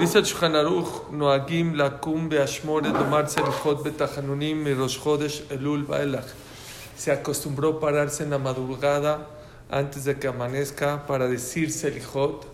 Dice 0.00 0.16
el 0.16 0.24
Shulchan 0.24 0.56
Aruch, 0.56 1.10
Noagim 1.12 1.74
lakum 1.74 2.30
beashmore 2.30 2.90
domar 2.90 3.28
selichot 3.28 3.84
betachanunim 3.84 4.56
mi 4.56 4.72
rosh 4.72 4.98
chodesh 4.98 5.42
elul 5.50 5.84
baelach. 5.84 6.24
Se 6.96 7.12
acostumbró 7.12 7.76
a 7.76 7.80
pararse 7.80 8.22
en 8.22 8.30
la 8.30 8.38
madrugada 8.38 9.26
antes 9.70 10.06
de 10.06 10.18
que 10.18 10.26
amanezca 10.26 11.06
para 11.06 11.28
decir 11.28 11.70
selichot, 11.70 12.46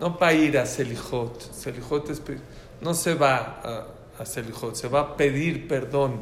no 0.00 0.16
para 0.16 0.32
ir 0.32 0.56
a 0.56 0.64
selichot. 0.64 1.38
Selichot 1.52 2.08
es, 2.08 2.22
no 2.80 2.94
se 2.94 3.12
va 3.12 3.60
a, 3.62 4.22
a 4.22 4.24
selichot, 4.24 4.74
se 4.74 4.88
va 4.88 5.00
a 5.00 5.16
pedir 5.18 5.68
perdón. 5.68 6.20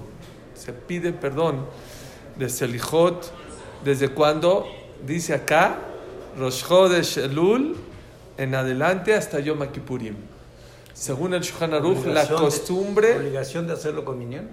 Se 0.56 0.72
pide 0.72 1.12
perdón 1.12 1.66
de 2.34 2.48
selichot. 2.48 3.32
¿Desde 3.84 4.08
cuándo? 4.08 4.66
Dice 5.06 5.34
acá, 5.34 5.78
rosh 6.36 6.64
chodesh 6.66 7.18
elul 7.18 7.76
en 8.36 8.56
adelante 8.56 9.14
hasta 9.14 9.38
Yom 9.38 9.64
Kippurim. 9.68 10.33
Según 10.94 11.34
el 11.34 11.42
Shulchan 11.42 11.72
la 11.72 11.78
Obligación 11.78 12.36
de- 12.38 12.42
costumbre, 12.44 13.16
¿Obligación 13.16 13.66
de 13.66 13.72
hacerlo 13.74 14.04
con 14.04 14.18
minyan? 14.18 14.48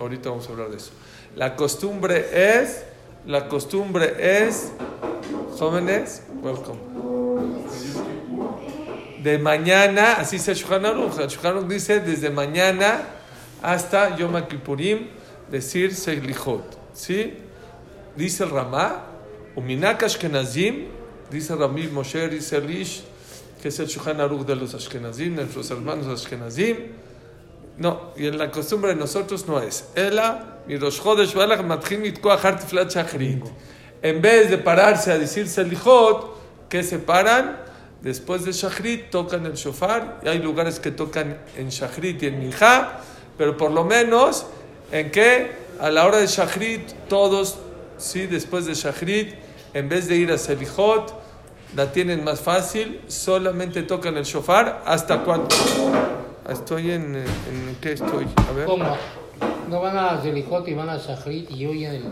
ahorita 0.00 0.30
vamos 0.30 0.48
a 0.48 0.52
hablar 0.52 0.70
de 0.70 0.76
eso. 0.76 0.90
La 1.36 1.56
costumbre 1.56 2.60
es, 2.62 2.84
la 3.26 3.48
costumbre 3.48 4.14
es, 4.46 4.72
jóvenes, 5.58 6.22
welcome. 6.42 6.78
De 9.22 9.38
mañana, 9.38 10.14
así 10.14 10.36
dice 10.36 10.52
el 10.52 10.56
Shulchan 10.58 10.84
Aruch. 10.86 11.18
El 11.18 11.28
Shulchan 11.28 11.68
dice 11.68 12.00
desde 12.00 12.30
mañana 12.30 13.02
hasta 13.62 14.16
Yom 14.16 14.40
Kippurim 14.46 15.08
decir 15.50 15.94
Selichot. 15.94 16.78
¿Sí? 16.92 17.34
Dice 18.16 18.44
el 18.44 18.50
Ramá, 18.50 19.06
Uminak 19.56 20.02
Ashkenazim, 20.04 20.86
dice 21.30 21.56
Rami 21.56 21.88
Moshe 21.88 22.28
Rizalish, 22.28 23.02
que 23.64 23.68
es 23.68 23.78
el 23.80 23.86
Shulchan 23.86 24.20
Aruch 24.20 24.44
de 24.44 24.56
los 24.56 24.74
Ashkenazim, 24.74 25.36
nuestros 25.36 25.70
hermanos 25.70 26.06
Ashkenazim. 26.06 26.76
No, 27.78 28.10
y 28.14 28.26
en 28.26 28.36
la 28.36 28.50
costumbre 28.50 28.90
de 28.90 28.96
nosotros 28.96 29.48
no 29.48 29.58
es. 29.58 29.86
Ela, 29.94 30.58
mi 30.66 30.76
Rosh 30.76 31.00
Chodesh. 31.00 31.34
En 34.02 34.20
vez 34.20 34.50
de 34.50 34.58
pararse 34.58 35.12
a 35.12 35.18
decir 35.18 35.48
Selichot, 35.48 36.68
que 36.68 36.82
se 36.82 36.98
paran, 36.98 37.56
después 38.02 38.44
de 38.44 38.52
Shachrit 38.52 39.08
tocan 39.08 39.46
el 39.46 39.54
shofar, 39.54 40.20
y 40.22 40.28
hay 40.28 40.40
lugares 40.40 40.78
que 40.78 40.90
tocan 40.90 41.38
en 41.56 41.70
Shachrit 41.70 42.22
y 42.22 42.26
en 42.26 42.40
Minjá, 42.40 43.00
pero 43.38 43.56
por 43.56 43.70
lo 43.70 43.82
menos 43.82 44.44
en 44.92 45.10
que 45.10 45.52
a 45.80 45.90
la 45.90 46.04
hora 46.04 46.18
de 46.18 46.26
Shachrit 46.26 46.82
todos, 47.08 47.56
sí, 47.96 48.26
después 48.26 48.66
de 48.66 48.74
Shachrit, 48.74 49.32
en 49.72 49.88
vez 49.88 50.06
de 50.06 50.16
ir 50.16 50.30
a 50.32 50.36
Selichot, 50.36 51.23
la 51.76 51.90
tienen 51.92 52.22
más 52.24 52.40
fácil, 52.40 53.00
solamente 53.08 53.82
tocan 53.82 54.16
el 54.16 54.24
shofar, 54.24 54.82
¿hasta 54.86 55.22
cuánto? 55.22 55.56
Estoy 56.48 56.90
en, 56.92 57.16
en 57.16 57.76
¿qué 57.80 57.92
estoy? 57.92 58.26
A 58.48 58.52
ver. 58.52 58.66
¿Cómo? 58.66 58.84
¿No 59.68 59.80
van 59.80 59.96
a 59.96 60.20
Zelijot 60.20 60.68
y 60.68 60.74
van 60.74 60.90
a 60.90 60.98
Shachrit 60.98 61.50
y 61.50 61.66
oyen 61.66 61.92
el, 61.94 62.04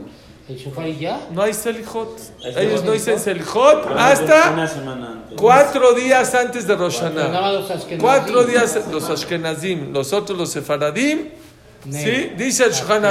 el 0.49 0.57
shofar 0.57 0.89
y 0.89 0.99
ya? 0.99 1.21
No 1.31 1.43
hay 1.43 1.53
Selichot. 1.53 2.19
¿Hay 2.45 2.67
Ellos 2.67 2.83
no 2.83 2.93
dicen 2.93 3.19
Selichot 3.21 3.87
Una 3.91 4.09
hasta 4.09 4.67
semana 4.69 5.13
antes. 5.13 5.37
cuatro 5.39 5.93
días 5.93 6.35
antes 6.35 6.67
de 6.67 6.75
Rosh 6.75 6.99
Hashanah. 7.01 7.59
Cuatro 8.01 8.45
días 8.45 8.79
los 8.91 9.09
Ashkenazim, 9.11 9.93
los 9.93 10.13
otros 10.15 10.37
los 10.39 10.49
Sefaradim. 10.51 11.29
Ne- 11.85 12.03
¿Sí? 12.05 12.33
Dice 12.37 12.65
el 12.65 12.73
Shulchan 12.73 13.03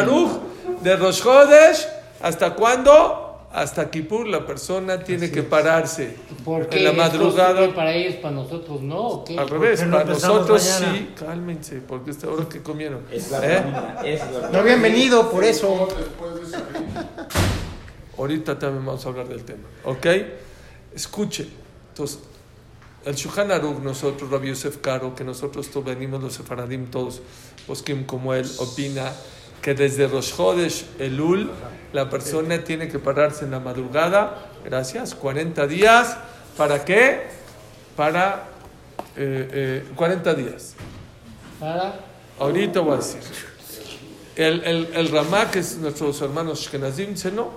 de 0.81 0.95
Rosh 0.95 1.21
Chodesh, 1.21 1.87
¿hasta 2.21 2.55
cuándo? 2.55 3.30
Hasta 3.53 3.89
Kippur 3.91 4.27
la 4.27 4.45
persona 4.45 5.03
tiene 5.03 5.29
que 5.29 5.43
pararse 5.43 6.15
¿Por 6.45 6.69
qué 6.69 6.77
en 6.77 6.83
la 6.85 6.93
madrugada. 6.93 7.73
para 7.75 7.93
ellos, 7.93 8.15
para 8.15 8.33
nosotros 8.33 8.81
no? 8.81 9.07
¿o 9.07 9.23
qué? 9.25 9.37
Al 9.37 9.49
revés, 9.49 9.85
no 9.85 9.97
para 9.97 10.05
nosotros 10.05 10.63
mañana? 10.79 10.97
sí, 10.97 11.09
cálmense, 11.19 11.81
porque 11.81 12.11
esta 12.11 12.29
hora 12.29 12.47
que 12.47 12.61
comieron. 12.61 13.01
Es 13.11 13.29
la 13.29 13.37
¿Eh? 13.39 13.57
pregunta, 13.61 14.01
es 14.05 14.21
la 14.31 14.49
No 14.51 14.59
habían 14.59 14.81
venido 14.81 15.29
por 15.29 15.43
eso. 15.43 15.89
Ahorita 18.17 18.57
también 18.57 18.85
vamos 18.85 19.05
a 19.05 19.09
hablar 19.09 19.27
del 19.27 19.43
tema, 19.43 19.67
¿ok? 19.83 20.05
Escuchen. 20.95 21.49
Entonces, 21.89 22.19
el 23.05 23.15
Shulchan 23.15 23.51
Aruch, 23.51 23.79
nosotros, 23.79 24.29
Rabbi 24.29 24.49
Yosef 24.49 24.77
Caro, 24.77 25.15
que 25.15 25.23
nosotros 25.23 25.67
todos 25.69 25.85
venimos 25.87 26.21
los 26.21 26.33
sefaradim 26.33 26.85
todos, 26.87 27.21
poskim 27.67 28.05
como 28.05 28.33
él, 28.33 28.49
opina 28.59 29.11
que 29.61 29.73
desde 29.73 30.07
Rosh 30.07 30.35
Chodesh 30.35 30.85
Elul 30.99 31.49
la 31.93 32.09
persona 32.09 32.63
tiene 32.63 32.87
que 32.87 32.99
pararse 32.99 33.45
en 33.45 33.51
la 33.51 33.59
madrugada, 33.59 34.49
gracias, 34.63 35.15
40 35.15 35.67
días, 35.67 36.17
¿para 36.57 36.85
qué? 36.85 37.27
Para 37.95 38.43
eh, 39.15 39.83
eh, 39.85 39.91
40 39.95 40.33
días. 40.33 40.75
Para 41.59 41.95
Ahorita 42.39 42.79
voy 42.79 42.93
a 42.93 42.97
decir. 42.97 43.19
El, 44.35 44.63
el, 44.63 44.89
el 44.95 45.09
Ramá, 45.09 45.51
que 45.51 45.59
es 45.59 45.77
nuestros 45.77 46.21
hermanos 46.21 46.61
Shkenazim, 46.61 47.11
dice 47.11 47.31
no. 47.31 47.51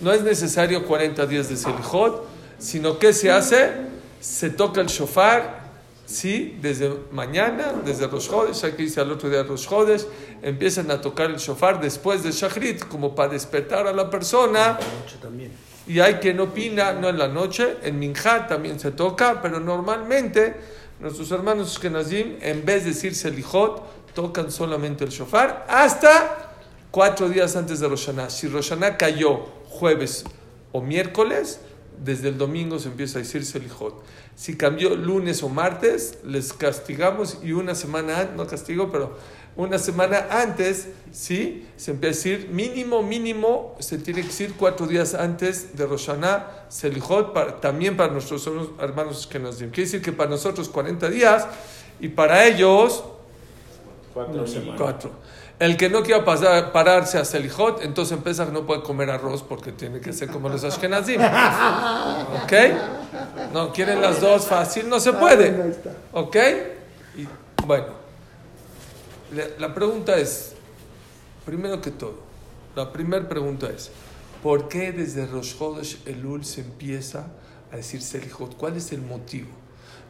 No 0.00 0.12
es 0.12 0.22
necesario 0.22 0.84
40 0.86 1.24
días 1.26 1.48
de 1.48 1.56
Selijot, 1.56 2.26
sino 2.58 2.98
que 2.98 3.12
se 3.12 3.30
hace, 3.30 3.72
se 4.20 4.50
toca 4.50 4.80
el 4.80 4.88
shofar, 4.88 5.63
sí, 6.06 6.58
desde 6.60 6.92
mañana, 7.12 7.74
desde 7.84 8.06
Rosh 8.06 8.28
Chodesh, 8.28 8.64
aquí 8.64 8.84
dice 8.84 9.00
al 9.00 9.10
otro 9.10 9.28
día 9.28 9.42
Rosh 9.42 9.68
Chodesh, 9.68 10.06
empiezan 10.42 10.90
a 10.90 11.00
tocar 11.00 11.30
el 11.30 11.36
shofar 11.36 11.80
después 11.80 12.22
de 12.22 12.30
Shachrit, 12.32 12.86
como 12.88 13.14
para 13.14 13.32
despertar 13.32 13.86
a 13.86 13.92
la 13.92 14.10
persona. 14.10 14.72
Noche 14.72 15.16
también. 15.20 15.52
Y 15.86 16.00
hay 16.00 16.14
quien 16.14 16.40
opina, 16.40 16.92
no 16.92 17.08
en 17.08 17.18
la 17.18 17.28
noche, 17.28 17.76
en 17.82 17.98
Minjá 17.98 18.46
también 18.46 18.80
se 18.80 18.90
toca, 18.90 19.42
pero 19.42 19.60
normalmente 19.60 20.54
nuestros 21.00 21.30
hermanos 21.30 21.78
Kenazim, 21.78 22.36
en 22.40 22.64
vez 22.64 22.84
de 22.84 22.90
decir 22.90 23.14
Selijot, 23.14 23.82
tocan 24.14 24.50
solamente 24.50 25.04
el 25.04 25.10
shofar 25.10 25.66
hasta 25.68 26.52
cuatro 26.90 27.28
días 27.28 27.56
antes 27.56 27.80
de 27.80 27.88
Roshaná. 27.88 28.30
Si 28.30 28.48
Roshaná 28.48 28.96
cayó 28.96 29.40
jueves 29.68 30.24
o 30.72 30.80
miércoles, 30.80 31.60
desde 32.02 32.28
el 32.28 32.38
domingo 32.38 32.78
se 32.78 32.88
empieza 32.88 33.18
a 33.18 33.22
decir 33.22 33.44
Selijot. 33.44 34.02
Si 34.36 34.56
cambió 34.56 34.94
lunes 34.96 35.42
o 35.42 35.48
martes, 35.48 36.18
les 36.24 36.52
castigamos 36.52 37.38
y 37.42 37.52
una 37.52 37.74
semana 37.74 38.20
antes, 38.20 38.36
no 38.36 38.46
castigo, 38.46 38.90
pero 38.90 39.16
una 39.56 39.78
semana 39.78 40.26
antes, 40.30 40.88
sí, 41.12 41.68
se 41.76 41.92
empieza 41.92 42.14
a 42.28 42.32
decir 42.32 42.48
mínimo, 42.50 43.02
mínimo, 43.02 43.76
se 43.78 43.98
tiene 43.98 44.22
que 44.22 44.26
decir 44.28 44.54
cuatro 44.56 44.86
días 44.88 45.14
antes 45.14 45.76
de 45.76 45.86
Roshaná, 45.86 46.64
Selijot, 46.68 47.32
para- 47.32 47.60
también 47.60 47.96
para 47.96 48.12
nuestros 48.12 48.48
hermanos 48.80 49.26
que 49.28 49.38
nos 49.38 49.56
Quiere 49.56 49.70
decir 49.82 50.02
que 50.02 50.12
para 50.12 50.30
nosotros 50.30 50.68
40 50.68 51.08
días 51.08 51.46
y 52.00 52.08
para 52.08 52.44
ellos 52.46 53.04
Cuatro 54.12 54.46
semanas. 54.46 54.80
cuatro. 54.80 55.10
El 55.58 55.76
que 55.76 55.88
no 55.88 56.02
quiera 56.02 56.24
pasar, 56.24 56.72
pararse 56.72 57.16
a 57.16 57.24
Selijot, 57.24 57.82
entonces 57.82 58.16
empieza 58.16 58.44
que 58.44 58.52
no 58.52 58.66
puede 58.66 58.82
comer 58.82 59.10
arroz 59.10 59.42
porque 59.42 59.70
tiene 59.70 60.00
que 60.00 60.12
ser 60.12 60.28
como 60.28 60.48
los 60.48 60.64
Ashkenazim. 60.64 61.20
¿Ok? 62.42 62.52
No, 63.52 63.72
quieren 63.72 64.00
las 64.00 64.20
dos 64.20 64.46
fácil, 64.46 64.88
no 64.88 64.98
se 64.98 65.12
puede. 65.12 65.74
¿Ok? 66.12 66.36
Y 67.16 67.28
bueno, 67.64 67.86
la, 69.32 69.44
la 69.58 69.74
pregunta 69.74 70.16
es, 70.16 70.54
primero 71.44 71.80
que 71.80 71.92
todo, 71.92 72.18
la 72.74 72.92
primera 72.92 73.28
pregunta 73.28 73.68
es, 73.68 73.90
¿por 74.42 74.68
qué 74.68 74.90
desde 74.90 75.26
Rosh 75.26 75.56
Chodesh 75.56 76.02
Elul 76.06 76.44
se 76.44 76.62
empieza 76.62 77.28
a 77.70 77.76
decir 77.76 78.02
Selijot? 78.02 78.56
¿Cuál 78.56 78.76
es 78.76 78.90
el 78.90 79.02
motivo? 79.02 79.50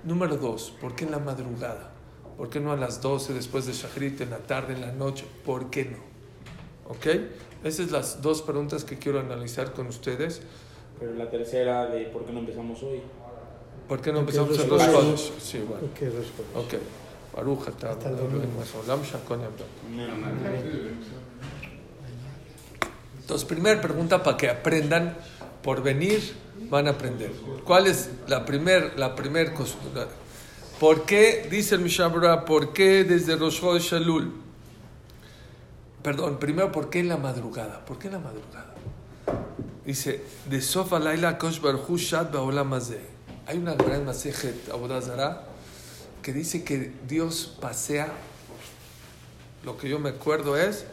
Número 0.04 0.38
dos, 0.38 0.72
¿por 0.80 0.94
qué 0.94 1.04
en 1.04 1.10
la 1.10 1.18
madrugada? 1.18 1.93
¿Por 2.36 2.50
qué 2.50 2.60
no 2.60 2.72
a 2.72 2.76
las 2.76 3.00
12 3.00 3.32
después 3.32 3.66
de 3.66 3.72
Shachrit, 3.72 4.20
en 4.20 4.30
la 4.30 4.38
tarde, 4.38 4.74
en 4.74 4.80
la 4.80 4.92
noche? 4.92 5.24
¿Por 5.44 5.70
qué 5.70 5.84
no? 5.84 5.98
¿Ok? 6.88 7.06
Esas 7.62 7.86
son 7.86 7.92
las 7.92 8.22
dos 8.22 8.42
preguntas 8.42 8.84
que 8.84 8.98
quiero 8.98 9.20
analizar 9.20 9.72
con 9.72 9.86
ustedes. 9.86 10.42
Pero 10.98 11.14
la 11.14 11.30
tercera 11.30 11.86
de 11.86 12.06
por 12.06 12.24
qué 12.24 12.32
no 12.32 12.40
empezamos 12.40 12.82
hoy. 12.82 13.00
¿Por 13.88 14.00
qué 14.00 14.12
no 14.12 14.20
empezamos 14.20 14.58
en 14.58 14.68
Rosh 14.68 14.84
Chodesh. 14.84 14.92
Chodesh? 14.92 15.32
Sí, 15.38 15.58
bueno. 15.58 15.86
Ok. 16.56 16.74
Baruch 17.34 17.68
atah 17.68 17.90
haolam 17.90 19.02
shakon 19.02 19.40
Entonces, 23.20 23.48
primera 23.48 23.80
pregunta 23.80 24.22
para 24.22 24.36
que 24.36 24.48
aprendan 24.48 25.16
por 25.62 25.82
venir, 25.82 26.20
van 26.70 26.86
a 26.86 26.90
aprender. 26.90 27.32
¿Cuál 27.64 27.86
es 27.86 28.10
la 28.28 28.44
primer, 28.44 28.98
la 28.98 29.14
primer 29.14 29.52
costumbre? 29.54 30.02
¿Por 30.84 31.06
qué, 31.06 31.48
dice 31.50 31.76
el 31.76 31.80
Mishabra, 31.80 32.44
por 32.44 32.74
qué 32.74 33.04
desde 33.04 33.36
Rosh 33.36 33.60
Chodesh 33.60 33.94
Elul? 33.94 34.34
Perdón, 36.02 36.38
primero, 36.38 36.70
¿por 36.72 36.90
qué 36.90 36.98
en 36.98 37.08
la 37.08 37.16
madrugada? 37.16 37.82
¿Por 37.86 37.98
qué 37.98 38.08
en 38.08 38.12
la 38.12 38.18
madrugada? 38.18 38.74
Dice, 39.86 40.22
de 40.50 40.60
Sofa 40.60 40.98
Laila 40.98 41.38
Kosh 41.38 41.58
Ba'olam 41.58 42.74
Hazeh. 42.74 43.00
Hay 43.46 43.56
una 43.56 43.72
gran 43.76 44.04
Masejet 44.04 44.68
Abodazara 44.70 45.44
que 46.20 46.34
dice 46.34 46.64
que 46.64 46.92
Dios 47.08 47.56
pasea, 47.62 48.12
lo 49.64 49.78
que 49.78 49.88
yo 49.88 49.98
me 49.98 50.10
acuerdo 50.10 50.54
es, 50.54 50.84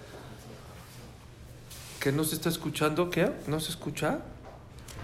que 1.99 2.13
no 2.13 2.23
se 2.23 2.35
está 2.35 2.47
escuchando, 2.47 3.09
¿qué? 3.09 3.29
¿No 3.45 3.59
se 3.59 3.71
escucha? 3.71 4.19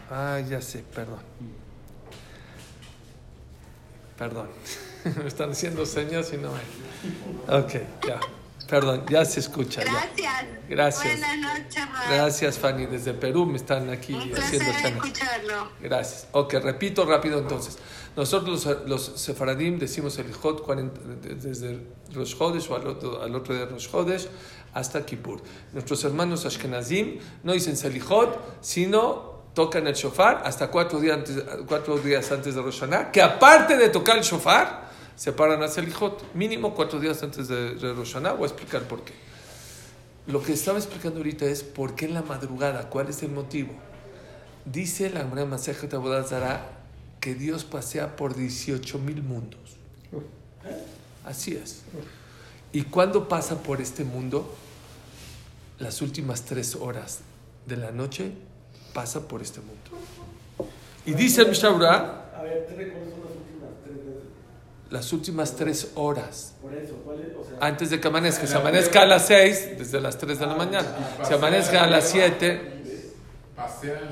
Ah, 0.10 0.40
ya 0.50 0.62
sé, 0.62 0.86
perdón. 0.96 1.20
Perdón. 4.18 4.48
Me 5.22 5.28
están 5.28 5.52
haciendo 5.52 5.86
señas 5.86 6.32
y 6.34 6.38
no 6.38 6.50
me... 6.52 7.58
Ok, 7.58 7.74
ya. 8.06 8.20
Perdón, 8.68 9.06
ya 9.10 9.24
se 9.24 9.40
escucha. 9.40 9.84
Ya. 9.84 9.92
Gracias. 9.92 10.46
Gracias. 10.68 11.20
Buenas 11.20 11.38
noches, 11.38 11.86
Rab. 11.90 12.10
Gracias, 12.10 12.60
Fanny. 12.60 12.86
Desde 12.88 13.14
Perú 13.14 13.46
me 13.46 13.56
están 13.56 13.90
aquí 13.90 14.14
Un 14.14 14.36
haciendo 14.36 14.70
escucharlo. 14.72 15.70
Gracias. 15.82 16.28
Ok, 16.34 16.56
repito 16.56 17.06
rápido 17.06 17.40
entonces. 17.40 17.78
Nosotros 18.18 18.66
los, 18.66 18.88
los 18.88 19.22
sefaradim 19.22 19.80
decimos 19.80 20.18
el 20.20 20.34
Hot 20.34 20.64
40 20.64 21.02
desde 21.36 21.80
Rosh 22.14 22.36
Chodesh 22.36 22.70
o 22.70 22.76
al 22.76 22.88
otro, 22.88 23.22
al 23.22 23.34
otro 23.34 23.56
de 23.56 23.66
Rosh 23.68 23.90
Chodesh 23.90 24.28
hasta 24.74 25.06
Kippur. 25.06 25.42
Nuestros 25.74 26.04
hermanos 26.04 26.46
Ashkenazim 26.46 27.20
no 27.44 27.54
dicen 27.54 27.78
Selichot, 27.78 28.60
sino 28.62 29.37
tocan 29.58 29.88
el 29.88 29.96
shofar 29.96 30.44
hasta 30.46 30.68
cuatro 30.68 31.00
días 31.00 31.18
antes, 31.18 31.44
cuatro 31.68 31.98
días 31.98 32.32
antes 32.32 32.54
de 32.54 32.62
Rosh 32.62 32.82
Hashanah, 32.82 33.12
que 33.12 33.24
aparte 33.24 33.76
de 33.76 33.90
tocar 33.90 34.16
el 34.16 34.24
shofar, 34.24 34.88
se 35.16 35.32
paran 35.32 35.64
a 35.64 35.68
Selichot, 35.68 36.36
mínimo 36.36 36.76
cuatro 36.76 37.00
días 37.00 37.24
antes 37.24 37.48
de, 37.48 37.74
de 37.74 37.92
Rosh 37.92 38.14
Hashanah. 38.14 38.34
Voy 38.34 38.44
a 38.44 38.52
explicar 38.52 38.84
por 38.84 39.04
qué. 39.04 39.14
Lo 40.28 40.44
que 40.44 40.54
estaba 40.54 40.78
explicando 40.78 41.18
ahorita 41.18 41.46
es 41.46 41.64
por 41.64 41.96
qué 41.96 42.06
en 42.06 42.14
la 42.14 42.22
madrugada, 42.22 42.88
cuál 42.92 43.10
es 43.10 43.24
el 43.24 43.32
motivo. 43.32 43.74
Dice 44.64 45.10
la 45.10 45.22
Gemara 45.22 45.46
Masejet 45.46 45.90
Zarah 46.28 46.70
que 47.20 47.34
Dios 47.34 47.64
pasea 47.64 48.16
por 48.16 48.36
18 48.36 49.00
mil 49.00 49.24
mundos. 49.24 49.78
Así 51.26 51.56
es. 51.56 51.82
¿Y 52.74 52.84
cuándo 52.84 53.28
pasa 53.28 53.64
por 53.64 53.82
este 53.82 54.04
mundo? 54.04 54.54
Las 55.80 56.04
últimas 56.04 56.44
tres 56.44 56.76
horas 56.76 57.22
de 57.66 57.78
la 57.78 57.92
noche 57.92 58.34
pasa 58.98 59.20
por 59.28 59.44
este 59.44 59.60
mundo. 59.60 59.92
Y 61.06 61.14
dice 61.14 61.42
el 61.44 61.50
Mishnah 61.50 61.70
Berurah, 61.70 62.32
A 62.36 62.42
ver, 62.42 62.66
tres, 62.66 62.92
¿cuáles 62.92 63.12
son 63.12 63.22
las 63.22 63.36
últimas 63.38 63.70
tres 63.84 63.98
veces? 63.98 64.24
las 64.90 65.14
últimas 65.14 65.56
tres 65.56 65.92
horas 65.94 66.56
Por 66.64 66.74
eso, 66.74 66.96
¿cuál 67.06 67.20
es? 67.22 67.28
O 67.40 67.44
sea, 67.48 67.58
antes 67.68 67.92
de 67.92 68.00
que 68.00 68.08
amanezca. 68.08 68.48
Si 68.48 68.56
amanezca 68.56 69.04
a 69.04 69.06
las 69.06 69.28
6, 69.28 69.78
desde 69.78 70.02
las 70.02 70.18
3 70.18 70.40
de 70.40 70.48
la 70.48 70.56
mañana. 70.56 70.88
Si 71.28 71.32
amanezca 71.32 71.84
a 71.84 71.88
las 71.88 72.10
7, 72.10 72.84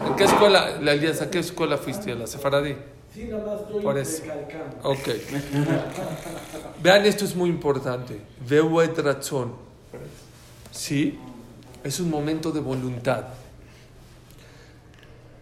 ¿en 0.06 0.16
qué 0.16 0.24
escuela, 0.26 0.78
la 0.80 0.94
Elías, 0.94 1.20
a 1.24 1.32
qué 1.32 1.40
escuela 1.40 1.80
fuiste? 1.80 2.12
¿A 2.12 2.16
la 2.16 2.28
Sefaradí? 2.28 2.76
sí, 3.12 3.24
nada 3.24 3.44
más 3.44 3.62
estoy 3.62 3.82
Por 3.82 3.98
eso. 3.98 4.22
recalcando. 4.22 4.90
Ok. 4.90 5.08
Vean, 6.84 7.06
esto 7.08 7.26
es 7.26 7.36
muy 7.36 7.50
importante. 7.50 8.22
Veo 8.48 8.84
et 8.84 8.96
razón. 9.00 9.54
Sí, 10.70 11.18
es 11.84 12.00
un 12.00 12.12
momento 12.12 12.52
de 12.52 12.60
voluntad. 12.60 13.24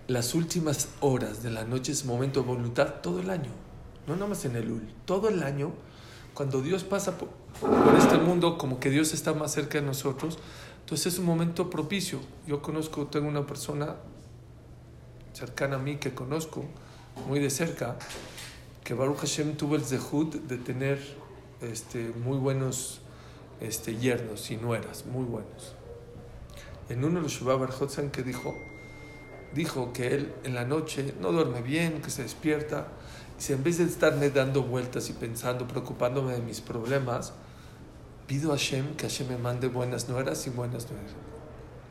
Las 0.08 0.36
últimas 0.36 0.90
horas 1.00 1.44
de 1.44 1.50
la 1.50 1.64
noche 1.64 1.94
es 1.94 2.04
momento 2.04 2.42
de 2.42 2.48
voluntad 2.48 2.96
todo 3.02 3.22
el 3.22 3.30
año. 3.30 3.50
No 4.06 4.16
nada 4.16 4.28
más 4.28 4.44
en 4.44 4.58
el 4.58 4.70
UL. 4.70 4.94
Todo 5.06 5.30
el 5.30 5.44
año, 5.44 5.72
cuando 6.34 6.62
Dios 6.62 6.84
pasa 6.84 7.18
por, 7.18 7.30
por 7.62 7.96
este 7.96 8.18
mundo, 8.18 8.58
como 8.58 8.82
que 8.82 8.90
Dios 8.90 9.14
está 9.14 9.34
más 9.34 9.54
cerca 9.54 9.80
de 9.80 9.86
nosotros, 9.86 10.40
entonces 10.82 11.14
es 11.14 11.20
un 11.20 11.26
momento 11.26 11.70
propicio. 11.70 12.20
Yo 12.46 12.62
conozco, 12.62 13.08
tengo 13.08 13.30
una 13.30 13.48
persona 13.48 13.96
cercana 15.32 15.78
a 15.78 15.80
mí 15.80 15.96
que 15.96 16.14
conozco 16.14 16.66
muy 17.28 17.40
de 17.40 17.50
cerca, 17.50 17.96
que 18.84 18.94
Baruch 18.94 19.20
Hashem 19.20 19.56
tuvo 19.56 19.76
el 19.76 19.86
zehut 19.86 20.34
de 20.34 20.58
tener 20.58 21.00
este, 21.62 22.10
muy 22.10 22.38
buenos 22.38 23.00
este, 23.62 23.96
yernos 23.96 24.52
y 24.52 24.58
nueras, 24.58 25.06
muy 25.06 25.24
buenos. 25.24 25.76
En 26.90 27.06
uno 27.06 27.16
de 27.16 27.22
los 27.22 27.32
Shubá 27.32 27.56
Barjot, 27.56 27.90
¿saben 27.90 28.12
qué 28.12 28.22
dijo? 28.24 28.54
Dijo 29.54 29.94
que 29.94 30.16
él 30.16 30.34
en 30.44 30.56
la 30.56 30.66
noche 30.66 31.14
no 31.22 31.32
duerme 31.32 31.62
bien, 31.62 32.02
que 32.02 32.10
se 32.10 32.24
despierta. 32.24 32.88
Dice, 33.38 33.54
en 33.54 33.64
vez 33.64 33.78
de 33.78 33.86
estarme 33.86 34.30
dando 34.30 34.64
vueltas 34.64 35.10
y 35.10 35.14
pensando, 35.14 35.68
preocupándome 35.68 36.34
de 36.34 36.40
mis 36.40 36.62
problemas, 36.62 37.34
pido 38.28 38.52
a 38.52 38.58
Hashem 38.58 38.96
que 38.96 39.08
Hashem 39.08 39.28
me 39.28 39.38
mande 39.38 39.68
buenas 39.68 40.10
nueras 40.10 40.46
y 40.48 40.50
buenas 40.50 40.90
nueras. 40.90 41.12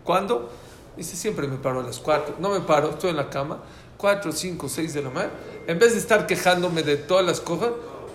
¿Cuándo? 0.05 0.51
Dice, 0.97 1.17
siempre 1.17 1.47
me 1.47 1.57
paro 1.57 1.81
a 1.81 1.83
las 1.85 1.99
4. 1.99 2.37
No 2.39 2.51
me 2.51 2.61
paro, 2.61 2.91
estoy 2.91 3.11
en 3.11 3.17
la 3.17 3.31
cama, 3.31 3.63
4, 3.97 4.33
5, 4.33 4.69
6 4.69 4.95
de 4.95 5.03
la 5.03 5.11
mañana. 5.11 5.33
En 5.67 5.79
vez 5.79 5.93
de 5.93 5.99
estar 5.99 6.27
quejándome 6.27 6.83
de 6.83 6.97
todas 6.97 7.25
las 7.25 7.41
cosas, 7.41 7.71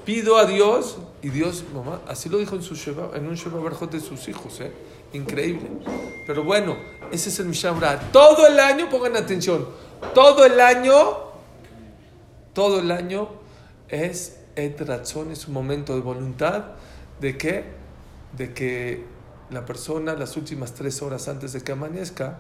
pido 0.08 0.38
a 0.38 0.46
Dios, 0.46 0.96
y 1.22 1.28
Dios, 1.28 1.66
mamá, 1.74 2.00
así 2.08 2.30
lo 2.30 2.38
dijo 2.38 2.56
en, 2.56 2.64
su 2.64 2.76
Sheba, 2.76 3.12
en 3.14 3.28
un 3.28 3.36
Sheba 3.36 3.60
Barjot 3.60 3.92
de 3.92 4.00
sus 4.00 4.30
hijos, 4.30 4.62
¿eh? 4.62 4.72
Increíble. 5.12 5.70
Pero 6.26 6.46
bueno, 6.46 6.78
ese 7.12 7.28
es 7.28 7.38
el 7.40 7.48
Mishnah 7.48 7.72
Berurah. 7.72 8.00
Todo 8.14 8.48
el 8.48 8.58
año, 8.58 8.90
pongan 8.90 9.18
atención, 9.18 9.68
todo 10.14 10.46
el 10.46 10.62
año, 10.62 10.94
todo 12.54 12.80
el 12.80 12.90
año 12.90 13.28
es 13.90 14.38
et 14.56 14.80
razón, 14.80 15.30
es 15.34 15.46
un 15.50 15.54
momento 15.54 15.94
de 15.94 16.00
voluntad 16.00 16.64
de 17.20 17.38
que, 17.38 17.66
de 18.32 18.54
que 18.54 19.04
la 19.50 19.66
persona 19.66 20.14
las 20.14 20.38
últimas 20.38 20.74
tres 20.74 21.02
horas 21.02 21.28
antes 21.28 21.52
de 21.52 21.62
que 21.62 21.74
amanezca 21.74 22.40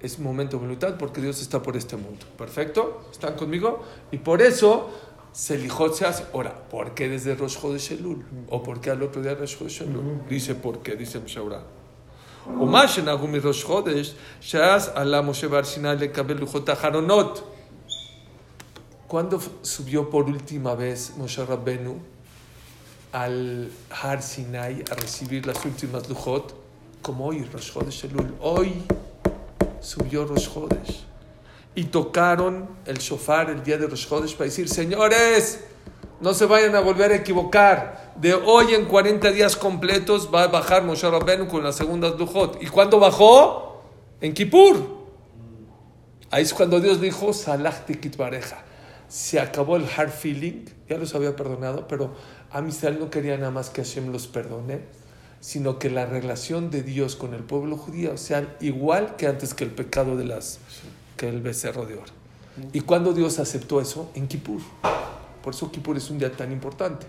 es 0.00 0.18
un 0.18 0.24
momento 0.24 0.58
de 0.58 0.64
voluntad 0.64 0.98
porque 0.98 1.22
Dios 1.22 1.40
está 1.40 1.62
por 1.62 1.78
este 1.78 1.96
mundo. 1.96 2.26
¿Perfecto? 2.36 3.08
¿Están 3.10 3.36
conmigo? 3.36 3.82
Y 4.10 4.18
por 4.18 4.42
eso 4.42 4.90
Selijot 5.35 5.95
se 5.95 6.05
hace. 6.05 6.25
Ahora, 6.33 6.53
¿por 6.69 6.93
qué 6.93 7.07
desde 7.07 7.35
Rosh 7.35 7.57
Chodesh 7.59 7.91
Elul? 7.93 8.25
¿O 8.49 8.61
por 8.61 8.81
qué 8.81 8.91
al 8.91 9.01
otro 9.01 9.21
día 9.21 9.31
de 9.35 9.41
Rosh 9.41 9.57
Chodesh 9.57 9.81
Elul? 9.81 10.21
Dice 10.29 10.55
por 10.55 10.79
qué, 10.79 10.95
dice 10.95 11.19
Mishaura. 11.19 11.63
ומה 12.47 12.87
שנהגו 12.87 13.27
מראש 13.27 13.63
חודש, 13.63 14.13
שאז 14.41 14.91
עלה 14.93 15.21
משה 15.21 15.47
בהר 15.47 15.63
סיני 15.63 15.95
לקבל 15.99 16.37
לוחות 16.37 16.69
האחרונות. 16.69 17.47
¿Cuándo 19.07 19.39
subió 19.61 20.09
por 20.09 20.23
última 20.29 20.73
vez 20.73 21.17
Moshe 21.17 21.43
Rabbenu 21.45 21.99
al 23.11 23.69
Har 23.91 24.21
Sinai 24.21 24.85
a 24.89 24.95
recibir 24.95 25.45
las 25.45 25.65
últimas 25.65 26.07
lujot? 26.07 26.53
Como 27.01 27.25
hoy, 27.25 27.43
Rosh 27.43 27.73
Chodesh 27.73 28.05
Elul. 28.05 28.33
Hoy 28.39 28.81
subió 29.81 30.23
Rosh 30.25 30.47
Chodesh. 30.53 31.03
Y 31.76 31.84
tocaron 31.84 32.68
el 32.86 32.98
shofar 32.98 33.50
el 33.50 33.62
día 33.62 33.78
de 33.78 33.86
Rosh 33.86 34.08
Chodesh 34.08 34.34
para 34.34 34.46
decir, 34.46 34.68
señores, 34.68 35.60
no 36.20 36.34
se 36.34 36.46
vayan 36.46 36.74
a 36.74 36.80
volver 36.80 37.12
a 37.12 37.16
equivocar. 37.16 38.14
De 38.16 38.34
hoy 38.34 38.74
en 38.74 38.86
40 38.86 39.30
días 39.30 39.54
completos 39.54 40.28
va 40.34 40.42
a 40.44 40.46
bajar 40.48 40.82
Moshe 40.82 41.08
Rabbenu 41.08 41.46
con 41.46 41.62
las 41.62 41.76
segundas 41.76 42.18
lujot. 42.18 42.60
¿Y 42.60 42.66
cuándo 42.66 42.98
bajó? 42.98 43.84
En 44.20 44.34
Kippur. 44.34 44.96
Ahí 46.30 46.42
es 46.42 46.52
cuando 46.52 46.80
Dios 46.80 47.00
dijo, 47.00 47.32
Salah 47.32 47.84
tikit 47.84 48.16
bareja. 48.16 48.64
Se 49.08 49.38
acabó 49.38 49.76
el 49.76 49.84
hard 49.84 50.10
feeling, 50.10 50.64
ya 50.88 50.98
los 50.98 51.14
había 51.14 51.36
perdonado, 51.36 51.86
pero 51.86 52.14
a 52.50 52.60
no 52.60 53.10
quería 53.10 53.36
nada 53.36 53.50
más 53.50 53.70
que 53.70 53.84
Hashem 53.84 54.10
los 54.10 54.26
perdone, 54.26 54.80
sino 55.40 55.78
que 55.78 55.90
la 55.90 56.06
relación 56.06 56.70
de 56.70 56.82
Dios 56.82 57.14
con 57.14 57.34
el 57.34 57.44
pueblo 57.44 57.76
judío 57.76 58.16
sea 58.16 58.56
igual 58.60 59.16
que 59.16 59.26
antes 59.26 59.54
que 59.54 59.64
el 59.64 59.70
pecado 59.70 60.16
de 60.16 60.24
las, 60.24 60.58
que 61.16 61.28
el 61.28 61.40
becerro 61.40 61.86
de 61.86 61.94
oro. 61.94 62.12
¿Y 62.72 62.80
cuando 62.80 63.12
Dios 63.12 63.38
aceptó 63.38 63.80
eso? 63.80 64.10
En 64.14 64.28
Kippur. 64.28 64.60
Por 65.42 65.54
eso 65.54 65.70
Kippur 65.70 65.96
es 65.96 66.10
un 66.10 66.18
día 66.18 66.32
tan 66.32 66.52
importante. 66.52 67.06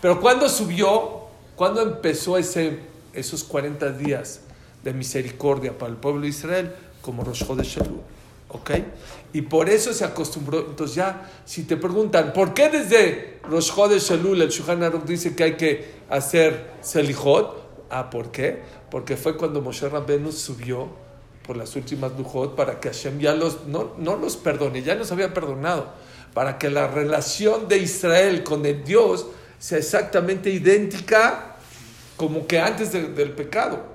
Pero 0.00 0.20
cuando 0.20 0.48
subió, 0.48 1.26
cuando 1.56 1.82
empezó 1.82 2.38
ese, 2.38 2.80
esos 3.12 3.44
40 3.44 3.92
días 3.92 4.40
de 4.84 4.92
misericordia 4.92 5.76
para 5.76 5.90
el 5.90 5.98
pueblo 5.98 6.22
de 6.22 6.28
Israel, 6.28 6.72
como 7.02 7.24
Rosh 7.24 7.44
Chodesh. 7.44 7.78
¿Ok? 8.48 8.70
Y 9.32 9.42
por 9.42 9.68
eso 9.68 9.92
se 9.92 10.04
acostumbró. 10.04 10.60
Entonces 10.60 10.96
ya, 10.96 11.30
si 11.44 11.64
te 11.64 11.76
preguntan, 11.76 12.32
¿por 12.32 12.54
qué 12.54 12.68
desde 12.68 13.40
Rosh 13.48 13.74
Chodesh 13.74 14.12
Elul 14.12 14.40
el 14.42 14.50
Shulchan 14.50 15.02
dice 15.04 15.34
que 15.34 15.42
hay 15.42 15.56
que 15.56 15.96
hacer 16.08 16.74
Selichot? 16.80 17.88
Ah, 17.90 18.08
¿por 18.10 18.30
qué? 18.30 18.62
Porque 18.90 19.16
fue 19.16 19.36
cuando 19.36 19.60
Moshe 19.60 19.88
Rabbenu 19.88 20.32
subió 20.32 21.05
por 21.46 21.56
las 21.56 21.76
últimas 21.76 22.12
Lujot 22.18 22.56
para 22.56 22.80
que 22.80 22.88
Hashem 22.88 23.18
ya 23.20 23.34
los, 23.34 23.66
no, 23.66 23.92
no 23.98 24.16
los 24.16 24.36
perdone, 24.36 24.82
ya 24.82 24.94
los 24.94 25.12
había 25.12 25.32
perdonado, 25.32 25.88
para 26.34 26.58
que 26.58 26.68
la 26.70 26.88
relación 26.88 27.68
de 27.68 27.78
Israel 27.78 28.42
con 28.42 28.66
el 28.66 28.82
Dios 28.84 29.26
sea 29.58 29.78
exactamente 29.78 30.50
idéntica 30.50 31.56
como 32.16 32.46
que 32.46 32.58
antes 32.60 32.92
de- 32.92 33.08
del 33.08 33.30
pecado 33.32 33.94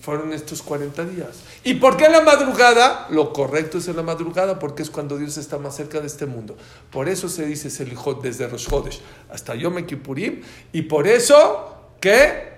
fueron 0.00 0.32
estos 0.32 0.62
40 0.62 1.04
días. 1.04 1.28
¿Y 1.62 1.74
por 1.74 1.96
qué 1.96 2.06
en 2.06 2.12
la 2.12 2.22
madrugada? 2.22 3.06
Lo 3.10 3.32
correcto 3.32 3.78
es 3.78 3.86
en 3.86 3.94
la 3.96 4.02
madrugada 4.02 4.58
porque 4.58 4.82
es 4.82 4.90
cuando 4.90 5.16
Dios 5.16 5.36
está 5.38 5.58
más 5.58 5.76
cerca 5.76 6.00
de 6.00 6.08
este 6.08 6.26
mundo. 6.26 6.56
Por 6.90 7.08
eso 7.08 7.28
se 7.28 7.46
dice 7.46 7.70
Selijot 7.70 8.20
desde 8.20 8.48
Rosh 8.48 8.68
Chodesh 8.68 9.00
hasta 9.30 9.54
Yom 9.54 9.76
Kippurim 9.86 10.42
y 10.72 10.82
por 10.82 11.06
eso 11.06 11.76
que 12.00 12.50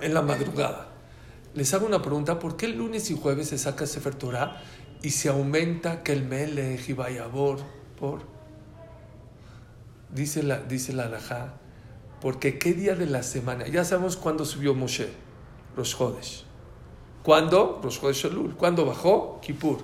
en 0.00 0.14
la 0.14 0.22
madrugada. 0.22 0.87
Les 1.58 1.74
hago 1.74 1.86
una 1.86 2.00
pregunta, 2.00 2.38
¿por 2.38 2.56
qué 2.56 2.66
el 2.66 2.78
lunes 2.78 3.10
y 3.10 3.18
jueves 3.18 3.48
se 3.48 3.58
saca 3.58 3.84
Sefer 3.84 4.14
Torah 4.14 4.62
y 5.02 5.10
se 5.10 5.28
aumenta 5.28 6.04
que 6.04 6.12
el 6.12 6.22
Melech 6.24 6.88
y 6.88 6.92
Vayabor 6.92 7.58
por? 7.98 8.20
Dice 10.14 10.44
la, 10.44 10.60
dice 10.60 10.92
la 10.92 11.06
alajá, 11.06 11.54
porque 12.20 12.60
qué 12.60 12.74
día 12.74 12.94
de 12.94 13.06
la 13.06 13.24
semana, 13.24 13.66
ya 13.66 13.84
sabemos 13.84 14.16
cuándo 14.16 14.44
subió 14.44 14.72
Moshe, 14.72 15.08
Rosh 15.76 15.96
Chodesh. 15.96 16.44
¿Cuándo? 17.24 17.80
Rosh 17.82 18.02
Chodesh 18.02 18.26
Elul. 18.26 18.54
¿Cuándo 18.54 18.86
bajó? 18.86 19.40
Kippur. 19.42 19.78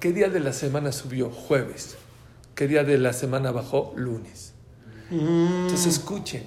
¿Qué 0.00 0.12
día 0.14 0.30
de 0.30 0.40
la 0.40 0.54
semana 0.54 0.92
subió? 0.92 1.28
Jueves. 1.30 1.96
¿Qué 2.54 2.66
día 2.68 2.84
de 2.84 2.96
la 2.96 3.12
semana 3.12 3.50
bajó? 3.52 3.92
Lunes. 3.96 4.54
Entonces 5.10 5.88
escuchen, 5.88 6.44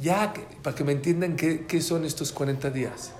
ya 0.00 0.32
que- 0.32 0.40
para 0.64 0.74
que 0.74 0.82
me 0.82 0.90
entiendan 0.90 1.36
qué, 1.36 1.64
qué 1.66 1.80
son 1.80 2.04
estos 2.04 2.32
40 2.32 2.70
días. 2.70 3.12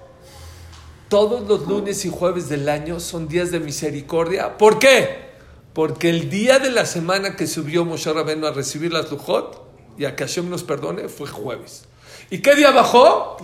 Todos 1.11 1.49
los 1.49 1.67
lunes 1.67 2.05
y 2.05 2.09
jueves 2.09 2.49
del 2.49 2.69
año 2.69 3.01
son 3.01 3.27
días 3.27 3.51
de 3.51 3.59
misericordia. 3.59 4.57
¿Por 4.57 4.79
qué? 4.79 5.31
Porque 5.73 6.09
el 6.09 6.31
día 6.31 6.61
de 6.61 6.71
la 6.71 6.87
semana 6.87 7.35
que 7.35 7.49
subió 7.49 7.85
Moshe 7.85 8.13
Rabbeinu 8.13 8.47
a 8.47 8.53
recibir 8.53 8.93
las 8.93 9.11
lujot 9.11 9.61
y 9.99 10.05
a 10.05 10.15
que 10.15 10.25
Hashem 10.25 10.49
nos 10.49 10.63
perdone 10.63 11.09
fue 11.09 11.27
jueves. 11.27 11.87
¿Y 12.31 12.39
qué 12.39 12.55
día 12.55 12.71
bajó? 12.71 13.39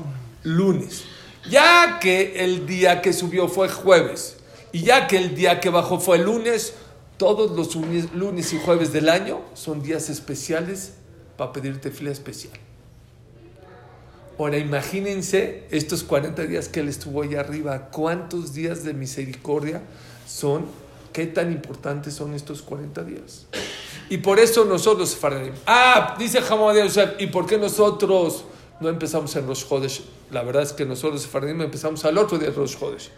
Lunes. 0.44 1.06
Ya 1.50 1.98
que 2.00 2.44
el 2.44 2.68
día 2.68 3.02
que 3.02 3.12
subió 3.12 3.48
fue 3.48 3.68
jueves 3.68 4.36
y 4.70 4.82
ya 4.82 5.08
que 5.08 5.16
el 5.16 5.34
día 5.34 5.58
que 5.58 5.68
bajó 5.68 5.98
fue 5.98 6.18
lunes, 6.18 6.74
todos 7.16 7.50
los 7.50 7.74
lunes 8.14 8.52
y 8.52 8.60
jueves 8.60 8.92
del 8.92 9.08
año 9.08 9.40
son 9.54 9.82
días 9.82 10.08
especiales 10.08 10.92
para 11.36 11.52
pedirte 11.52 11.90
fila 11.90 12.12
especial. 12.12 12.54
Ahora 14.38 14.58
imagínense 14.58 15.64
estos 15.70 16.02
40 16.02 16.42
días 16.42 16.68
que 16.68 16.80
él 16.80 16.88
estuvo 16.88 17.22
allá 17.22 17.40
arriba, 17.40 17.88
cuántos 17.90 18.52
días 18.52 18.84
de 18.84 18.92
misericordia 18.92 19.82
son, 20.28 20.66
qué 21.12 21.26
tan 21.26 21.50
importantes 21.50 22.14
son 22.14 22.34
estos 22.34 22.60
40 22.60 23.02
días. 23.04 23.46
Y 24.10 24.18
por 24.18 24.38
eso 24.38 24.64
nosotros, 24.64 25.16
Faradim, 25.16 25.54
ah, 25.66 26.16
dice 26.18 26.38
Hamadé 26.38 26.84
Yosef, 26.84 27.18
¿y 27.18 27.28
por 27.28 27.46
qué 27.46 27.56
nosotros 27.56 28.44
no 28.78 28.90
empezamos 28.90 29.34
en 29.36 29.46
Rosh 29.46 29.66
Chodesh? 29.66 30.02
La 30.30 30.42
verdad 30.42 30.62
es 30.62 30.72
que 30.72 30.84
nosotros, 30.84 31.26
Faradim, 31.26 31.62
empezamos 31.62 32.04
al 32.04 32.18
otro 32.18 32.38
día 32.38 32.50
de 32.50 32.54
Rosh 32.54 32.76
Chodesh. 32.78 33.10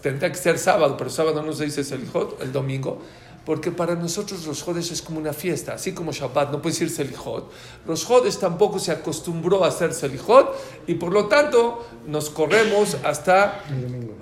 Tendría 0.00 0.30
que 0.30 0.38
ser 0.38 0.58
sábado, 0.58 0.96
pero 0.96 1.08
sábado 1.08 1.42
no 1.42 1.52
se 1.52 1.64
dice 1.64 1.84
Selijot, 1.84 2.42
el 2.42 2.52
domingo, 2.52 3.00
porque 3.44 3.72
para 3.72 3.94
nosotros 3.94 4.44
Rosh 4.46 4.64
Chodesh 4.64 4.92
es 4.92 5.02
como 5.02 5.18
una 5.18 5.32
fiesta, 5.32 5.74
así 5.74 5.92
como 5.92 6.12
Shabbat 6.12 6.52
no 6.52 6.62
puede 6.62 6.74
decir 6.74 6.90
Selijot. 6.90 7.50
Rosh 7.86 8.06
Chodesh 8.06 8.38
tampoco 8.38 8.78
se 8.78 8.92
acostumbró 8.92 9.64
a 9.64 9.68
hacer 9.68 9.92
Selijot 9.92 10.54
y 10.86 10.94
por 10.94 11.12
lo 11.12 11.26
tanto 11.26 11.84
nos 12.06 12.30
corremos 12.30 12.96
hasta, 13.04 13.64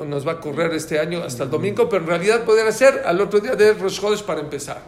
nos 0.07 0.27
va 0.27 0.33
a 0.33 0.41
correr 0.41 0.73
este 0.73 0.99
año 0.99 1.23
hasta 1.23 1.45
el 1.45 1.51
domingo, 1.51 1.89
pero 1.89 2.03
en 2.03 2.09
realidad 2.09 2.45
podría 2.45 2.73
ser 2.73 3.03
al 3.05 3.21
otro 3.21 3.41
día 3.41 3.57
de 3.57 3.75
Rosh 3.75 4.01
Chodesh 4.01 4.23
para 4.23 4.41
empezar. 4.41 4.83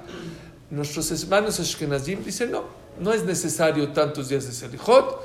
Nuestros 0.71 1.11
hermanos 1.11 1.61
Ashkenazim 1.61 2.25
dicen 2.25 2.53
no, 2.53 2.65
no 2.99 3.13
es 3.13 3.25
necesario 3.25 3.93
tantos 3.93 4.31
días 4.31 4.47
de 4.47 4.53
Selijot, 4.53 5.23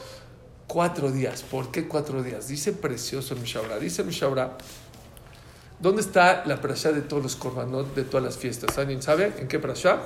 cuatro 0.68 1.10
días. 1.12 1.44
¿Por 1.44 1.72
qué 1.72 1.88
cuatro 1.88 2.22
días? 2.22 2.50
Dice 2.50 2.74
precioso 2.74 3.34
el 3.34 3.40
Mishabra, 3.40 3.80
dice 3.80 4.02
el 4.02 4.08
Mishabra. 4.10 4.58
¿Dónde 5.80 6.02
está 6.02 6.44
la 6.46 6.60
prasha 6.60 6.92
de 6.92 7.02
todos 7.02 7.22
los 7.22 7.36
korbanot 7.36 7.94
de 7.94 8.04
todas 8.04 8.24
las 8.24 8.38
fiestas? 8.38 8.78
¿Alguien 8.78 9.02
sabe 9.02 9.34
en 9.38 9.48
qué 9.48 9.60
prasha? 9.60 10.00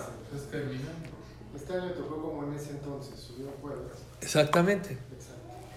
Este 1.55 1.73
año 1.73 1.91
tocó 1.91 2.21
como 2.21 2.43
en 2.47 2.53
ese 2.53 2.71
entonces, 2.71 3.19
subió 3.19 3.47
jueves. 3.61 3.91
Exactamente. 4.21 4.97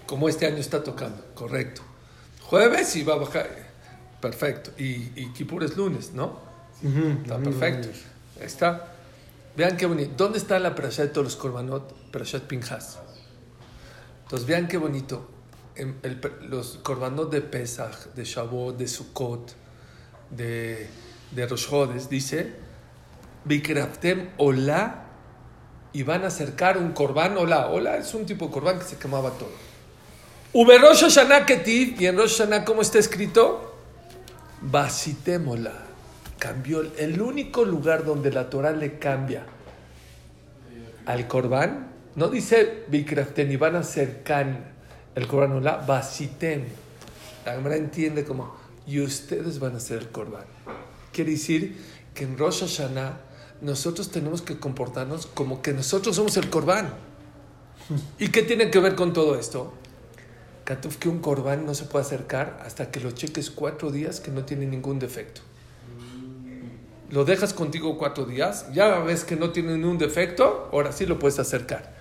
Como 0.06 0.28
este 0.28 0.46
año 0.46 0.56
está 0.56 0.82
tocando, 0.82 1.24
correcto. 1.34 1.82
Jueves 2.42 2.94
y 2.96 3.04
va 3.04 3.14
a 3.14 3.18
bajar. 3.18 3.48
Perfecto. 4.20 4.70
Y, 4.78 5.12
y 5.20 5.32
Kippur 5.32 5.62
es 5.64 5.76
lunes, 5.76 6.12
¿no? 6.12 6.38
Está 7.22 7.38
perfecto. 7.38 7.88
Ahí 8.40 8.46
está. 8.46 8.88
Vean 9.56 9.76
qué 9.76 9.86
bonito. 9.86 10.12
¿Dónde 10.16 10.38
está 10.38 10.58
la 10.58 10.74
prasha 10.74 11.02
de 11.02 11.08
todos 11.08 11.24
los 11.26 11.36
korbanot? 11.36 11.92
Prashat 12.10 12.42
Pinchas. 12.44 12.98
Entonces 14.24 14.46
vean 14.48 14.66
qué 14.66 14.76
bonito. 14.76 15.28
En 15.76 15.98
el- 16.02 16.20
los 16.48 16.78
korbanot 16.82 17.30
de 17.30 17.40
Pesach, 17.40 18.12
de 18.14 18.24
Shavuot, 18.24 18.76
de 18.76 18.88
Sukkot, 18.88 19.54
de, 20.36 20.88
de 21.30 21.46
dice, 22.08 22.52
Bikraftem 23.44 24.30
Ola, 24.38 25.00
y 25.92 26.02
van 26.02 26.24
a 26.24 26.26
acercar 26.26 26.76
un 26.76 26.92
korban 26.92 27.36
Ola. 27.36 27.68
Ola 27.68 27.96
es 27.96 28.14
un 28.14 28.26
tipo 28.26 28.46
de 28.46 28.52
korban 28.52 28.78
que 28.78 28.84
se 28.84 28.96
quemaba 28.96 29.30
todo. 29.30 29.52
Ube 30.52 30.78
Rosh 30.78 31.02
Hashanah 31.02 31.46
Ketiv, 31.46 32.00
y 32.00 32.06
en 32.06 32.16
Rosh 32.16 32.42
¿cómo 32.64 32.82
está 32.82 32.98
escrito? 32.98 33.76
Basitem 34.60 35.48
Ola. 35.48 35.72
Cambió 36.38 36.80
el- 36.80 37.20
único 37.22 37.64
lugar 37.64 38.04
donde 38.04 38.30
la 38.32 38.50
Torah 38.50 38.72
le 38.72 38.98
cambia 38.98 39.46
al 41.06 41.28
korban, 41.28 41.88
no 42.16 42.28
dice 42.28 42.84
Bikraftem, 42.88 43.50
y 43.50 43.56
van 43.56 43.76
a 43.76 43.80
acercar 43.80 44.46
el 45.14 45.26
korban 45.26 45.52
Ola, 45.52 45.76
Basitem. 45.76 46.64
La 47.44 47.54
entiende 47.76 48.24
como, 48.24 48.56
y 48.86 49.00
ustedes 49.00 49.58
van 49.58 49.76
a 49.76 49.80
ser 49.80 49.98
el 49.98 50.08
korban. 50.10 50.44
Quiere 51.12 51.32
decir 51.32 51.76
que 52.14 52.24
en 52.24 52.38
Rosh 52.38 52.60
Hashanah 52.60 53.20
nosotros 53.60 54.10
tenemos 54.10 54.42
que 54.42 54.58
comportarnos 54.58 55.26
como 55.26 55.62
que 55.62 55.72
nosotros 55.72 56.16
somos 56.16 56.36
el 56.36 56.50
korban. 56.50 56.92
¿Y 58.18 58.28
qué 58.28 58.42
tiene 58.42 58.70
que 58.70 58.78
ver 58.80 58.94
con 58.94 59.12
todo 59.12 59.38
esto? 59.38 59.72
Katuf, 60.64 60.96
que 60.96 61.08
un 61.08 61.20
korban 61.20 61.66
no 61.66 61.74
se 61.74 61.84
puede 61.84 62.04
acercar 62.04 62.60
hasta 62.64 62.90
que 62.90 63.00
lo 63.00 63.10
cheques 63.10 63.50
cuatro 63.50 63.90
días 63.90 64.20
que 64.20 64.30
no 64.30 64.44
tiene 64.44 64.66
ningún 64.66 64.98
defecto. 64.98 65.42
Lo 67.10 67.24
dejas 67.24 67.52
contigo 67.52 67.98
cuatro 67.98 68.24
días, 68.24 68.66
ya 68.72 68.98
ves 69.00 69.24
que 69.24 69.36
no 69.36 69.50
tiene 69.50 69.76
ningún 69.76 69.98
defecto, 69.98 70.68
ahora 70.72 70.90
sí 70.90 71.06
lo 71.06 71.18
puedes 71.18 71.38
acercar. 71.38 71.94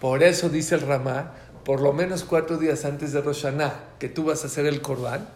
Por 0.00 0.22
eso 0.22 0.48
dice 0.48 0.74
el 0.74 0.82
Ramá, 0.82 1.34
por 1.64 1.80
lo 1.80 1.92
menos 1.92 2.24
cuatro 2.24 2.58
días 2.58 2.84
antes 2.84 3.12
de 3.12 3.20
Rosh 3.20 3.42
Hashanah, 3.42 3.96
que 3.98 4.08
tú 4.08 4.24
vas 4.24 4.42
a 4.42 4.48
hacer 4.48 4.66
el 4.66 4.82
korban, 4.82 5.28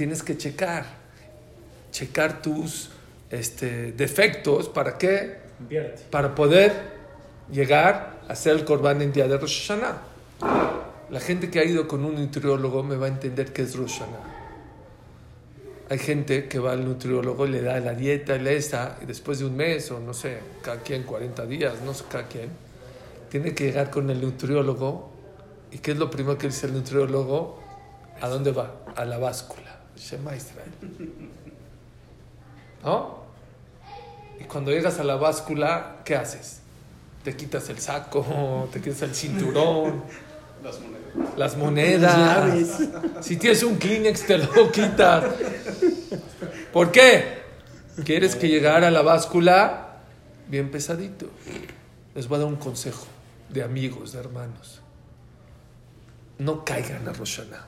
tienes 0.00 0.22
que 0.22 0.34
checar, 0.38 0.86
checar 1.92 2.40
tus 2.40 2.88
este, 3.28 3.92
defectos, 3.92 4.70
¿para 4.70 4.96
qué? 4.96 5.36
Limpiarte. 5.58 6.04
para 6.10 6.34
poder 6.34 6.72
llegar 7.52 8.20
a 8.26 8.32
hacer 8.32 8.56
el 8.56 8.64
Corban 8.64 9.02
en 9.02 9.12
día 9.12 9.28
de 9.28 9.36
Rosh 9.36 9.68
Hashanah. 9.68 9.98
La 11.10 11.20
gente 11.20 11.50
que 11.50 11.60
ha 11.60 11.64
ido 11.64 11.86
con 11.86 12.02
un 12.06 12.14
nutriólogo 12.14 12.82
me 12.82 12.96
va 12.96 13.04
a 13.04 13.08
entender 13.10 13.52
qué 13.52 13.60
es 13.60 13.76
Rosh 13.76 13.98
Hashanah. 13.98 14.24
Hay 15.90 15.98
gente 15.98 16.48
que 16.48 16.58
va 16.58 16.72
al 16.72 16.82
nutriólogo 16.82 17.46
y 17.46 17.50
le 17.50 17.60
da 17.60 17.78
la 17.78 17.92
dieta 17.92 18.38
le 18.38 18.56
esta, 18.56 18.96
y 19.02 19.04
después 19.04 19.40
de 19.40 19.44
un 19.44 19.54
mes 19.54 19.90
o 19.90 20.00
no 20.00 20.14
sé, 20.14 20.38
cada 20.62 20.78
quien 20.78 21.02
40 21.02 21.44
días, 21.44 21.74
no 21.84 21.92
sé 21.92 22.04
cada 22.10 22.26
quien, 22.26 22.48
tiene 23.28 23.54
que 23.54 23.64
llegar 23.64 23.90
con 23.90 24.08
el 24.08 24.18
nutriólogo. 24.22 25.10
¿Y 25.70 25.76
qué 25.80 25.90
es 25.90 25.98
lo 25.98 26.10
primero 26.10 26.38
que 26.38 26.46
dice 26.46 26.68
el 26.68 26.72
nutriólogo? 26.72 27.60
¿A 28.22 28.28
dónde 28.28 28.50
va? 28.52 28.76
A 28.96 29.04
la 29.04 29.18
báscula. 29.18 29.69
Shema 30.00 30.34
Israel. 30.34 30.72
¿No? 32.82 33.20
Y 34.40 34.44
cuando 34.44 34.70
llegas 34.70 34.98
a 34.98 35.04
la 35.04 35.16
báscula, 35.16 35.98
¿qué 36.04 36.16
haces? 36.16 36.60
Te 37.22 37.36
quitas 37.36 37.68
el 37.68 37.78
saco, 37.78 38.68
te 38.72 38.80
quitas 38.80 39.02
el 39.02 39.14
cinturón, 39.14 40.02
las 41.36 41.56
monedas. 41.58 42.80
Si 43.20 43.36
tienes 43.36 43.62
un 43.62 43.76
Kleenex, 43.76 44.26
te 44.26 44.38
lo 44.38 44.72
quitas. 44.72 45.34
¿Por 46.72 46.90
qué? 46.90 47.40
¿Quieres 48.04 48.36
que 48.36 48.48
llegar 48.48 48.84
a 48.84 48.90
la 48.90 49.02
báscula 49.02 49.98
bien 50.48 50.70
pesadito? 50.70 51.26
Les 52.14 52.26
voy 52.26 52.36
a 52.36 52.38
dar 52.40 52.48
un 52.48 52.56
consejo 52.56 53.06
de 53.50 53.62
amigos, 53.62 54.12
de 54.12 54.20
hermanos. 54.20 54.80
No 56.38 56.64
caigan 56.64 57.06
a 57.06 57.12
Roshana. 57.12 57.66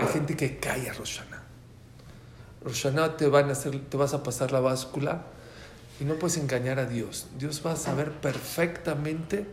Hay 0.00 0.06
gente 0.08 0.36
que 0.36 0.58
cae 0.58 0.88
a 0.88 0.92
Roshana. 0.92 1.42
Roshana 2.64 3.16
te, 3.16 3.28
van 3.28 3.48
a 3.48 3.52
hacer, 3.52 3.78
te 3.88 3.96
vas 3.96 4.14
a 4.14 4.22
pasar 4.22 4.52
la 4.52 4.60
báscula 4.60 5.24
y 6.00 6.04
no 6.04 6.14
puedes 6.14 6.36
engañar 6.36 6.78
a 6.78 6.86
Dios. 6.86 7.26
Dios 7.38 7.62
va 7.64 7.72
a 7.72 7.76
saber 7.76 8.12
perfectamente 8.12 9.46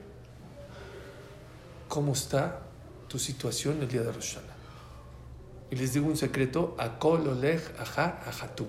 cómo 1.88 2.14
está 2.14 2.62
tu 3.08 3.20
situación 3.20 3.82
el 3.82 3.88
día 3.88 4.02
de 4.02 4.12
Rosh 4.12 4.36
Hashanah. 4.36 4.54
Y 5.72 5.76
les 5.76 5.94
digo 5.94 6.08
un 6.08 6.18
secreto, 6.18 6.76
Akol 6.78 7.28
Olej 7.28 7.62
Ajar 7.80 8.24
Ajatum. 8.26 8.68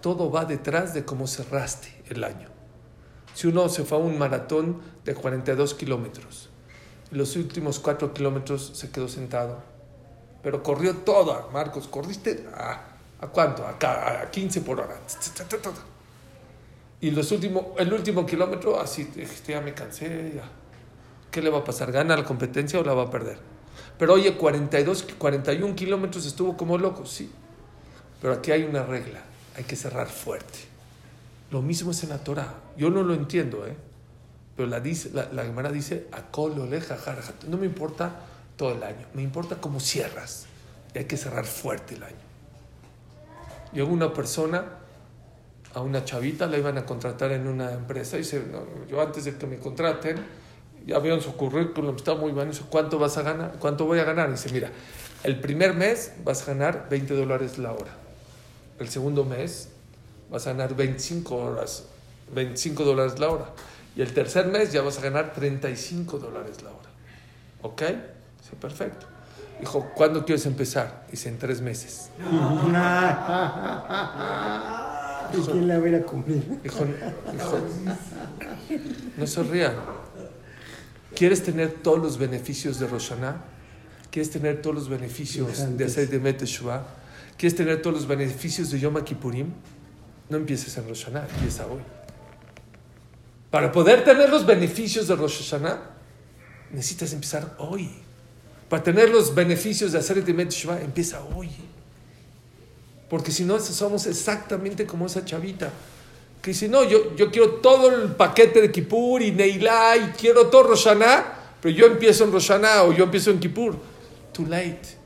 Todo 0.00 0.30
va 0.30 0.44
detrás 0.44 0.94
de 0.94 1.04
cómo 1.04 1.26
cerraste 1.26 2.02
el 2.08 2.24
año. 2.24 2.48
Si 3.34 3.46
uno 3.46 3.68
se 3.68 3.84
fue 3.84 3.98
a 3.98 4.00
un 4.00 4.18
maratón 4.18 4.80
de 5.04 5.14
42 5.14 5.74
kilómetros, 5.74 6.50
y 7.10 7.14
los 7.14 7.36
últimos 7.36 7.78
4 7.78 8.12
kilómetros 8.12 8.72
se 8.74 8.90
quedó 8.90 9.08
sentado, 9.08 9.62
pero 10.42 10.62
corrió 10.62 10.96
todo, 10.98 11.50
Marcos, 11.52 11.86
corriste 11.88 12.46
a, 12.54 12.80
¿a 13.20 13.26
cuánto? 13.28 13.64
A, 13.64 14.22
a 14.22 14.30
15 14.30 14.60
por 14.62 14.80
hora. 14.80 14.98
Y 17.00 17.10
los 17.10 17.30
últimos, 17.32 17.64
el 17.78 17.92
último 17.92 18.26
kilómetro, 18.26 18.80
así, 18.80 19.08
este, 19.16 19.52
ya 19.52 19.60
me 19.60 19.74
cansé, 19.74 20.32
ya. 20.34 20.44
¿Qué 21.30 21.40
le 21.40 21.50
va 21.50 21.58
a 21.58 21.64
pasar? 21.64 21.92
¿Gana 21.92 22.16
la 22.16 22.24
competencia 22.24 22.78
o 22.78 22.84
la 22.84 22.92
va 22.92 23.04
a 23.04 23.10
perder? 23.10 23.38
Pero 23.98 24.14
oye, 24.14 24.36
42, 24.36 25.06
41 25.18 25.74
kilómetros 25.74 26.26
estuvo 26.26 26.56
como 26.56 26.76
loco, 26.76 27.06
sí. 27.06 27.30
Pero 28.20 28.34
aquí 28.34 28.50
hay 28.50 28.64
una 28.64 28.84
regla, 28.84 29.20
hay 29.56 29.64
que 29.64 29.76
cerrar 29.76 30.08
fuerte. 30.08 30.58
Lo 31.50 31.62
mismo 31.62 31.92
es 31.92 32.02
en 32.02 32.10
la 32.10 32.18
Torah. 32.18 32.54
Yo 32.76 32.90
no 32.90 33.02
lo 33.02 33.14
entiendo, 33.14 33.66
¿eh? 33.66 33.76
Pero 34.56 34.68
la, 34.68 34.80
dice, 34.80 35.10
la, 35.12 35.28
la 35.32 35.44
Gemara 35.44 35.70
dice, 35.70 36.08
"Akol 36.12 36.58
oleja 36.58 36.96
jarajat". 36.96 37.44
no 37.44 37.56
me 37.56 37.66
importa 37.66 38.12
todo 38.56 38.72
el 38.72 38.82
año, 38.82 39.06
me 39.14 39.22
importa 39.22 39.56
cómo 39.60 39.80
cierras. 39.80 40.46
Y 40.94 40.98
hay 40.98 41.04
que 41.04 41.16
cerrar 41.16 41.44
fuerte 41.44 41.94
el 41.94 42.02
año. 42.02 42.16
Llegó 43.72 43.90
una 43.90 44.12
persona, 44.12 44.64
a 45.74 45.80
una 45.80 46.04
chavita, 46.04 46.46
la 46.46 46.58
iban 46.58 46.76
a 46.76 46.84
contratar 46.84 47.32
en 47.32 47.46
una 47.46 47.72
empresa 47.72 48.16
y 48.16 48.20
dice, 48.20 48.44
"No, 48.50 48.64
yo 48.88 49.00
antes 49.00 49.24
de 49.24 49.36
que 49.36 49.46
me 49.46 49.58
contraten, 49.58 50.22
Ya 50.86 50.98
vieron 50.98 51.20
su 51.20 51.36
currículum, 51.36 51.94
está 51.94 52.14
muy 52.16 52.32
bueno. 52.32 52.50
Dice, 52.50 52.64
¿Cuánto 52.68 52.98
vas 52.98 53.16
a 53.16 53.22
ganar? 53.22 53.54
¿Cuánto 53.60 53.86
voy 53.86 54.00
a 54.00 54.04
ganar? 54.04 54.30
Dice, 54.30 54.50
mira, 54.52 54.70
el 55.22 55.38
primer 55.38 55.74
mes 55.74 56.12
vas 56.24 56.42
a 56.42 56.46
ganar 56.46 56.88
20 56.90 57.14
dólares 57.14 57.56
la 57.58 57.72
hora. 57.72 57.92
El 58.80 58.88
segundo 58.88 59.24
mes 59.24 59.68
vas 60.28 60.46
a 60.46 60.50
ganar 60.50 60.74
25 60.74 61.36
horas, 61.36 61.84
25 62.34 62.84
dólares 62.84 63.18
la 63.20 63.28
hora. 63.28 63.46
Y 63.94 64.02
el 64.02 64.12
tercer 64.12 64.46
mes 64.46 64.72
ya 64.72 64.82
vas 64.82 64.98
a 64.98 65.02
ganar 65.02 65.32
35 65.32 66.18
dólares 66.18 66.62
la 66.62 66.70
hora. 66.70 66.90
¿Ok? 67.62 67.82
Dice, 68.52 68.60
perfecto. 68.60 69.06
Dijo, 69.58 69.90
¿cuándo 69.94 70.24
quieres 70.24 70.44
empezar? 70.46 71.06
Dice, 71.10 71.28
en 71.28 71.38
tres 71.38 71.60
meses. 71.60 72.10
¿Y 75.32 75.40
quién 75.50 75.68
la 75.68 75.78
hubiera 75.78 76.02
comido? 76.02 76.42
Dijo, 76.62 76.84
dijo, 77.32 77.58
no 79.16 79.26
se 79.26 79.42
rían. 79.44 79.74
¿Quieres 81.14 81.42
tener 81.42 81.70
todos 81.82 81.98
los 81.98 82.18
beneficios 82.18 82.78
de 82.78 82.86
Rosh 82.86 83.10
Hashanah? 83.10 83.36
¿Quieres 84.10 84.30
tener 84.30 84.60
todos 84.60 84.76
los 84.76 84.88
beneficios 84.88 85.76
de 85.78 85.84
hacer 85.84 86.10
de 86.10 86.18
Meteshua? 86.18 86.86
¿Quieres 87.38 87.56
tener 87.56 87.80
todos 87.80 87.96
los 87.96 88.06
beneficios 88.06 88.70
de 88.70 88.78
Yom 88.78 89.02
Kippurim? 89.02 89.52
No 90.28 90.36
empieces 90.36 90.76
en 90.76 90.86
Rosh 90.88 91.04
Hashanah, 91.04 91.26
empieza 91.34 91.66
hoy. 91.66 91.80
Para 93.50 93.72
poder 93.72 94.04
tener 94.04 94.28
los 94.28 94.44
beneficios 94.44 95.08
de 95.08 95.16
Rosh 95.16 95.38
Hashanah, 95.38 95.78
necesitas 96.72 97.12
empezar 97.12 97.54
hoy. 97.58 97.90
Para 98.72 98.82
tener 98.82 99.10
los 99.10 99.34
beneficios 99.34 99.92
de 99.92 99.98
hacer 99.98 100.24
de 100.24 100.32
Meteshua, 100.32 100.80
empieza 100.80 101.22
hoy. 101.36 101.50
Porque 103.10 103.30
si 103.30 103.44
no, 103.44 103.60
somos 103.60 104.06
exactamente 104.06 104.86
como 104.86 105.04
esa 105.04 105.26
chavita. 105.26 105.70
Que 106.40 106.54
si 106.54 106.68
no, 106.68 106.82
yo, 106.82 107.14
yo 107.14 107.30
quiero 107.30 107.56
todo 107.56 107.94
el 107.94 108.12
paquete 108.12 108.62
de 108.62 108.72
Kippur 108.72 109.20
y 109.20 109.30
Neilá 109.30 109.98
y 109.98 110.12
quiero 110.12 110.46
todo 110.46 110.62
Roshaná, 110.62 111.54
pero 111.60 111.74
yo 111.74 111.84
empiezo 111.84 112.24
en 112.24 112.32
Roshaná 112.32 112.84
o 112.84 112.94
yo 112.94 113.04
empiezo 113.04 113.30
en 113.30 113.40
Kippur. 113.40 113.76
Too 114.32 114.46
late. 114.46 114.96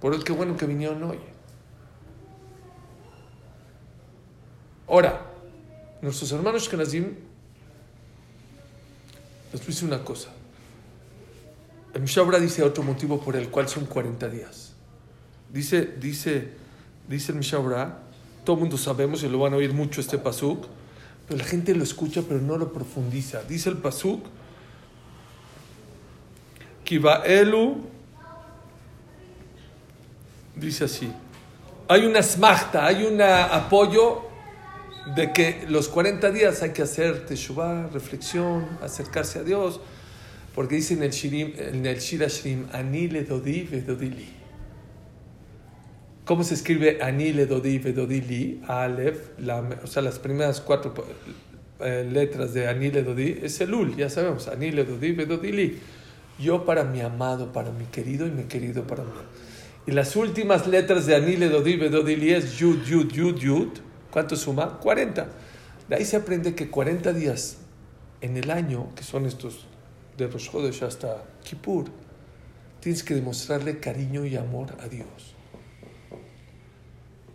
Por 0.00 0.14
eso 0.14 0.24
qué 0.24 0.32
bueno 0.32 0.56
que 0.56 0.64
vinieron 0.64 1.02
hoy. 1.02 1.18
Ahora, 4.88 5.20
nuestros 6.00 6.32
hermanos 6.32 6.66
Kenazim, 6.66 7.14
les 9.52 9.66
decir 9.66 9.86
una 9.86 10.02
cosa. 10.02 10.30
El 11.94 12.02
Mishabra 12.02 12.38
dice 12.38 12.62
otro 12.62 12.82
motivo 12.82 13.20
por 13.20 13.36
el 13.36 13.48
cual 13.48 13.68
son 13.68 13.86
40 13.86 14.28
días. 14.28 14.72
Dice, 15.52 15.94
dice, 15.98 16.50
dice 17.08 17.32
el 17.32 17.38
Mishabra, 17.38 17.98
todo 18.44 18.56
el 18.56 18.60
mundo 18.60 18.76
sabemos 18.76 19.22
y 19.22 19.28
lo 19.28 19.38
van 19.38 19.54
a 19.54 19.56
oír 19.56 19.72
mucho 19.72 20.00
este 20.00 20.18
pasuk, 20.18 20.66
pero 21.26 21.38
la 21.38 21.44
gente 21.44 21.74
lo 21.74 21.82
escucha 21.82 22.22
pero 22.26 22.40
no 22.40 22.56
lo 22.56 22.72
profundiza. 22.72 23.42
Dice 23.42 23.70
el 23.70 23.78
pasuk, 23.78 24.24
Kibaelu, 26.84 27.76
dice 30.56 30.84
así, 30.84 31.12
hay 31.88 32.06
una 32.06 32.22
smachta, 32.22 32.86
hay 32.86 33.04
un 33.04 33.20
apoyo 33.20 34.22
de 35.14 35.32
que 35.32 35.64
los 35.68 35.88
40 35.88 36.30
días 36.30 36.62
hay 36.62 36.72
que 36.72 36.82
hacer 36.82 37.26
teshuvah, 37.26 37.88
reflexión, 37.88 38.66
acercarse 38.82 39.38
a 39.38 39.42
Dios, 39.42 39.80
porque 40.58 40.74
dice 40.74 40.94
en 40.94 41.04
el, 41.04 41.12
shirim, 41.12 41.52
en 41.56 41.86
el 41.86 42.00
Shira 42.00 42.26
Shirim, 42.26 42.66
Ani 42.72 43.06
le 43.06 43.22
dodi 43.22 43.62
vedodili. 43.62 44.26
¿Cómo 46.24 46.42
se 46.42 46.54
escribe 46.54 46.98
Ani 47.00 47.32
le 47.32 47.46
dodi 47.46 47.78
vedodili? 47.78 48.60
Aleph, 48.66 49.38
o 49.84 49.86
sea, 49.86 50.02
las 50.02 50.18
primeras 50.18 50.60
cuatro 50.60 50.92
eh, 51.78 52.04
letras 52.10 52.54
de 52.54 52.66
Ani 52.66 52.90
le 52.90 53.04
dodi 53.04 53.38
es 53.40 53.60
el 53.60 53.72
ul, 53.72 53.94
ya 53.94 54.10
sabemos, 54.10 54.48
Ani 54.48 54.72
le 54.72 54.82
dodi 54.82 55.12
vedodili. 55.12 55.78
Yo 56.40 56.64
para 56.64 56.82
mi 56.82 57.02
amado, 57.02 57.52
para 57.52 57.70
mi 57.70 57.84
querido 57.84 58.26
y 58.26 58.32
mi 58.32 58.42
querido 58.42 58.84
para 58.84 59.04
mí. 59.04 59.10
Y 59.86 59.92
las 59.92 60.16
últimas 60.16 60.66
letras 60.66 61.06
de 61.06 61.14
Ani 61.14 61.36
le 61.36 61.50
dodi 61.50 61.76
vedodili 61.76 62.32
es 62.32 62.58
Yud, 62.58 62.84
Yud, 62.84 63.12
Yud, 63.12 63.38
Yud. 63.38 63.68
¿Cuánto 64.10 64.34
suma? 64.34 64.80
40. 64.80 65.28
De 65.88 65.94
ahí 65.94 66.04
se 66.04 66.16
aprende 66.16 66.56
que 66.56 66.68
40 66.68 67.12
días 67.12 67.58
en 68.22 68.36
el 68.36 68.50
año, 68.50 68.92
que 68.96 69.04
son 69.04 69.24
estos 69.24 69.67
de 70.18 70.26
Rosh 70.26 70.50
Chodesh 70.50 70.82
hasta 70.82 71.24
Kippur, 71.44 71.86
tienes 72.80 73.04
que 73.04 73.14
demostrarle 73.14 73.78
cariño 73.78 74.26
y 74.26 74.36
amor 74.36 74.76
a 74.80 74.88
Dios. 74.88 75.34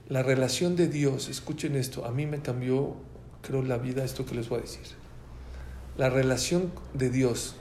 La 0.09 0.21
relación 0.21 0.75
de 0.75 0.87
Dios, 0.87 1.29
escuchen 1.29 1.77
esto, 1.77 2.05
a 2.05 2.11
mí 2.11 2.25
me 2.25 2.41
cambió, 2.41 2.95
creo, 3.41 3.63
la 3.63 3.77
vida 3.77 4.03
esto 4.03 4.25
que 4.25 4.35
les 4.35 4.49
voy 4.49 4.59
a 4.59 4.61
decir. 4.63 4.81
La 5.97 6.09
relación 6.09 6.71
de 6.93 7.09
Dios 7.09 7.55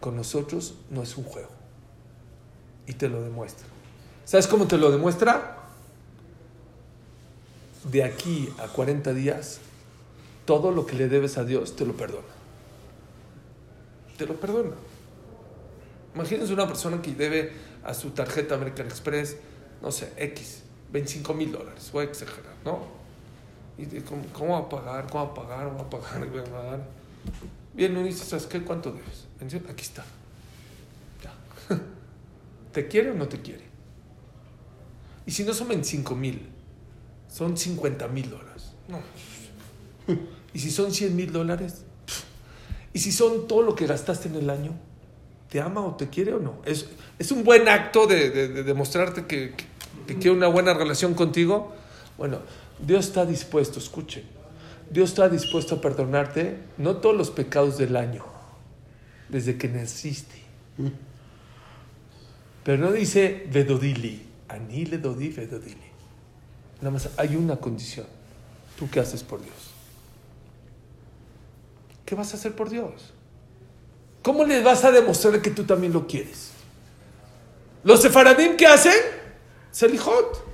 con 0.00 0.14
nosotros 0.14 0.76
no 0.90 1.02
es 1.02 1.16
un 1.16 1.24
juego. 1.24 1.50
Y 2.86 2.92
te 2.92 3.08
lo 3.08 3.20
demuestra. 3.20 3.66
¿Sabes 4.24 4.46
cómo 4.46 4.66
te 4.66 4.78
lo 4.78 4.92
demuestra? 4.92 5.58
De 7.90 8.04
aquí 8.04 8.48
a 8.58 8.68
40 8.68 9.12
días, 9.12 9.58
todo 10.44 10.70
lo 10.70 10.86
que 10.86 10.94
le 10.94 11.08
debes 11.08 11.36
a 11.36 11.44
Dios 11.44 11.74
te 11.74 11.84
lo 11.84 11.96
perdona 11.96 12.33
te 14.16 14.26
lo 14.26 14.38
perdona. 14.38 14.76
Imagínense 16.14 16.52
una 16.52 16.66
persona 16.66 17.02
que 17.02 17.12
debe 17.12 17.52
a 17.82 17.92
su 17.94 18.10
tarjeta 18.10 18.54
American 18.54 18.86
Express, 18.86 19.36
no 19.82 19.90
sé, 19.90 20.12
X, 20.16 20.62
25 20.92 21.34
mil 21.34 21.52
dólares, 21.52 21.90
voy 21.92 22.06
a 22.06 22.08
exagerar, 22.08 22.54
¿no? 22.64 22.80
Y 23.76 23.86
de, 23.86 24.04
¿cómo, 24.04 24.24
¿cómo, 24.32 24.52
va 24.52 24.58
a 24.58 24.68
pagar? 24.68 25.06
¿Cómo 25.10 25.24
va 25.26 25.30
a 25.30 25.34
pagar? 25.34 25.68
¿Cómo 25.68 25.78
va 25.78 25.84
a 25.84 25.90
pagar? 25.90 26.28
¿Cómo 26.30 26.36
va 26.36 26.42
a 26.42 26.62
pagar? 26.62 26.86
Bien, 27.74 27.96
uno 27.96 28.06
dice, 28.06 28.24
¿sabes 28.24 28.46
qué? 28.46 28.62
¿Cuánto 28.62 28.92
debes? 28.92 29.26
Aquí 29.68 29.82
está. 29.82 30.04
Ya. 31.22 31.34
¿Te 32.72 32.86
quiere 32.86 33.10
o 33.10 33.14
no 33.14 33.26
te 33.26 33.40
quiere? 33.40 33.64
Y 35.26 35.32
si 35.32 35.42
no 35.42 35.52
son 35.52 35.68
25 35.68 36.14
mil, 36.14 36.48
son 37.28 37.56
50 37.56 38.06
mil 38.08 38.30
dólares. 38.30 38.72
No. 38.86 39.00
¿Y 40.54 40.58
si 40.60 40.70
son 40.70 40.92
100 40.92 41.16
mil 41.16 41.32
dólares? 41.32 41.83
Y 42.94 43.00
si 43.00 43.12
son 43.12 43.46
todo 43.46 43.60
lo 43.62 43.74
que 43.74 43.86
gastaste 43.86 44.28
en 44.28 44.36
el 44.36 44.48
año, 44.48 44.72
¿te 45.50 45.60
ama 45.60 45.84
o 45.84 45.96
te 45.96 46.08
quiere 46.08 46.32
o 46.32 46.38
no? 46.38 46.54
Es, 46.64 46.86
es 47.18 47.30
un 47.32 47.44
buen 47.44 47.68
acto 47.68 48.06
de, 48.06 48.30
de, 48.30 48.48
de 48.48 48.62
demostrarte 48.62 49.26
que, 49.26 49.52
que, 49.54 49.64
que, 50.06 50.14
quiere 50.14 50.30
una 50.30 50.46
buena 50.46 50.72
relación 50.72 51.12
contigo. 51.14 51.74
Bueno, 52.16 52.38
Dios 52.78 53.06
está 53.06 53.26
dispuesto, 53.26 53.80
escuchen, 53.80 54.22
Dios 54.90 55.10
está 55.10 55.28
dispuesto 55.28 55.74
a 55.74 55.80
perdonarte 55.80 56.56
no 56.78 56.96
todos 56.98 57.16
los 57.16 57.30
pecados 57.30 57.78
del 57.78 57.96
año, 57.96 58.24
desde 59.28 59.58
que 59.58 59.68
naciste. 59.68 60.36
Pero 62.62 62.78
no 62.78 62.92
dice 62.92 63.46
vedodili, 63.52 64.22
ani 64.48 64.86
le 64.86 64.98
dodi 64.98 65.28
vedodili. 65.30 65.76
Nada 66.80 66.92
más 66.92 67.10
hay 67.16 67.34
una 67.36 67.56
condición. 67.56 68.06
¿Tú 68.78 68.88
qué 68.90 69.00
haces 69.00 69.22
por 69.22 69.42
Dios? 69.42 69.63
¿Qué 72.14 72.18
vas 72.18 72.32
a 72.32 72.36
hacer 72.36 72.54
por 72.54 72.70
Dios? 72.70 73.12
¿Cómo 74.22 74.44
le 74.44 74.62
vas 74.62 74.84
a 74.84 74.92
demostrar 74.92 75.42
que 75.42 75.50
tú 75.50 75.64
también 75.64 75.92
lo 75.92 76.06
quieres? 76.06 76.52
¿Los 77.82 78.02
sefaradim 78.02 78.56
qué 78.56 78.68
hacen? 78.68 78.94
Selijot. 79.72 80.44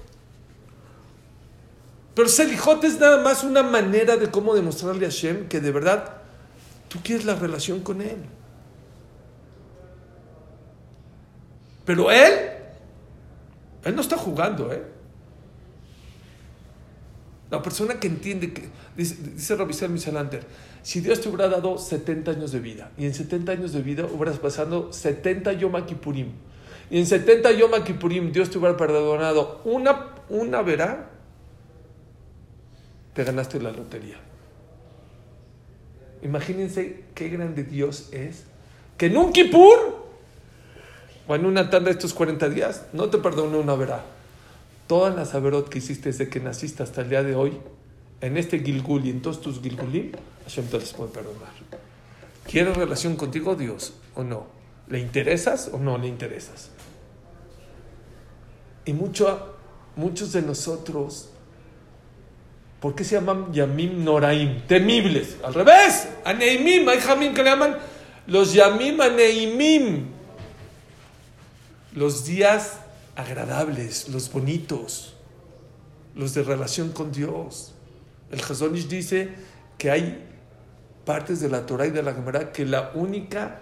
Pero 2.14 2.28
Selijot 2.30 2.82
es 2.84 2.98
nada 2.98 3.22
más 3.22 3.44
una 3.44 3.62
manera 3.62 4.16
de 4.16 4.30
cómo 4.30 4.54
demostrarle 4.54 5.04
a 5.04 5.10
Hashem 5.10 5.48
que 5.48 5.60
de 5.60 5.70
verdad 5.70 6.22
tú 6.88 6.98
quieres 7.04 7.26
la 7.26 7.34
relación 7.34 7.80
con 7.80 8.00
Él. 8.00 8.24
Pero 11.84 12.10
Él, 12.10 12.32
Él 13.84 13.94
no 13.94 14.00
está 14.00 14.16
jugando, 14.16 14.72
¿eh? 14.72 14.82
La 17.50 17.60
persona 17.62 17.98
que 17.98 18.06
entiende 18.06 18.52
que, 18.52 18.68
dice, 18.96 19.16
dice 19.34 19.56
Robisel 19.56 19.90
Misalander, 19.90 20.44
si 20.82 21.00
Dios 21.00 21.20
te 21.20 21.28
hubiera 21.28 21.48
dado 21.48 21.78
70 21.78 22.30
años 22.30 22.52
de 22.52 22.60
vida 22.60 22.92
y 22.96 23.06
en 23.06 23.14
70 23.14 23.52
años 23.52 23.72
de 23.72 23.82
vida 23.82 24.04
hubieras 24.04 24.38
pasado 24.38 24.92
70 24.92 25.54
Yom 25.54 25.84
Kippurim 25.84 26.28
y 26.90 26.98
en 26.98 27.06
70 27.06 27.50
Yom 27.52 27.72
Kippurim 27.82 28.30
Dios 28.30 28.50
te 28.50 28.58
hubiera 28.58 28.76
perdonado 28.76 29.60
una, 29.64 30.14
una 30.28 30.62
verá, 30.62 31.10
te 33.14 33.24
ganaste 33.24 33.60
la 33.60 33.72
lotería. 33.72 34.16
Imagínense 36.22 37.04
qué 37.14 37.28
grande 37.30 37.64
Dios 37.64 38.10
es, 38.12 38.44
que 38.96 39.06
en 39.06 39.16
un 39.16 39.32
Kippur 39.32 40.06
o 41.26 41.34
en 41.34 41.46
una 41.46 41.68
tanda 41.68 41.86
de 41.86 41.92
estos 41.92 42.14
40 42.14 42.48
días 42.48 42.86
no 42.92 43.08
te 43.10 43.18
perdonó 43.18 43.58
una 43.58 43.74
verá. 43.74 44.04
Todas 44.90 45.14
las 45.14 45.36
averot 45.36 45.68
que 45.68 45.78
hiciste 45.78 46.08
desde 46.08 46.28
que 46.28 46.40
naciste 46.40 46.82
hasta 46.82 47.02
el 47.02 47.10
día 47.10 47.22
de 47.22 47.36
hoy, 47.36 47.56
en 48.20 48.36
este 48.36 48.58
Gilgul 48.58 49.06
y 49.06 49.10
en 49.10 49.22
todos 49.22 49.40
tus 49.40 49.62
Gilgulim, 49.62 50.10
Hashem 50.42 50.66
te 50.66 50.80
les 50.80 50.92
puede 50.92 51.12
perdonar. 51.12 51.52
¿Quieres 52.44 52.76
relación 52.76 53.14
contigo, 53.14 53.54
Dios, 53.54 53.92
o 54.16 54.24
no? 54.24 54.48
¿Le 54.88 54.98
interesas 54.98 55.70
o 55.72 55.78
no 55.78 55.96
le 55.96 56.08
interesas? 56.08 56.70
Y 58.84 58.92
mucho, 58.92 59.54
muchos 59.94 60.32
de 60.32 60.42
nosotros 60.42 61.28
¿Por 62.80 62.96
qué 62.96 63.04
se 63.04 63.14
llaman 63.14 63.52
Yamim 63.52 64.02
Noraim? 64.02 64.62
Temibles. 64.66 65.36
Al 65.44 65.54
revés. 65.54 66.08
Aneimim. 66.24 66.88
Hay 66.88 66.98
Jamim 66.98 67.32
que 67.32 67.44
le 67.44 67.50
llaman 67.50 67.76
los 68.26 68.54
Yamim 68.54 69.00
Aneimim. 69.00 70.06
Los 71.94 72.24
días 72.24 72.80
agradables, 73.20 74.08
los 74.08 74.32
bonitos, 74.32 75.14
los 76.14 76.34
de 76.34 76.42
relación 76.42 76.90
con 76.90 77.12
Dios. 77.12 77.74
El 78.30 78.40
Hazonish 78.40 78.88
dice 78.88 79.30
que 79.78 79.90
hay 79.90 80.26
partes 81.04 81.40
de 81.40 81.48
la 81.48 81.66
Torah 81.66 81.86
y 81.86 81.90
de 81.90 82.02
la 82.02 82.12
Gemara 82.12 82.52
que 82.52 82.64
la 82.64 82.92
única 82.94 83.60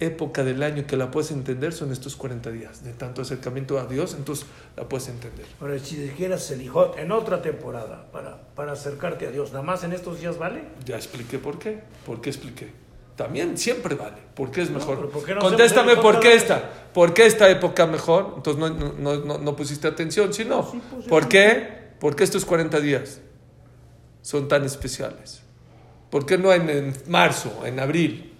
época 0.00 0.42
del 0.42 0.62
año 0.62 0.84
que 0.86 0.96
la 0.96 1.10
puedes 1.10 1.30
entender 1.30 1.72
son 1.72 1.92
estos 1.92 2.16
40 2.16 2.50
días 2.50 2.82
de 2.82 2.92
tanto 2.92 3.22
acercamiento 3.22 3.78
a 3.78 3.86
Dios, 3.86 4.14
entonces 4.14 4.46
la 4.76 4.88
puedes 4.88 5.08
entender. 5.08 5.46
Ahora, 5.60 5.78
si 5.78 5.96
dijeras 5.96 6.42
Selijot 6.42 6.98
en 6.98 7.12
otra 7.12 7.40
temporada 7.40 8.10
para, 8.10 8.42
para 8.54 8.72
acercarte 8.72 9.26
a 9.26 9.30
Dios, 9.30 9.52
¿nada 9.52 9.62
más 9.62 9.84
en 9.84 9.92
estos 9.92 10.20
días 10.20 10.38
vale? 10.38 10.64
Ya 10.84 10.96
expliqué 10.96 11.38
por 11.38 11.58
qué. 11.58 11.82
¿Por 12.04 12.20
qué 12.20 12.30
expliqué? 12.30 12.72
También 13.16 13.58
siempre 13.58 13.94
vale. 13.94 14.16
¿Por 14.34 14.50
qué 14.50 14.62
es 14.62 14.70
mejor? 14.70 14.96
pero 14.96 15.10
¿por 15.10 15.24
qué 15.24 15.34
no 15.34 15.40
Contéstame 15.40 15.96
por 15.96 16.20
qué 16.20 16.34
esta. 16.34 16.70
¿Por 16.92 17.12
qué 17.12 17.26
esta 17.26 17.48
época 17.50 17.86
mejor? 17.86 18.34
Entonces 18.36 18.60
no, 18.60 18.70
no, 18.70 19.16
no, 19.24 19.38
no 19.38 19.56
pusiste 19.56 19.86
atención. 19.88 20.32
Si 20.32 20.44
no, 20.44 20.70
¿por 21.08 21.28
qué? 21.28 21.82
¿Por 21.98 22.16
qué 22.16 22.24
estos 22.24 22.44
40 22.44 22.80
días 22.80 23.20
son 24.22 24.48
tan 24.48 24.64
especiales? 24.64 25.42
¿Por 26.10 26.26
qué 26.26 26.36
no 26.36 26.52
en, 26.52 26.68
en 26.68 26.96
marzo, 27.06 27.62
en 27.64 27.80
abril? 27.80 28.32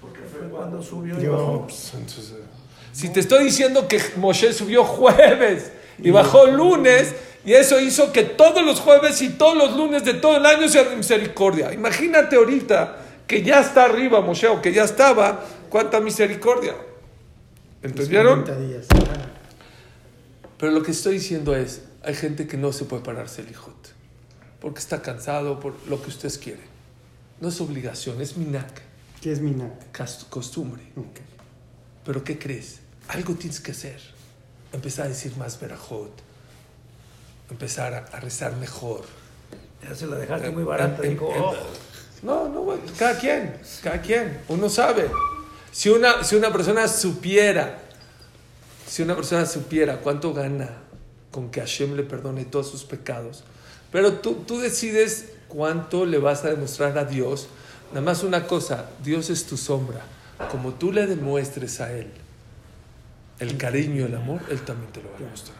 Porque 0.00 0.20
fue 0.20 0.48
cuando 0.48 0.82
subió 0.82 1.20
y 1.20 1.26
bajó. 1.26 1.62
Pues, 1.64 1.92
entonces, 1.94 2.32
eh, 2.32 2.42
si 2.92 3.10
te 3.10 3.20
estoy 3.20 3.44
diciendo 3.44 3.86
que 3.86 4.00
Moshe 4.16 4.52
subió 4.52 4.84
jueves 4.84 5.72
y 5.98 6.10
bajó 6.10 6.46
lunes, 6.46 7.14
y 7.44 7.54
eso 7.54 7.78
hizo 7.80 8.12
que 8.12 8.24
todos 8.24 8.64
los 8.64 8.80
jueves 8.80 9.22
y 9.22 9.30
todos 9.30 9.56
los 9.56 9.76
lunes 9.76 10.04
de 10.04 10.14
todo 10.14 10.36
el 10.36 10.44
año 10.44 10.68
sea 10.68 10.84
misericordia. 10.94 11.72
Imagínate 11.72 12.36
ahorita 12.36 13.07
que 13.28 13.42
ya 13.44 13.60
está 13.60 13.84
arriba 13.84 14.20
Moshe 14.20 14.48
o 14.48 14.60
que 14.60 14.72
ya 14.72 14.82
estaba, 14.84 15.44
cuánta 15.70 16.00
misericordia. 16.00 16.74
¿Entendieron? 17.82 18.42
40 18.42 18.60
días. 18.66 18.86
Pero 20.58 20.72
lo 20.72 20.82
que 20.82 20.90
estoy 20.90 21.14
diciendo 21.14 21.54
es, 21.54 21.82
hay 22.02 22.14
gente 22.14 22.48
que 22.48 22.56
no 22.56 22.72
se 22.72 22.84
puede 22.84 23.02
pararse 23.04 23.42
el 23.42 23.50
hijot, 23.50 23.76
porque 24.60 24.80
está 24.80 25.02
cansado, 25.02 25.60
por 25.60 25.74
lo 25.88 26.02
que 26.02 26.08
ustedes 26.08 26.38
quieren. 26.38 26.64
No 27.40 27.48
es 27.48 27.60
obligación, 27.60 28.20
es 28.20 28.36
minak, 28.36 28.82
¿Qué 29.20 29.30
es 29.32 29.40
Minak? 29.40 29.92
cas- 29.92 30.26
costumbre. 30.30 30.82
Pero 32.04 32.24
¿qué 32.24 32.38
crees? 32.38 32.80
Algo 33.08 33.34
tienes 33.34 33.60
que 33.60 33.70
hacer. 33.72 34.00
Empezar 34.72 35.06
a 35.06 35.08
decir 35.08 35.36
más 35.36 35.60
verajot. 35.60 36.10
Empezar 37.50 37.94
a, 37.94 37.98
a 37.98 38.20
rezar 38.20 38.56
mejor. 38.56 39.02
Ya 39.82 39.94
se 39.94 40.06
la 40.06 40.16
dejaste 40.16 40.50
muy 40.50 40.62
barata. 40.64 41.02
Em- 41.04 41.10
dijo, 41.12 41.32
em- 41.34 41.42
oh, 41.42 41.54
No, 42.22 42.48
no, 42.48 42.66
cada 42.98 43.18
quien, 43.18 43.54
cada 43.82 44.00
quien. 44.00 44.40
Uno 44.48 44.68
sabe. 44.68 45.10
Si 45.70 45.88
una, 45.88 46.24
si 46.24 46.34
una 46.36 46.52
persona 46.52 46.88
supiera, 46.88 47.78
si 48.86 49.02
una 49.02 49.14
persona 49.14 49.46
supiera 49.46 49.98
cuánto 49.98 50.32
gana 50.32 50.68
con 51.30 51.50
que 51.50 51.60
Hashem 51.60 51.94
le 51.94 52.02
perdone 52.02 52.44
todos 52.44 52.70
sus 52.70 52.84
pecados, 52.84 53.44
pero 53.92 54.14
tú, 54.14 54.44
tú 54.46 54.58
decides 54.58 55.26
cuánto 55.48 56.06
le 56.06 56.18
vas 56.18 56.44
a 56.44 56.50
demostrar 56.50 56.98
a 56.98 57.04
Dios. 57.04 57.48
Nada 57.90 58.02
más 58.02 58.22
una 58.22 58.46
cosa, 58.46 58.86
Dios 59.02 59.30
es 59.30 59.46
tu 59.46 59.56
sombra. 59.56 60.00
Como 60.50 60.74
tú 60.74 60.92
le 60.92 61.06
demuestres 61.06 61.80
a 61.80 61.92
Él 61.92 62.10
el 63.40 63.56
cariño 63.56 64.06
el 64.06 64.14
amor, 64.14 64.40
Él 64.50 64.60
también 64.62 64.92
te 64.92 65.02
lo 65.02 65.10
va 65.10 65.16
a 65.16 65.20
demostrar. 65.20 65.57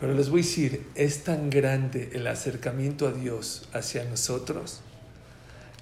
Pero 0.00 0.14
les 0.14 0.28
voy 0.28 0.40
a 0.40 0.44
decir, 0.44 0.86
es 0.94 1.24
tan 1.24 1.48
grande 1.48 2.10
el 2.12 2.26
acercamiento 2.26 3.08
a 3.08 3.12
Dios 3.12 3.68
hacia 3.72 4.04
nosotros 4.04 4.80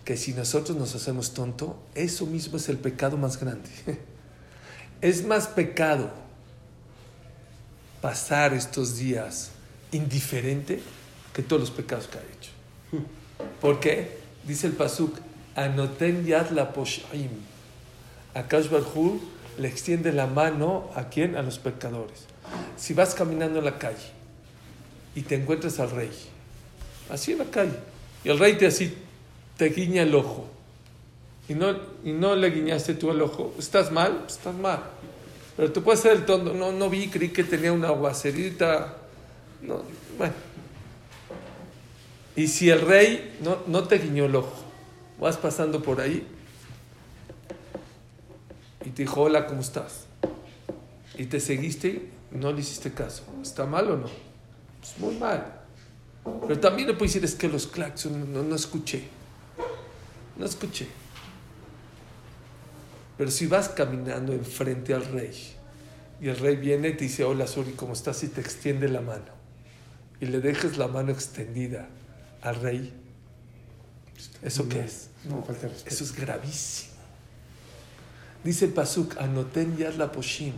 que 0.05 0.17
si 0.17 0.35
nosotros 0.35 0.77
nos 0.77 0.95
hacemos 0.95 1.33
tonto, 1.33 1.83
eso 1.95 2.27
mismo 2.27 2.59
es 2.59 2.69
el 2.69 2.77
pecado 2.77 3.17
más 3.17 3.39
grande. 3.39 3.71
Es 5.01 5.27
más 5.27 5.49
pecado 5.49 6.11
pasar 8.01 8.55
estos 8.55 8.97
días 8.97 9.51
indiferente 9.93 10.81
que 11.35 11.43
todos 11.43 11.61
los 11.61 11.71
pecados 11.71 12.07
que 12.07 12.17
ha 12.17 12.23
hecho. 12.23 12.51
¿Por 13.61 13.81
qué? 13.81 14.19
Dice 14.47 14.67
el 14.67 14.73
Pasuk, 14.73 15.19
Anoten 15.57 16.25
yad 16.25 16.51
la 16.51 16.73
poshaim. 16.73 17.31
Akash 18.35 18.71
Barhu 18.71 19.21
le 19.59 19.69
extiende 19.69 20.13
la 20.13 20.27
mano 20.27 20.91
a 20.95 21.09
quién? 21.09 21.37
A 21.37 21.43
los 21.43 21.59
pecadores. 21.59 22.25
Si 22.77 22.95
vas 22.95 23.15
caminando 23.15 23.59
en 23.59 23.65
la 23.65 23.79
calle 23.79 24.13
y 25.15 25.23
te 25.23 25.35
encuentras 25.35 25.79
al 25.81 25.91
rey, 25.91 26.11
así 27.11 27.33
en 27.33 27.39
la 27.39 27.45
calle, 27.47 27.77
y 28.25 28.29
el 28.29 28.39
rey 28.39 28.55
te 28.55 28.67
así 28.67 28.95
te 29.57 29.69
guiña 29.69 30.03
el 30.03 30.15
ojo, 30.15 30.47
y 31.49 31.55
no, 31.55 31.77
y 32.05 32.13
no 32.13 32.35
le 32.35 32.51
guiñaste 32.51 32.95
tú 32.95 33.11
el 33.11 33.23
ojo, 33.23 33.55
¿estás 33.59 33.93
mal? 33.93 34.25
Estás 34.27 34.55
mal. 34.55 34.81
Pero 35.57 35.73
tú 35.73 35.83
puedes 35.83 36.01
ser 36.01 36.13
el 36.13 36.25
tonto, 36.25 36.53
no, 36.55 36.73
no 36.73 36.91
vi, 36.91 37.09
creí 37.09 37.29
que 37.29 37.45
tenía 37.45 37.73
una 37.73 37.89
aguacerita. 37.89 38.97
No, 39.63 39.83
bueno. 40.19 40.35
Y 42.35 42.49
si 42.49 42.71
el 42.71 42.81
rey 42.81 43.37
no, 43.43 43.59
no 43.67 43.85
te 43.85 43.99
guiñó 43.99 44.25
el 44.25 44.35
ojo, 44.35 44.65
vas 45.21 45.37
pasando 45.37 45.83
por 45.83 46.01
ahí 46.01 46.27
y 48.85 48.91
te 48.91 49.03
dijo, 49.03 49.23
hola, 49.23 49.47
¿cómo 49.47 49.61
estás? 49.61 50.05
Y 51.17 51.27
te 51.27 51.41
seguiste 51.41 52.09
y 52.33 52.37
no 52.37 52.53
le 52.53 52.61
hiciste 52.61 52.93
caso. 52.93 53.25
¿Está 53.43 53.67
mal 53.67 53.91
o 53.91 53.97
no? 53.97 54.07
Pues 54.81 54.99
muy 54.99 55.17
mal. 55.17 55.61
Pero 56.49 56.61
también 56.61 56.89
le 56.89 56.95
puedes 56.95 57.15
decir, 57.15 57.25
es 57.25 57.35
que 57.35 57.49
los 57.49 57.67
claxons 57.67 58.29
no, 58.29 58.43
no 58.43 58.57
escuché. 58.57 59.05
No 60.37 60.47
escuché. 60.47 60.89
Pero 63.17 63.31
si 63.31 63.47
vas 63.47 63.69
caminando 63.69 64.33
enfrente 64.33 64.93
al 64.93 65.05
rey 65.07 65.33
y 66.21 66.29
el 66.29 66.37
rey 66.37 66.57
viene 66.57 66.89
y 66.89 66.97
te 66.97 67.05
dice, 67.05 67.25
hola 67.25 67.47
Suri, 67.47 67.73
¿cómo 67.73 67.93
estás? 67.93 68.23
Y 68.25 68.29
te 68.29 68.41
extiende 68.41 68.89
la 68.89 69.01
mano 69.01 69.35
y 70.21 70.27
le 70.27 70.41
dejes 70.41 70.79
la 70.79 70.89
mano 70.89 71.13
extendida 71.13 71.89
al 72.43 72.57
rey, 72.57 72.93
¿eso 74.43 74.69
qué 74.69 74.81
es? 74.81 75.11
No, 75.29 75.43
falta 75.43 75.69
respeto. 75.69 75.95
Eso 75.95 76.05
es 76.05 76.15
gravísimo. 76.17 76.94
Dice 78.45 78.67
el 78.67 78.73
Pasuk, 78.73 79.17
anoten 79.19 79.77
yad 79.77 79.95
la 79.95 80.13
poshim. 80.13 80.53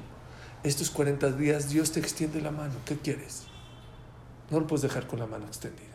Estos 0.64 0.90
40 0.90 1.30
días 1.32 1.70
Dios 1.70 1.92
te 1.92 2.00
extiende 2.00 2.40
la 2.40 2.50
mano. 2.50 2.74
¿Qué 2.84 2.96
quieres? 2.96 3.44
No 4.50 4.58
lo 4.58 4.66
puedes 4.66 4.82
dejar 4.82 5.06
con 5.06 5.20
la 5.20 5.26
mano 5.26 5.46
extendida. 5.46 5.94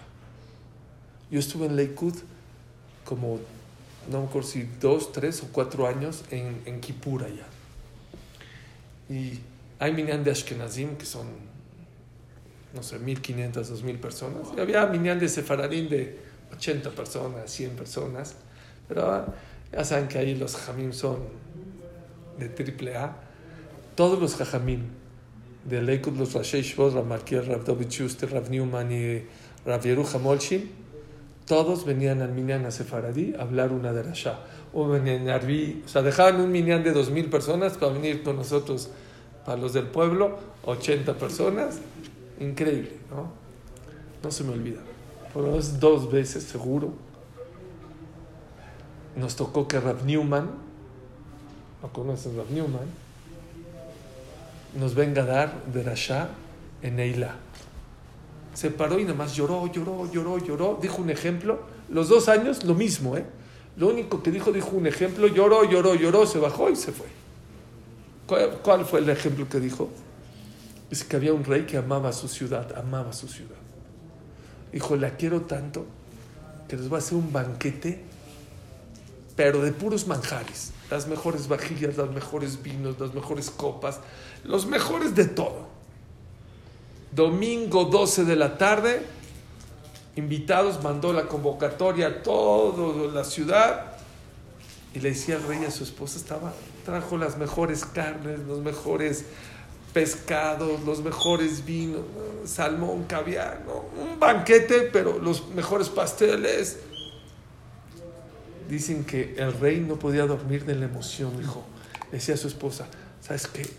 Yo 1.30 1.40
estuve 1.40 1.66
en 1.66 1.76
Lakewood 1.76 2.16
como, 3.04 3.40
no 4.10 4.22
me 4.22 4.28
acuerdo 4.28 4.48
si 4.48 4.64
dos, 4.80 5.12
tres 5.12 5.44
o 5.44 5.48
cuatro 5.52 5.86
años 5.86 6.24
en, 6.32 6.62
en 6.66 6.80
Kippur 6.80 7.26
allá. 7.26 7.46
Y 9.10 9.40
hay 9.80 9.94
minyan 9.94 10.24
de 10.24 10.32
Ashkenazim 10.32 10.96
que 10.96 11.06
son, 11.06 11.28
no 12.74 12.84
sé, 12.84 13.00
1500, 13.00 13.70
2000 13.70 14.00
personas. 14.00 14.48
Y 14.56 14.62
había 14.62 14.86
minyan 14.86 15.20
de 15.20 15.28
Sefaradín 15.28 15.90
de 15.90 16.18
80 16.54 16.92
personas, 16.92 17.52
100 17.52 17.72
personas. 17.72 18.36
Pero 18.88 19.12
ah, 19.12 19.26
ya 19.74 19.84
saben 19.84 20.08
que 20.08 20.18
ahí 20.18 20.36
los 20.36 20.56
jamim 20.56 20.94
son 20.94 21.20
de 22.42 22.50
triple 22.50 22.96
A. 22.96 23.16
Todos 23.96 24.20
los 24.20 24.36
jajamim 24.36 24.82
de 25.66 25.82
Lakewood, 25.82 26.18
los 26.18 26.34
Rashei 26.34 26.62
Shvot, 26.62 26.94
Rav 26.94 27.06
Malkiel, 27.06 27.46
Rav 27.46 27.64
David 27.64 27.90
Schuster, 27.90 28.32
Rav 28.32 28.50
Newman 28.50 28.92
y 28.92 29.24
Rav 29.66 29.86
Molshin, 30.22 30.72
todos 31.46 31.86
venían 31.86 32.22
al 32.22 32.32
minyan 32.32 32.66
a 32.66 32.72
Sefaradí 32.72 33.34
a 33.38 33.42
hablar 33.42 33.72
una 33.72 33.92
de 33.92 34.04
Rasha. 34.04 34.40
O 34.74 34.88
venían 34.88 35.28
a 35.30 35.36
Arbi, 35.36 35.84
o 35.86 35.88
sea, 35.88 36.02
dejaban 36.02 36.40
un 36.40 36.52
minyan 36.52 36.84
de 36.84 36.96
2.000 36.96 37.30
personas 37.30 37.74
para 37.74 37.92
venir 37.92 38.24
con 38.24 38.38
nosotros, 38.38 38.90
para 39.46 39.60
los 39.60 39.74
del 39.74 39.88
pueblo, 39.88 40.40
80 40.64 41.16
personas. 41.16 41.80
Increíble, 42.40 42.94
¿no? 43.10 43.32
No 44.24 44.32
se 44.32 44.46
me 44.46 44.54
olvida. 44.54 44.80
Por 45.34 45.44
lo 45.44 45.50
menos 45.50 45.80
dos 45.80 46.10
veces, 46.10 46.44
seguro, 46.44 46.94
nos 49.18 49.36
tocó 49.36 49.68
que 49.68 49.80
Rav 49.80 50.06
Newman, 50.06 50.50
¿no 51.82 51.92
conoces 51.92 52.34
Rav 52.36 52.50
Newman? 52.52 52.88
Nos 54.80 54.96
venga 54.96 55.24
a 55.24 55.26
dar 55.26 55.66
de 55.66 55.84
Rasha 55.84 56.30
en 56.82 57.00
Eila. 57.00 57.36
Se 58.54 58.70
paró 58.70 59.00
y 59.00 59.04
nada 59.04 59.16
más 59.16 59.36
lloró, 59.36 59.72
lloró, 59.72 60.10
lloró, 60.12 60.38
lloró. 60.38 60.80
Dijo 60.82 61.02
un 61.02 61.10
ejemplo. 61.10 61.62
Los 61.90 62.10
dos 62.10 62.30
años, 62.30 62.64
lo 62.64 62.74
mismo, 62.74 63.18
¿eh? 63.18 63.26
Lo 63.78 63.88
único 63.88 64.22
que 64.22 64.32
dijo, 64.32 64.52
dijo 64.52 64.72
un 64.72 64.88
ejemplo, 64.88 65.28
lloró, 65.28 65.64
lloró, 65.64 65.96
lloró, 65.96 66.26
se 66.26 66.40
bajó 66.40 66.70
y 66.70 66.76
se 66.76 66.92
fue. 66.92 67.08
¿Cuál, 68.28 68.60
cuál 68.62 68.86
fue 68.86 69.00
el 69.00 69.10
ejemplo 69.10 69.48
que 69.48 69.60
dijo? 69.60 69.90
Es 70.90 71.04
que 71.04 71.16
había 71.16 71.34
un 71.34 71.44
rey 71.44 71.66
que 71.66 71.78
amaba 71.78 72.12
su 72.12 72.28
ciudad, 72.28 72.78
amaba 72.78 73.14
su 73.14 73.28
ciudad. 73.28 73.56
Dijo, 74.72 74.96
la 74.96 75.16
quiero 75.16 75.42
tanto 75.42 75.86
que 76.68 76.78
les 76.78 76.88
voy 76.88 76.98
a 76.98 77.00
hacer 77.00 77.18
un 77.18 77.32
banquete, 77.32 78.02
pero 79.36 79.62
de 79.62 79.72
puros 79.72 80.08
manjares. 80.08 80.72
Las 80.92 81.08
mejores 81.08 81.48
vajillas, 81.48 81.98
los 81.98 82.12
mejores 82.12 82.62
vinos, 82.62 83.00
las 83.00 83.14
mejores 83.14 83.50
copas, 83.50 84.02
los 84.44 84.68
mejores 84.68 85.16
de 85.16 85.26
todo. 85.26 85.70
Domingo 87.12 87.86
12 87.86 88.26
de 88.26 88.36
la 88.36 88.58
tarde, 88.58 89.02
invitados, 90.18 90.84
mandó 90.84 91.14
la 91.14 91.28
convocatoria 91.28 92.08
a 92.08 92.24
toda 92.24 93.12
la 93.12 93.24
ciudad 93.24 93.94
y 94.94 95.00
le 95.00 95.10
decía 95.10 95.36
al 95.36 95.44
rey 95.44 95.64
a 95.66 95.72
su 95.72 95.84
esposa, 95.84 96.18
estaba, 96.18 96.54
trajo 96.86 97.18
las 97.18 97.38
mejores 97.38 97.86
carnes, 97.86 98.40
los 98.40 98.60
mejores 98.60 99.26
pescados, 99.94 100.82
los 100.82 101.02
mejores 101.02 101.66
vinos, 101.66 102.02
salmón, 102.46 103.04
caviar, 103.06 103.64
un 103.98 104.20
banquete, 104.20 104.90
pero 104.92 105.20
los 105.20 105.48
mejores 105.50 105.90
pasteles. 105.90 106.80
Dicen 108.72 109.04
que 109.04 109.36
el 109.38 109.52
rey 109.60 109.82
no 109.82 110.00
podía 110.00 110.26
dormir 110.26 110.64
de 110.64 110.76
la 110.76 110.86
emoción, 110.86 111.38
dijo. 111.38 111.66
Decía 112.10 112.36
a 112.36 112.38
su 112.38 112.48
esposa, 112.48 112.88
¿sabes 113.20 113.48
qué? 113.48 113.70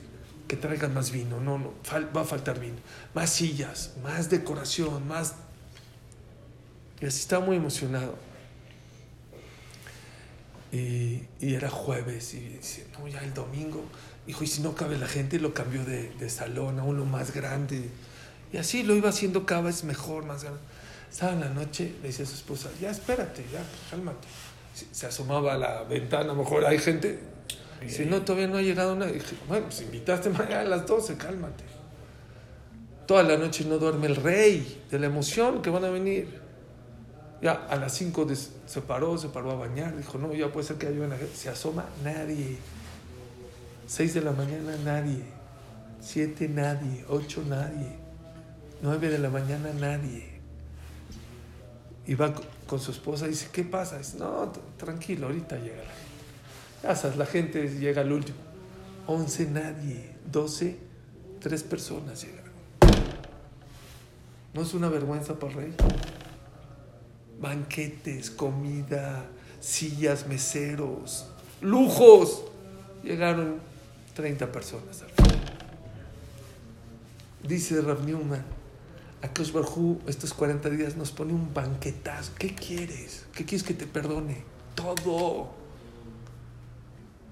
Que 0.47 0.55
traigan 0.55 0.93
más 0.93 1.11
vino, 1.11 1.41
no, 1.41 1.57
no, 1.57 1.73
va 2.15 2.21
a 2.21 2.25
faltar 2.25 2.61
vino. 2.61 2.77
Más 3.15 3.31
sillas, 3.31 3.95
más 4.03 4.29
decoración, 4.29 5.09
más... 5.09 5.33
Y 7.01 7.07
así 7.07 7.21
estaba 7.21 7.43
muy 7.43 7.57
emocionado. 7.57 8.19
Y, 10.73 11.23
y 11.41 11.55
era 11.55 11.71
jueves 11.71 12.35
y 12.35 12.41
dice, 12.41 12.87
no, 12.99 13.09
ya 13.09 13.21
el 13.21 13.33
domingo. 13.33 13.83
Dijo, 14.27 14.45
y 14.45 14.47
si 14.47 14.61
no 14.61 14.75
cabe 14.75 14.99
la 14.99 15.09
gente, 15.09 15.41
lo 15.41 15.55
cambió 15.55 15.87
de, 15.87 16.11
de 16.11 16.29
salón 16.29 16.79
a 16.79 16.85
uno 16.85 17.07
más 17.07 17.33
grande. 17.33 17.89
Y 18.53 18.59
así 18.59 18.83
lo 18.83 18.95
iba 18.95 19.09
haciendo 19.09 19.47
cada 19.47 19.63
vez 19.63 19.85
mejor, 19.85 20.27
más 20.27 20.43
grande. 20.43 20.61
Estaba 21.11 21.33
en 21.33 21.41
la 21.41 21.49
noche, 21.49 21.95
le 22.03 22.09
decía 22.09 22.27
a 22.27 22.29
su 22.29 22.35
esposa, 22.35 22.69
ya 22.79 22.91
espérate, 22.91 23.43
ya, 23.51 23.65
cálmate. 23.91 24.29
Se, 24.75 25.07
asomaba 25.07 25.55
a 25.55 25.59
la 25.59 25.83
ventana, 25.85 26.25
a 26.25 26.27
lo 26.29 26.37
mejor 26.37 26.65
hay 26.65 26.79
gente. 26.79 27.19
Dice, 27.81 28.07
no, 28.07 28.23
todavía 28.23 28.47
no 28.47 28.59
ha 28.59 28.63
llegado 28.63 28.95
nadie. 28.95 29.15
Dije, 29.15 29.37
bueno, 29.49 29.67
pues 29.67 29.83
invitaste 29.83 30.31
mañana 30.31 30.61
a 30.61 30.65
las 30.65 30.87
12, 30.87 31.17
cálmate. 31.17 31.65
Toda 33.07 33.25
la 33.25 33.37
noche 33.37 33.65
no 33.65 33.79
duerme 33.79 34.07
el 34.07 34.17
rey 34.17 34.83
de 34.91 34.99
la 34.99 35.07
emoción 35.07 35.63
que 35.63 35.71
van 35.71 35.85
a 35.85 35.91
venir. 35.91 36.41
Ya 37.43 37.53
a 37.69 37.77
las 37.77 37.93
5 37.95 38.27
se 38.67 38.81
paró, 38.83 39.19
se 39.19 39.29
paró 39.29 39.51
a 39.51 39.57
bañar, 39.57 39.97
dijo, 39.97 40.17
no, 40.17 40.33
ya 40.33 40.53
puede 40.53 40.67
ser 40.67 40.77
que 40.77 40.87
haya 40.87 41.01
una 41.01 41.17
gente. 41.17 41.35
Se 41.35 41.49
asoma 41.49 41.85
nadie. 42.05 42.57
6 43.89 44.15
de 44.15 44.21
la 44.23 44.33
mañana 44.33 44.77
nadie. 44.85 45.25
7 46.01 46.49
nadie. 46.49 47.05
8 47.09 47.43
nadie. 47.49 47.97
9 48.81 49.09
de 49.11 49.19
la 49.19 49.29
mañana 49.29 49.73
nadie. 49.79 50.41
Y 52.07 52.15
va 52.15 52.33
con 52.67 52.81
su 52.81 52.91
esposa 52.91 53.27
dice, 53.27 53.49
¿qué 53.53 53.65
pasa? 53.65 53.99
Dice, 53.99 54.19
no, 54.19 54.53
tranquilo, 54.77 55.27
ahorita 55.27 55.57
llega 55.57 55.83
la 56.83 56.95
gente. 56.95 57.19
La 57.19 57.27
gente 57.27 57.69
llega 57.69 58.01
al 58.03 58.13
último. 58.13 58.39
11 59.07 59.47
nadie. 59.51 60.11
12, 60.31 60.77
3 61.41 61.63
personas 61.65 62.23
llegaron. 62.23 62.53
¿No 64.55 64.63
es 64.63 64.75
una 64.75 64.89
vergüenza 64.89 65.39
para 65.39 65.53
el 65.53 65.59
rey? 65.59 65.75
banquetes, 67.43 68.31
comida, 68.31 69.25
sillas, 69.61 70.27
meseros, 70.27 71.27
lujos. 71.61 72.45
Llegaron 73.03 73.57
30 74.15 74.51
personas 74.51 75.03
al. 75.03 75.11
Dice 77.47 77.81
Rav 77.83 78.05
Newman, 78.05 78.45
Akash 79.23 79.53
Barhu 79.53 80.01
estos 80.07 80.35
40 80.35 80.69
días 80.71 80.97
nos 80.97 81.13
pone 81.13 81.33
un 81.33 81.55
banquetazo. 81.55 82.33
¿Qué 82.39 82.55
quieres? 82.55 83.25
¿Qué 83.33 83.45
quieres 83.45 83.63
que 83.63 83.75
te 83.75 83.87
perdone? 83.87 84.43
Todo. 84.75 85.51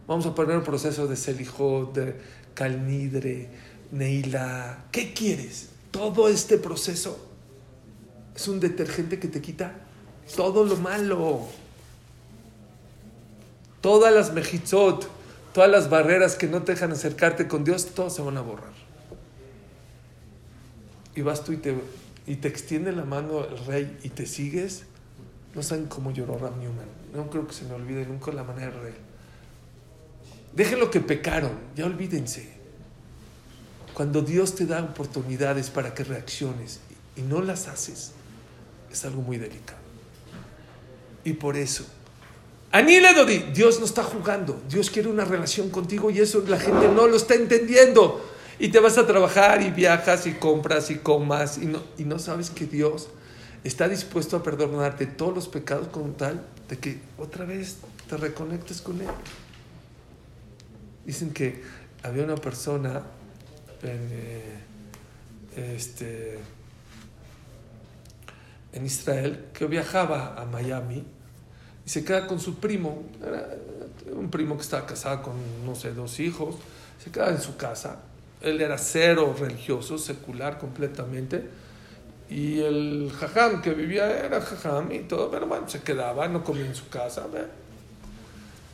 Vamos 0.07 0.27
a 0.27 0.35
poner 0.35 0.57
el 0.57 0.63
proceso 0.63 1.07
de 1.07 1.17
Selijot, 1.17 1.93
de 1.95 2.17
Calnidre, 2.55 3.49
Neila. 3.91 4.85
¿Qué 4.93 5.13
quieres? 5.13 5.71
Todo 5.91 6.29
este 6.29 6.59
proceso 6.59 7.27
es 8.35 8.49
un 8.49 8.61
detergente 8.61 9.19
que 9.19 9.29
te 9.29 9.41
quita 9.41 9.73
todo 10.37 10.65
lo 10.65 10.77
malo. 10.77 11.41
Todas 13.81 14.13
las 14.15 14.33
mejitzot, 14.33 15.09
todas 15.53 15.71
las 15.71 15.91
barreras 15.91 16.37
que 16.37 16.47
no 16.47 16.63
te 16.63 16.73
dejan 16.73 16.93
acercarte 16.93 17.49
con 17.49 17.65
Dios, 17.65 17.87
todas 17.87 18.15
se 18.15 18.23
van 18.23 18.37
a 18.37 18.43
borrar. 18.43 18.80
Y 21.21 21.23
vas 21.23 21.45
tú 21.45 21.53
y 21.53 21.59
te, 21.59 21.75
y 22.27 22.37
te 22.37 22.49
extiende 22.49 22.93
la 22.93 23.05
mano 23.05 23.45
el 23.45 23.67
rey 23.67 23.99
y 24.03 24.09
te 24.09 24.25
sigues. 24.25 24.85
No 25.55 25.63
saben 25.63 25.85
cómo 25.85 26.13
lloró 26.13 26.39
Ram 26.39 26.59
Newman. 26.59 26.87
No 27.15 27.29
creo 27.29 27.47
que 27.47 27.53
se 27.53 27.67
me 27.67 27.75
olvide 27.75 28.07
nunca 28.07 28.33
la 28.33 28.43
manera 28.43 28.71
del 28.71 28.81
rey. 28.81 28.95
Déjenlo 30.55 30.91
que 30.91 31.01
pecaron, 31.01 31.51
ya 31.77 31.85
olvídense. 31.85 32.49
Cuando 33.93 34.23
Dios 34.23 34.55
te 34.55 34.65
da 34.65 34.83
oportunidades 34.83 35.69
para 35.69 35.93
que 35.93 36.05
reacciones 36.05 36.81
y 37.17 37.21
no 37.21 37.43
las 37.43 37.69
haces, 37.69 38.13
es 38.91 39.05
algo 39.05 39.21
muy 39.21 39.37
delicado. 39.37 39.81
Y 41.23 41.35
por 41.35 41.59
eso, 41.59 41.85
Anile 42.73 43.13
Dodi, 43.13 43.41
Dios 43.53 43.79
no 43.79 43.85
está 43.85 44.05
jugando, 44.05 44.59
Dios 44.71 44.89
quiere 44.89 45.11
una 45.11 45.27
relación 45.27 45.69
contigo 45.69 46.11
y 46.11 46.21
eso 46.21 46.43
la 46.49 46.59
gente 46.59 46.89
no 46.89 47.07
lo 47.07 47.19
está 47.19 47.35
entendiendo. 47.35 48.25
Y 48.61 48.69
te 48.69 48.79
vas 48.79 48.99
a 48.99 49.07
trabajar 49.07 49.63
y 49.63 49.71
viajas 49.71 50.27
y 50.27 50.33
compras 50.33 50.91
y 50.91 50.97
comas 50.97 51.57
y 51.57 51.65
no, 51.65 51.83
y 51.97 52.05
no 52.05 52.19
sabes 52.19 52.51
que 52.51 52.67
Dios 52.67 53.09
está 53.65 53.89
dispuesto 53.89 54.37
a 54.37 54.43
perdonarte 54.43 55.07
todos 55.07 55.35
los 55.35 55.49
pecados 55.49 55.89
con 55.89 56.13
tal 56.13 56.45
de 56.69 56.77
que 56.77 57.01
otra 57.17 57.47
vez 57.47 57.79
te 58.07 58.19
reconectes 58.19 58.83
con 58.83 59.01
Él. 59.01 59.09
Dicen 61.07 61.33
que 61.33 61.63
había 62.03 62.23
una 62.23 62.37
persona 62.37 63.03
en, 63.83 64.09
eh, 64.13 64.59
este, 65.57 66.39
en 68.75 68.85
Israel 68.85 69.47
que 69.55 69.65
viajaba 69.65 70.35
a 70.39 70.45
Miami 70.45 71.03
y 71.87 71.89
se 71.89 72.05
queda 72.05 72.27
con 72.27 72.39
su 72.39 72.57
primo, 72.57 73.05
era 73.27 73.57
un 74.13 74.31
primo 74.31 74.57
que 74.57 74.63
estaba 74.63 74.85
casado 74.85 75.23
con, 75.23 75.33
no 75.65 75.75
sé, 75.75 75.95
dos 75.95 76.21
hijos, 76.21 76.57
se 77.03 77.11
queda 77.11 77.31
en 77.31 77.41
su 77.41 77.57
casa. 77.57 78.10
Él 78.41 78.61
era 78.61 78.79
cero 78.79 79.35
religioso, 79.39 79.99
secular 79.99 80.59
completamente. 80.59 81.49
Y 82.29 82.61
el 82.61 83.13
jajam 83.19 83.61
que 83.61 83.75
vivía 83.75 84.25
era 84.25 84.41
jajam 84.41 84.93
y 84.93 85.01
todo, 85.01 85.31
pero 85.31 85.47
bueno, 85.47 85.69
se 85.69 85.81
quedaba, 85.81 86.29
no 86.29 86.45
comía 86.45 86.65
en 86.65 86.75
su 86.75 86.89
casa. 86.89 87.27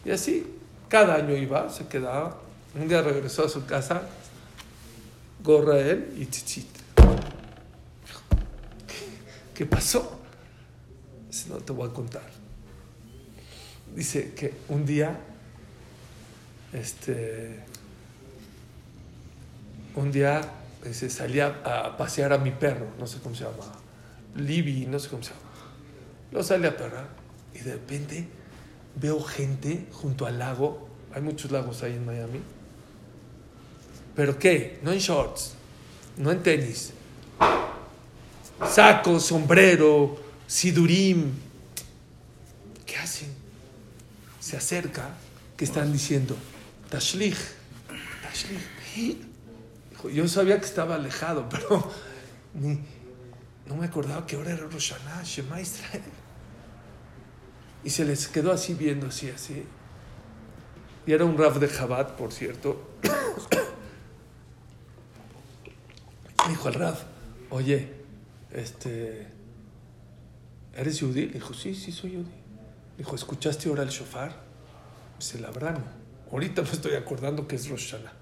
Y 0.04 0.10
así, 0.10 0.46
cada 0.88 1.14
año 1.14 1.34
iba, 1.34 1.68
se 1.70 1.86
quedaba. 1.86 2.38
Un 2.74 2.86
día 2.86 3.00
regresó 3.00 3.46
a 3.46 3.48
su 3.48 3.64
casa, 3.64 4.02
gorra 5.42 5.78
él 5.78 6.14
y 6.18 6.26
tzitzit. 6.26 6.68
¿Qué 9.54 9.64
pasó? 9.64 10.20
Dice, 11.30 11.48
no 11.48 11.56
te 11.56 11.72
voy 11.72 11.88
a 11.88 11.92
contar. 11.92 12.28
Dice 13.94 14.34
que 14.34 14.52
un 14.68 14.84
día, 14.84 15.18
este, 16.74 17.64
un 19.96 20.12
día 20.12 20.42
dice, 20.84 21.10
salí 21.10 21.40
a, 21.40 21.96
pasear 21.96 22.32
a 22.32 22.38
mi 22.38 22.50
perro, 22.50 22.86
no 22.98 23.06
sé 23.06 23.18
cómo 23.18 23.34
se 23.34 23.44
llama, 23.44 23.72
Libby, 24.36 24.86
no 24.86 24.98
sé 24.98 25.08
cómo 25.08 25.22
se 25.22 25.30
llama. 25.30 25.42
Lo 26.30 26.42
salí 26.42 26.66
a 26.66 26.76
perrar 26.76 27.08
y 27.54 27.58
de 27.58 27.72
repente 27.72 28.28
veo 28.94 29.22
gente 29.22 29.86
junto 29.92 30.26
al 30.26 30.38
lago, 30.38 30.88
hay 31.12 31.22
muchos 31.22 31.50
lagos 31.50 31.82
ahí 31.82 31.94
en 31.94 32.04
Miami, 32.04 32.40
pero 34.14 34.38
¿qué? 34.38 34.78
No 34.82 34.92
en 34.92 34.98
shorts, 34.98 35.54
no 36.18 36.30
en 36.30 36.42
tenis, 36.42 36.92
saco, 38.70 39.18
sombrero, 39.18 40.18
sidurim. 40.46 41.32
¿Qué 42.84 42.96
hacen? 42.96 43.28
Se 44.40 44.56
acerca, 44.56 45.10
que 45.56 45.64
están 45.64 45.92
diciendo? 45.92 46.36
Tashlich, 46.90 47.36
Tashlich. 48.22 49.25
Yo 50.08 50.28
sabía 50.28 50.58
que 50.58 50.66
estaba 50.66 50.96
alejado, 50.96 51.48
pero 51.50 51.90
no 53.66 53.76
me 53.76 53.86
acordaba 53.86 54.26
que 54.26 54.36
ahora 54.36 54.52
era 54.52 54.66
Rosh 54.66 54.92
Hashanah, 54.92 55.22
Shema 55.22 55.60
Israel. 55.60 56.02
Y 57.84 57.90
se 57.90 58.04
les 58.04 58.28
quedó 58.28 58.52
así 58.52 58.74
viendo, 58.74 59.06
así, 59.06 59.30
así. 59.30 59.64
Y 61.06 61.12
era 61.12 61.24
un 61.24 61.38
Rav 61.38 61.60
de 61.60 61.68
Jabat, 61.68 62.12
por 62.12 62.32
cierto. 62.32 62.90
Dijo 66.48 66.68
al 66.68 66.74
Rav, 66.74 66.96
oye, 67.50 67.92
este, 68.52 69.26
¿eres 70.74 71.00
judí? 71.00 71.26
Le 71.26 71.34
dijo, 71.34 71.54
sí, 71.54 71.74
sí 71.74 71.92
soy 71.92 72.16
judí. 72.16 72.32
Dijo, 72.98 73.14
¿escuchaste 73.14 73.68
ahora 73.68 73.82
el 73.82 73.90
shofar? 73.90 74.34
Dice, 75.18 75.38
la 75.38 75.50
verdad 75.50 75.78
no. 75.78 75.84
Ahorita 76.32 76.62
me 76.62 76.70
estoy 76.70 76.94
acordando 76.94 77.46
que 77.46 77.56
es 77.56 77.68
Rosh 77.68 77.92
Hashanah. 77.92 78.15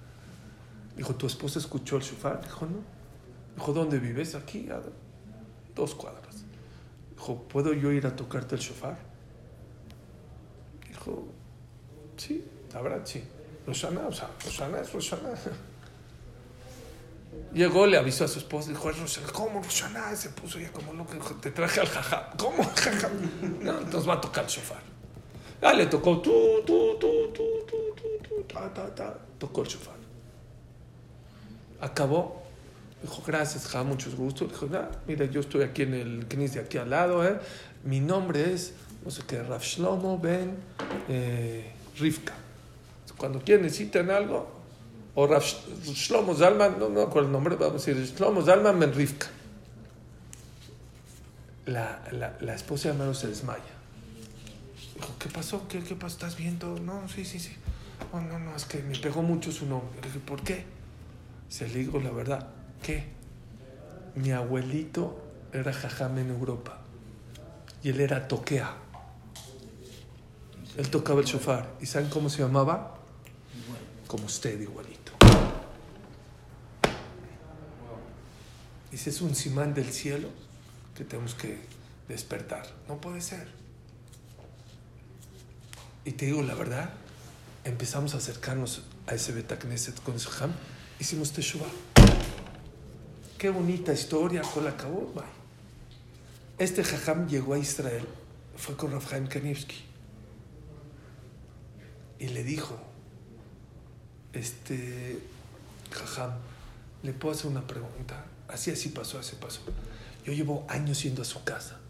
Dijo, 0.96 1.14
¿tu 1.14 1.26
esposa 1.26 1.58
escuchó 1.58 1.96
el 1.96 2.02
shofar? 2.02 2.40
Dijo, 2.42 2.66
no. 2.66 2.78
Dijo, 3.56 3.72
¿dónde 3.72 3.98
vives? 3.98 4.34
Aquí, 4.34 4.68
a 4.70 4.80
dos 5.74 5.94
cuadras. 5.94 6.44
Dijo, 7.16 7.42
¿puedo 7.48 7.72
yo 7.72 7.90
ir 7.92 8.06
a 8.06 8.14
tocarte 8.14 8.54
el 8.54 8.60
shofar? 8.60 8.98
Dijo, 10.88 11.24
sí, 12.16 12.44
la 12.72 12.80
verdad 12.80 13.02
sí. 13.04 13.24
Rosh 13.66 13.82
Hashanah, 13.82 14.06
o 14.08 14.12
sea, 14.12 14.30
Rosh 14.44 14.58
Hashanah 14.58 14.80
es 14.80 14.92
Rosh 14.92 15.10
Hashanah. 15.10 15.34
Llegó, 17.52 17.86
le 17.86 17.96
avisó 17.96 18.24
a 18.24 18.28
su 18.28 18.38
esposa, 18.38 18.70
dijo, 18.70 18.90
"Es 18.90 18.98
Rosh 18.98 19.16
Hashanah". 19.16 19.32
¿cómo? 19.32 19.60
Y 20.12 20.16
se 20.16 20.28
puso 20.30 20.60
ya 20.60 20.70
como 20.70 20.92
loco, 20.92 21.14
dijo, 21.14 21.34
te 21.36 21.50
traje 21.50 21.80
al 21.80 21.88
jaja. 21.88 22.30
¿Cómo 22.36 22.62
jaja? 22.62 23.10
No, 23.60 23.78
entonces 23.80 24.08
va 24.08 24.14
a 24.14 24.20
tocar 24.20 24.44
el 24.44 24.50
shofar. 24.50 24.82
Ah, 25.62 25.72
le 25.72 25.86
tocó, 25.86 26.20
tú, 26.20 26.62
tú, 26.66 26.96
tú, 27.00 27.32
tú, 27.32 27.64
tú, 27.66 27.94
tú, 27.96 28.28
tú, 28.28 28.42
ta, 28.44 28.72
ta, 28.72 28.94
ta. 28.94 29.18
Tocó 29.38 29.62
el 29.62 29.68
shofar. 29.68 30.03
Acabó. 31.84 32.42
Dijo, 33.02 33.22
gracias, 33.26 33.66
ja, 33.68 33.82
mucho 33.82 34.10
gusto. 34.16 34.46
Dijo, 34.46 34.66
"Nah, 34.66 34.86
mira, 35.06 35.26
yo 35.26 35.40
estoy 35.40 35.62
aquí 35.62 35.82
en 35.82 35.94
el 35.94 36.26
Knis 36.26 36.54
de 36.54 36.60
aquí 36.60 36.78
al 36.78 36.88
lado, 36.90 37.26
¿eh? 37.26 37.38
Mi 37.84 38.00
nombre 38.00 38.52
es, 38.54 38.72
no 39.04 39.10
sé 39.10 39.22
qué, 39.26 39.42
Rav 39.42 39.60
Shlomo 39.60 40.18
Ben 40.18 40.56
eh, 41.08 41.70
Rivka. 41.98 42.32
Cuando 43.18 43.40
quieren 43.40 43.64
necesitan 43.66 44.10
algo, 44.10 44.48
o 45.14 45.26
Rav 45.26 45.42
Sh- 45.42 45.92
Shlomo 45.94 46.34
Zalman, 46.34 46.78
no 46.78 46.88
me 46.88 47.02
acuerdo 47.02 47.28
el 47.28 47.32
nombre, 47.32 47.56
vamos 47.56 47.82
a 47.86 47.90
decir, 47.92 47.96
Shlomo 48.16 48.40
Zalman 48.42 48.80
Ben 48.80 48.92
Rivka. 48.94 49.26
La, 51.66 52.02
la, 52.12 52.36
la 52.40 52.54
esposa 52.54 52.88
de 52.88 52.94
Amaro 52.94 53.14
se 53.14 53.28
desmaya. 53.28 53.62
Dijo, 54.94 55.08
¿qué 55.18 55.28
pasó? 55.28 55.66
¿Qué, 55.68 55.80
qué 55.80 55.94
pasó? 55.94 56.14
¿Estás 56.16 56.36
viendo? 56.36 56.78
No, 56.80 57.06
sí, 57.08 57.24
sí, 57.24 57.38
sí. 57.38 57.52
No, 58.12 58.20
no, 58.20 58.38
no, 58.38 58.54
es 58.56 58.64
que 58.64 58.82
me 58.82 58.98
pegó 58.98 59.22
mucho 59.22 59.50
su 59.52 59.66
nombre. 59.66 59.88
Le 60.02 60.08
dije, 60.08 60.20
¿por 60.20 60.42
qué? 60.42 60.64
Se 61.54 61.68
le 61.68 61.78
digo 61.78 62.00
la 62.00 62.10
verdad. 62.10 62.48
¿Qué? 62.82 63.04
Mi 64.16 64.32
abuelito 64.32 65.22
era 65.52 65.72
jajam 65.72 66.18
en 66.18 66.30
Europa. 66.30 66.80
Y 67.80 67.90
él 67.90 68.00
era 68.00 68.26
toquea. 68.26 68.74
Él 70.76 70.90
tocaba 70.90 71.20
el 71.20 71.26
shofar. 71.26 71.70
¿Y 71.80 71.86
saben 71.86 72.10
cómo 72.10 72.28
se 72.28 72.42
llamaba? 72.42 72.98
Como 74.08 74.24
usted, 74.24 74.60
igualito. 74.60 75.12
Dice, 78.90 79.10
es 79.10 79.20
un 79.20 79.36
simán 79.36 79.74
del 79.74 79.92
cielo 79.92 80.30
que 80.96 81.04
tenemos 81.04 81.36
que 81.36 81.60
despertar. 82.08 82.66
No 82.88 83.00
puede 83.00 83.20
ser. 83.20 83.46
Y 86.04 86.10
te 86.10 86.26
digo 86.26 86.42
la 86.42 86.54
verdad, 86.54 86.90
empezamos 87.62 88.14
a 88.14 88.16
acercarnos 88.16 88.82
a 89.06 89.14
ese 89.14 89.30
Betacneset 89.30 90.02
con 90.02 90.16
ese 90.16 90.30
jam, 90.30 90.50
hicimos 90.98 91.32
Teshuvah. 91.32 91.70
Qué 93.38 93.50
bonita 93.50 93.92
historia, 93.92 94.42
con. 94.42 95.24
Este 96.58 96.84
jajam 96.84 97.26
llegó 97.28 97.54
a 97.54 97.58
Israel, 97.58 98.06
fue 98.56 98.76
con 98.76 98.92
Rav 98.92 99.06
Chaim 99.08 99.26
Kanievski 99.26 99.76
y 102.18 102.28
le 102.28 102.44
dijo, 102.44 102.78
este 104.32 105.18
jajam, 105.90 106.32
¿le 107.02 107.12
puedo 107.12 107.34
hacer 107.34 107.50
una 107.50 107.66
pregunta? 107.66 108.24
Así, 108.48 108.70
así 108.70 108.90
pasó, 108.90 109.18
así 109.18 109.36
pasó. 109.40 109.60
Yo 110.24 110.32
llevo 110.32 110.64
años 110.68 111.02
yendo 111.02 111.22
a 111.22 111.24
su 111.24 111.42
casa. 111.44 111.80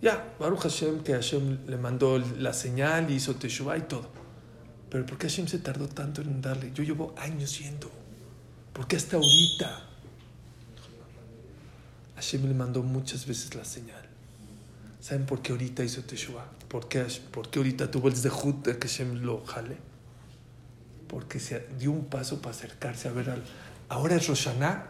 Ya, 0.00 0.34
Baruch 0.38 0.60
Hashem, 0.60 1.02
que 1.02 1.12
Hashem 1.12 1.66
le 1.66 1.76
mandó 1.76 2.18
la 2.18 2.52
señal 2.52 3.10
y 3.10 3.14
hizo 3.14 3.34
Teshuvah 3.36 3.78
y 3.78 3.82
todo. 3.82 4.08
Pero 4.90 5.06
¿por 5.06 5.16
qué 5.16 5.28
Hashem 5.28 5.48
se 5.48 5.58
tardó 5.58 5.88
tanto 5.88 6.20
en 6.22 6.42
darle? 6.42 6.70
Yo 6.74 6.84
llevo 6.84 7.14
años 7.16 7.58
yendo. 7.58 8.01
¿Por 8.72 8.86
qué 8.86 8.96
hasta 8.96 9.16
ahorita? 9.16 9.88
Hashem 12.16 12.46
le 12.46 12.54
mandó 12.54 12.82
muchas 12.82 13.26
veces 13.26 13.54
la 13.54 13.64
señal. 13.64 14.02
¿Saben 15.00 15.26
por 15.26 15.42
qué 15.42 15.52
ahorita 15.52 15.82
hizo 15.82 16.02
Teshuvah? 16.02 16.46
¿Por 16.68 16.88
qué, 16.88 17.04
por 17.32 17.50
qué 17.50 17.58
ahorita 17.58 17.90
tuvo 17.90 18.08
el 18.08 18.16
zehut 18.16 18.64
de 18.64 18.78
que 18.78 18.86
Hashem 18.86 19.22
lo 19.22 19.44
jale? 19.44 19.76
Porque 21.08 21.40
se 21.40 21.66
dio 21.78 21.90
un 21.90 22.04
paso 22.04 22.40
para 22.40 22.54
acercarse 22.54 23.08
a 23.08 23.12
ver 23.12 23.28
al... 23.28 23.42
Ahora 23.88 24.14
es 24.14 24.28
Roshaná. 24.28 24.86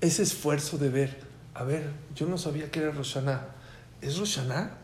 Ese 0.00 0.22
esfuerzo 0.22 0.78
de 0.78 0.88
ver, 0.88 1.18
a 1.52 1.64
ver, 1.64 1.90
yo 2.16 2.26
no 2.26 2.38
sabía 2.38 2.70
que 2.70 2.80
era 2.80 2.90
Roshaná. 2.90 3.46
¿Es 4.00 4.16
Roshaná? 4.16 4.78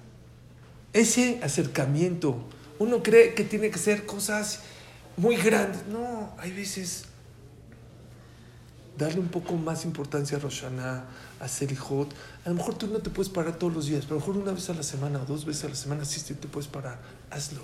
Ese 0.93 1.41
acercamiento, 1.43 2.45
uno 2.79 3.03
cree 3.03 3.35
que 3.35 3.45
tiene 3.45 3.71
que 3.71 3.79
ser 3.79 4.07
cosas 4.07 4.61
muy 5.17 5.37
grandes. 5.37 5.87
No, 5.87 6.35
hay 6.39 6.53
veces 6.53 7.07
darle 9.01 9.21
un 9.21 9.29
poco 9.29 9.55
más 9.55 9.85
importancia 9.85 10.37
a 10.37 10.41
Roshaná, 10.41 11.05
a 11.41 11.49
Selijot. 11.49 12.13
A 12.45 12.51
lo 12.51 12.55
mejor 12.55 12.75
tú 12.75 12.87
no 12.87 12.99
te 12.99 13.11
puedes 13.11 13.33
parar 13.33 13.57
todos 13.57 13.73
los 13.73 13.87
días, 13.87 14.05
pero 14.05 14.17
a 14.17 14.21
lo 14.21 14.27
mejor 14.27 14.43
una 14.43 14.53
vez 14.53 14.69
a 14.69 14.75
la 14.75 14.83
semana 14.83 15.23
o 15.23 15.25
dos 15.25 15.45
veces 15.45 15.65
a 15.65 15.69
la 15.69 15.75
semana 15.75 16.05
sí 16.05 16.21
te 16.35 16.47
puedes 16.47 16.69
parar. 16.69 16.99
Hazlo. 17.31 17.63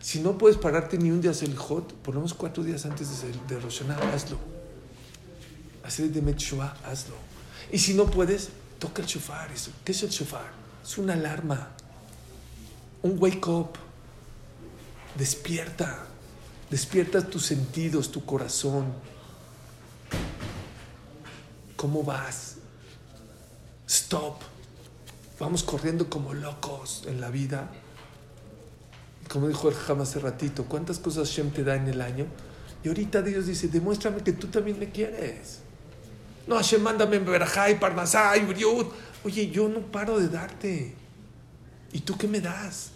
Si 0.00 0.20
no 0.20 0.36
puedes 0.36 0.58
pararte 0.58 0.98
ni 0.98 1.10
un 1.10 1.20
día 1.20 1.30
a 1.30 1.34
Selijot, 1.34 1.94
por 1.94 2.14
lo 2.14 2.20
menos 2.20 2.34
cuatro 2.34 2.62
días 2.62 2.84
antes 2.84 3.22
de, 3.22 3.54
de 3.54 3.60
Roshaná, 3.60 3.96
hazlo. 4.12 4.38
Hacer 5.84 6.10
de 6.10 6.20
Metshua, 6.20 6.76
hazlo. 6.84 7.14
Y 7.72 7.78
si 7.78 7.94
no 7.94 8.06
puedes, 8.06 8.50
toca 8.78 9.02
el 9.02 9.08
shofar. 9.08 9.48
¿Qué 9.84 9.92
es 9.92 10.02
el 10.02 10.10
shofar? 10.10 10.50
Es 10.84 10.98
una 10.98 11.12
alarma. 11.14 11.70
Un 13.02 13.16
wake 13.20 13.46
up. 13.46 13.70
Despierta. 15.16 16.04
Despierta 16.68 17.24
tus 17.24 17.46
sentidos, 17.46 18.10
tu 18.10 18.24
corazón. 18.24 18.92
¿Cómo 21.76 22.02
vas? 22.02 22.56
Stop. 23.86 24.40
Vamos 25.38 25.62
corriendo 25.62 26.08
como 26.08 26.32
locos 26.34 27.04
en 27.06 27.20
la 27.20 27.30
vida. 27.30 27.70
Como 29.28 29.48
dijo 29.48 29.68
el 29.68 29.74
Jam 29.74 30.00
hace 30.00 30.18
ratito, 30.18 30.64
¿cuántas 30.64 30.98
cosas 30.98 31.28
Shem 31.28 31.50
te 31.50 31.62
da 31.62 31.76
en 31.76 31.88
el 31.88 32.00
año? 32.00 32.26
Y 32.82 32.88
ahorita 32.88 33.22
Dios 33.22 33.46
dice, 33.46 33.68
demuéstrame 33.68 34.22
que 34.22 34.32
tú 34.32 34.46
también 34.46 34.78
me 34.78 34.90
quieres. 34.90 35.58
No, 36.46 36.56
Hashem, 36.56 36.80
mándame 36.80 37.18
Berajá 37.18 37.70
y 37.70 37.74
Parnasá 37.74 38.36
y 38.36 38.44
Briut. 38.44 38.86
Oye, 39.24 39.50
yo 39.50 39.68
no 39.68 39.80
paro 39.80 40.18
de 40.18 40.28
darte. 40.28 40.94
¿Y 41.92 42.00
tú 42.00 42.16
qué 42.16 42.28
me 42.28 42.40
das? 42.40 42.90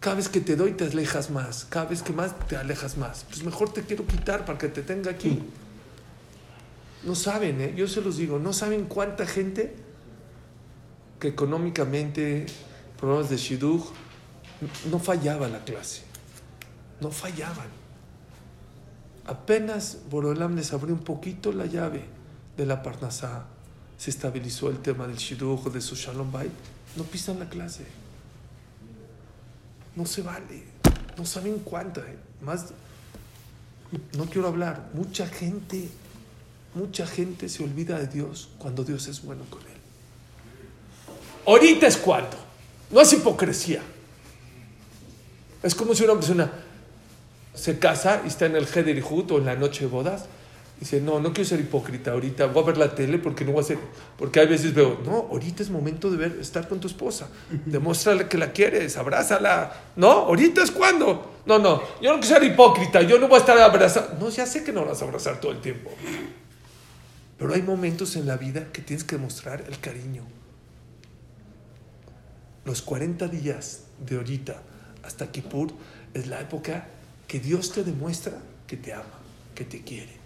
Cada 0.00 0.16
vez 0.16 0.28
que 0.28 0.40
te 0.40 0.56
doy 0.56 0.72
te 0.72 0.84
alejas 0.84 1.30
más. 1.30 1.64
Cada 1.64 1.86
vez 1.86 2.02
que 2.02 2.12
más 2.12 2.36
te 2.48 2.56
alejas 2.56 2.96
más. 2.96 3.24
Pues 3.28 3.44
mejor 3.44 3.72
te 3.72 3.82
quiero 3.82 4.06
quitar 4.06 4.44
para 4.44 4.58
que 4.58 4.68
te 4.68 4.82
tenga 4.82 5.12
aquí. 5.12 5.42
No 7.04 7.14
saben, 7.14 7.60
¿eh? 7.60 7.74
yo 7.76 7.86
se 7.88 8.00
los 8.00 8.16
digo, 8.16 8.38
no 8.38 8.52
saben 8.52 8.86
cuánta 8.86 9.26
gente 9.26 9.76
que 11.20 11.28
económicamente, 11.28 12.46
problemas 12.98 13.30
de 13.30 13.36
shidduch, 13.36 13.84
no 14.90 14.98
fallaba 14.98 15.48
la 15.48 15.64
clase. 15.64 16.02
No 17.00 17.10
fallaban. 17.10 17.68
Apenas 19.26 19.98
Borolam 20.10 20.56
les 20.56 20.72
abrió 20.72 20.94
un 20.94 21.02
poquito 21.02 21.52
la 21.52 21.66
llave 21.66 22.04
de 22.56 22.66
la 22.66 22.82
Parnasá, 22.82 23.46
se 23.98 24.10
estabilizó 24.10 24.70
el 24.70 24.78
tema 24.78 25.06
del 25.06 25.16
shidduch, 25.16 25.64
de 25.72 25.80
su 25.80 25.94
shalom 25.94 26.30
bait, 26.32 26.52
no 26.96 27.04
pisan 27.04 27.38
la 27.38 27.48
clase. 27.48 27.84
No 29.94 30.04
se 30.04 30.22
vale. 30.22 30.64
No 31.16 31.24
saben 31.24 31.58
cuánta. 31.60 32.00
¿eh? 32.00 32.18
Más, 32.42 32.66
no 34.16 34.26
quiero 34.26 34.48
hablar. 34.48 34.90
Mucha 34.92 35.26
gente, 35.26 35.88
mucha 36.76 37.06
gente 37.06 37.48
se 37.48 37.64
olvida 37.64 37.98
de 37.98 38.06
Dios 38.06 38.50
cuando 38.58 38.84
Dios 38.84 39.08
es 39.08 39.22
bueno 39.22 39.44
con 39.50 39.62
él. 39.62 39.66
Ahorita 41.46 41.86
es 41.86 41.96
cuando. 41.96 42.36
No 42.90 43.00
es 43.00 43.12
hipocresía. 43.12 43.82
Es 45.62 45.74
como 45.74 45.94
si 45.94 46.04
una 46.04 46.14
persona 46.14 46.52
se 47.54 47.78
casa 47.78 48.20
y 48.24 48.28
está 48.28 48.46
en 48.46 48.56
el 48.56 48.66
Hederihut 48.66 49.30
o 49.32 49.38
en 49.38 49.46
la 49.46 49.56
noche 49.56 49.80
de 49.80 49.90
bodas. 49.90 50.26
Y 50.76 50.80
dice, 50.80 51.00
no, 51.00 51.18
no 51.20 51.32
quiero 51.32 51.48
ser 51.48 51.60
hipócrita. 51.60 52.12
Ahorita, 52.12 52.46
voy 52.46 52.62
a 52.62 52.66
ver 52.66 52.76
la 52.76 52.94
tele 52.94 53.18
porque 53.18 53.46
no 53.46 53.52
voy 53.52 53.62
a 53.62 53.64
ser, 53.64 53.78
porque 54.18 54.40
hay 54.40 54.46
veces 54.46 54.74
veo, 54.74 55.00
no, 55.06 55.28
ahorita 55.30 55.62
es 55.62 55.70
momento 55.70 56.10
de 56.10 56.18
ver, 56.18 56.38
estar 56.38 56.68
con 56.68 56.80
tu 56.80 56.86
esposa, 56.86 57.30
demuéstrale 57.64 58.28
que 58.28 58.36
la 58.36 58.52
quieres, 58.52 58.98
abrázala, 58.98 59.72
no, 59.96 60.10
ahorita 60.10 60.62
es 60.62 60.70
cuando, 60.70 61.40
no, 61.46 61.58
no, 61.58 61.82
yo 62.02 62.12
no 62.12 62.20
quiero 62.20 62.40
ser 62.40 62.44
hipócrita, 62.44 63.00
yo 63.00 63.18
no 63.18 63.26
voy 63.26 63.36
a 63.36 63.40
estar 63.40 63.58
abrazando, 63.58 64.18
no, 64.20 64.28
ya 64.28 64.44
sé 64.44 64.62
que 64.62 64.70
no 64.70 64.84
vas 64.84 65.00
a 65.00 65.06
abrazar 65.06 65.40
todo 65.40 65.52
el 65.52 65.62
tiempo, 65.62 65.90
pero 67.38 67.52
hay 67.54 67.62
momentos 67.62 68.16
en 68.16 68.26
la 68.26 68.36
vida 68.36 68.72
que 68.72 68.82
tienes 68.82 69.04
que 69.04 69.18
mostrar 69.18 69.64
el 69.68 69.78
cariño. 69.80 70.22
Los 72.64 72.82
40 72.82 73.28
días 73.28 73.82
de 74.04 74.16
ahorita 74.16 74.60
hasta 75.04 75.30
Kippur 75.30 75.72
es 76.14 76.26
la 76.26 76.40
época 76.40 76.88
que 77.28 77.38
Dios 77.38 77.72
te 77.72 77.84
demuestra 77.84 78.38
que 78.66 78.76
te 78.76 78.92
ama, 78.92 79.04
que 79.54 79.64
te 79.64 79.82
quiere. 79.82 80.16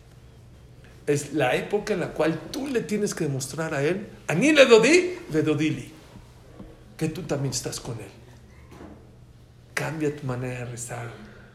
Es 1.06 1.34
la 1.34 1.54
época 1.56 1.94
en 1.94 2.00
la 2.00 2.12
cual 2.12 2.38
tú 2.50 2.66
le 2.68 2.80
tienes 2.82 3.14
que 3.14 3.24
demostrar 3.24 3.74
a 3.74 3.82
Él, 3.82 4.08
a 4.28 4.34
ni 4.34 4.52
le 4.52 4.64
dodí, 4.66 5.18
le 5.32 5.42
dodili, 5.42 5.92
que 6.96 7.08
tú 7.08 7.22
también 7.22 7.52
estás 7.52 7.80
con 7.80 7.98
Él. 7.98 8.08
Cambia 9.74 10.14
tu 10.14 10.26
manera 10.26 10.60
de 10.60 10.64
rezar, 10.66 11.10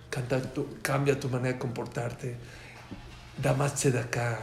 canta 0.10 0.42
tu- 0.42 0.68
cambia 0.82 1.20
tu 1.20 1.30
manera 1.30 1.54
de 1.54 1.60
comportarte, 1.60 2.36
da 3.42 3.54
más 3.54 3.76
tzedakah, 3.76 4.40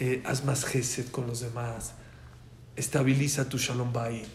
eh, 0.00 0.22
haz 0.26 0.44
más 0.44 0.64
gesed 0.64 1.08
con 1.10 1.26
los 1.28 1.40
demás, 1.40 1.92
estabiliza 2.76 3.48
tu 3.48 3.58
shalom 3.58 3.92
bait, 3.92 4.26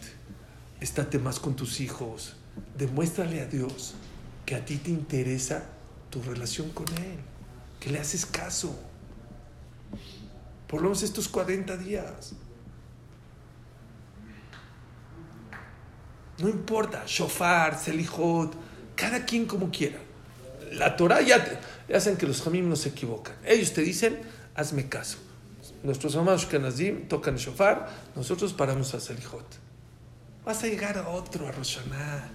estate 0.80 1.18
más 1.18 1.38
con 1.40 1.54
tus 1.56 1.80
hijos, 1.80 2.36
demuéstrale 2.78 3.40
a 3.42 3.46
Dios 3.46 3.94
que 4.46 4.54
a 4.54 4.64
ti 4.64 4.76
te 4.78 4.90
interesa 4.90 5.64
tu 6.10 6.22
relación 6.22 6.70
con 6.70 6.86
Él. 6.98 7.18
que 7.80 7.90
le 7.90 7.98
haces 7.98 8.24
caso. 8.24 8.74
Por 10.66 10.80
lo 10.80 10.88
menos 10.88 11.02
estos 11.02 11.28
40 11.28 11.76
días. 11.76 12.32
No 16.38 16.48
importa, 16.48 17.04
shofar, 17.06 17.78
selijot, 17.78 18.54
cada 18.94 19.24
quien 19.24 19.46
como 19.46 19.70
quiera. 19.70 19.98
La 20.72 20.96
Torah 20.96 21.20
ya, 21.20 21.44
te- 21.44 22.16
que 22.16 22.26
los 22.26 22.42
jamim 22.42 22.68
no 22.68 22.76
se 22.76 22.88
equivocan. 22.90 23.36
Ellos 23.44 23.72
te 23.72 23.82
dicen, 23.82 24.18
hazme 24.54 24.88
caso. 24.88 25.18
Nuestros 25.82 26.14
hermanos 26.14 26.46
Kenazim 26.46 27.08
tocan 27.08 27.34
el 27.34 27.40
shofar, 27.40 27.88
nosotros 28.14 28.52
paramos 28.52 28.94
a 28.94 29.00
selijot. 29.00 29.66
Vas 30.46 30.62
a 30.62 30.68
llegar 30.68 30.96
a 30.96 31.08
otro, 31.08 31.48
a 31.48 31.50
Rosh 31.50 31.78
Hashanah. 31.78 32.30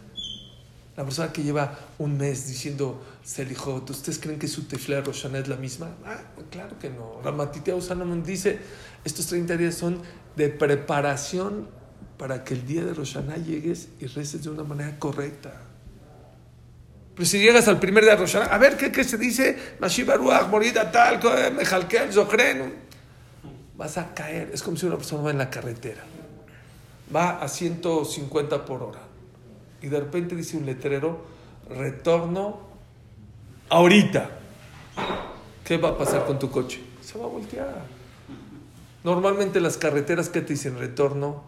La 0.98 1.06
persona 1.06 1.32
que 1.32 1.42
lleva 1.42 1.80
un 1.98 2.18
mes 2.18 2.46
diciendo 2.46 3.02
Selijot, 3.24 3.90
¿ustedes 3.90 4.20
creen 4.20 4.38
que 4.38 4.50
su 4.50 4.66
tefla 4.66 4.98
de 4.98 5.04
Rosh 5.04 5.22
Hashanah 5.22 5.40
es 5.40 5.48
la 5.48 5.56
misma? 5.56 5.96
Ah, 6.06 6.20
claro 6.50 6.78
que 6.78 6.90
no. 6.90 7.22
Ramatiteo 7.24 7.80
Salomón 7.80 8.22
dice, 8.22 8.60
estos 9.06 9.28
30 9.28 9.56
días 9.56 9.76
son 9.76 10.02
de 10.36 10.50
preparación 10.50 11.70
para 12.18 12.44
que 12.44 12.56
el 12.56 12.68
día 12.68 12.84
de 12.84 12.94
Rosh 12.94 13.14
Hashanah 13.14 13.38
llegues 13.38 13.88
y 14.02 14.08
reces 14.08 14.44
de 14.44 14.50
una 14.50 14.66
manera 14.66 15.00
correcta. 15.00 15.54
Pero 17.16 17.26
si 17.26 17.40
llegas 17.40 17.70
al 17.70 17.80
primer 17.80 18.04
día 18.04 18.16
de 18.16 18.18
Rosh 18.18 18.34
Hashanah, 18.34 18.54
a 18.54 18.58
ver, 18.58 18.76
¿qué, 18.76 18.92
qué 18.92 19.06
se 19.06 19.18
dice? 19.18 19.58
Mashiach 19.80 20.06
Baruch, 20.06 20.50
morida 20.50 20.92
tal, 20.92 21.22
Mejalkel, 21.54 22.12
Zochren. 22.12 22.91
Vas 23.82 23.98
a 23.98 24.14
caer. 24.14 24.52
Es 24.54 24.62
como 24.62 24.78
si 24.78 24.86
una 24.86 24.96
persona 24.96 25.24
va 25.24 25.32
en 25.32 25.40
la 25.40 25.50
carretera. 25.50 26.04
Va 27.14 27.42
a 27.42 27.48
150 27.48 28.64
por 28.64 28.84
hora 28.84 29.02
y 29.82 29.88
de 29.88 30.00
repente 30.00 30.36
dice 30.36 30.56
un 30.56 30.68
letrero, 30.68 31.26
retorno 31.68 32.60
ahorita. 33.70 34.30
¿Qué 35.64 35.78
va 35.78 35.90
a 35.90 35.98
pasar 35.98 36.28
con 36.28 36.38
tu 36.38 36.52
coche? 36.52 36.80
Se 37.02 37.18
va 37.18 37.26
a 37.26 37.28
voltear. 37.30 37.82
Normalmente 39.04 39.60
las 39.60 39.78
carreteras 39.78 40.30
que 40.30 40.42
te 40.42 40.54
dicen 40.54 40.78
retorno 40.78 41.42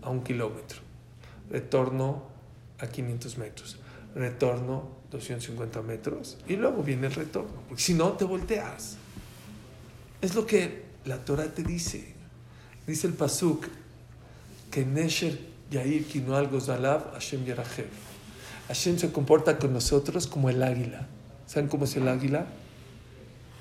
a 0.00 0.08
un 0.08 0.24
kilómetro, 0.24 0.78
retorno 1.50 2.22
a 2.78 2.86
500 2.86 3.36
metros, 3.36 3.78
retorno 4.14 4.88
250 5.10 5.82
metros 5.82 6.38
y 6.48 6.56
luego 6.56 6.82
viene 6.82 7.08
el 7.08 7.12
retorno. 7.12 7.60
Porque 7.68 7.82
si 7.82 7.92
no, 7.92 8.12
te 8.12 8.24
volteas. 8.24 8.96
Es 10.22 10.34
lo 10.34 10.46
que 10.46 10.85
la 11.06 11.18
Torah 11.18 11.46
te 11.46 11.62
dice. 11.62 12.14
Dice 12.86 13.06
el 13.06 13.14
Pasuk 13.14 13.66
que 14.70 14.84
Nesher 14.84 15.38
Yair 15.70 16.04
Kinual 16.04 16.48
Gozalav 16.48 17.12
Hashem 17.12 17.44
Yerajev. 17.44 17.86
Hashem 18.68 18.98
se 18.98 19.12
comporta 19.12 19.58
con 19.58 19.72
nosotros 19.72 20.26
como 20.26 20.50
el 20.50 20.62
águila. 20.62 21.06
¿Saben 21.46 21.68
cómo 21.68 21.84
es 21.84 21.96
el 21.96 22.08
águila? 22.08 22.46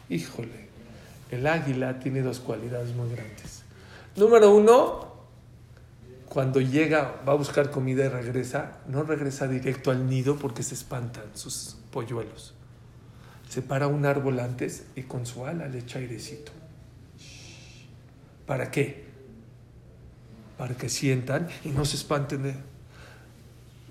Híjole, 0.10 0.70
el 1.32 1.46
águila 1.48 2.00
tiene 2.00 2.22
dos 2.22 2.40
cualidades 2.40 2.96
muy 2.96 3.10
grandes. 3.10 3.64
Número 4.16 4.54
uno, 4.56 5.14
cuando 6.30 6.62
llega, 6.62 7.22
va 7.28 7.34
a 7.34 7.36
buscar 7.36 7.70
comida 7.70 8.06
y 8.06 8.10
regresa, 8.10 8.80
no 8.88 9.04
regresa 9.04 9.48
directo 9.48 9.92
al 9.92 10.10
nido 10.10 10.38
porque 10.38 10.64
se 10.64 10.74
espantan 10.74 11.26
sus 11.34 11.78
polluelos. 11.92 12.54
Se 13.50 13.62
para 13.62 13.88
un 13.88 14.06
árbol 14.06 14.40
antes 14.40 14.86
y 14.96 15.04
con 15.04 15.26
su 15.26 15.46
ala 15.46 15.68
le 15.68 15.80
echa 15.80 16.00
airecito. 16.00 16.52
¿Para 18.46 18.72
qué? 18.72 19.06
Para 20.58 20.76
que 20.76 20.90
sientan 20.90 21.48
y 21.64 21.70
no 21.70 21.86
se 21.86 21.96
espanten 21.98 22.44
de... 22.44 22.56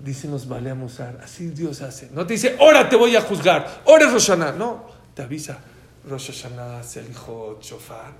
Dicen 0.02 0.32
los 0.32 0.48
vale 0.48 0.74
así 1.22 1.48
Dios 1.48 1.80
hace. 1.80 2.11
No 2.11 2.26
te 2.26 2.34
dice, 2.34 2.57
ahora 2.59 2.88
te 2.88 2.96
voy 2.96 3.14
a 3.16 3.20
juzgar, 3.20 3.82
ahora 3.86 4.07
es 4.07 4.12
Rosh 4.12 4.26
Hashanah. 4.28 4.52
No, 4.52 4.86
te 5.14 5.22
avisa, 5.22 5.59
Rosh 6.09 6.26
Hashanah, 6.32 6.82
Selijot, 6.82 7.62
Shofar, 7.62 8.12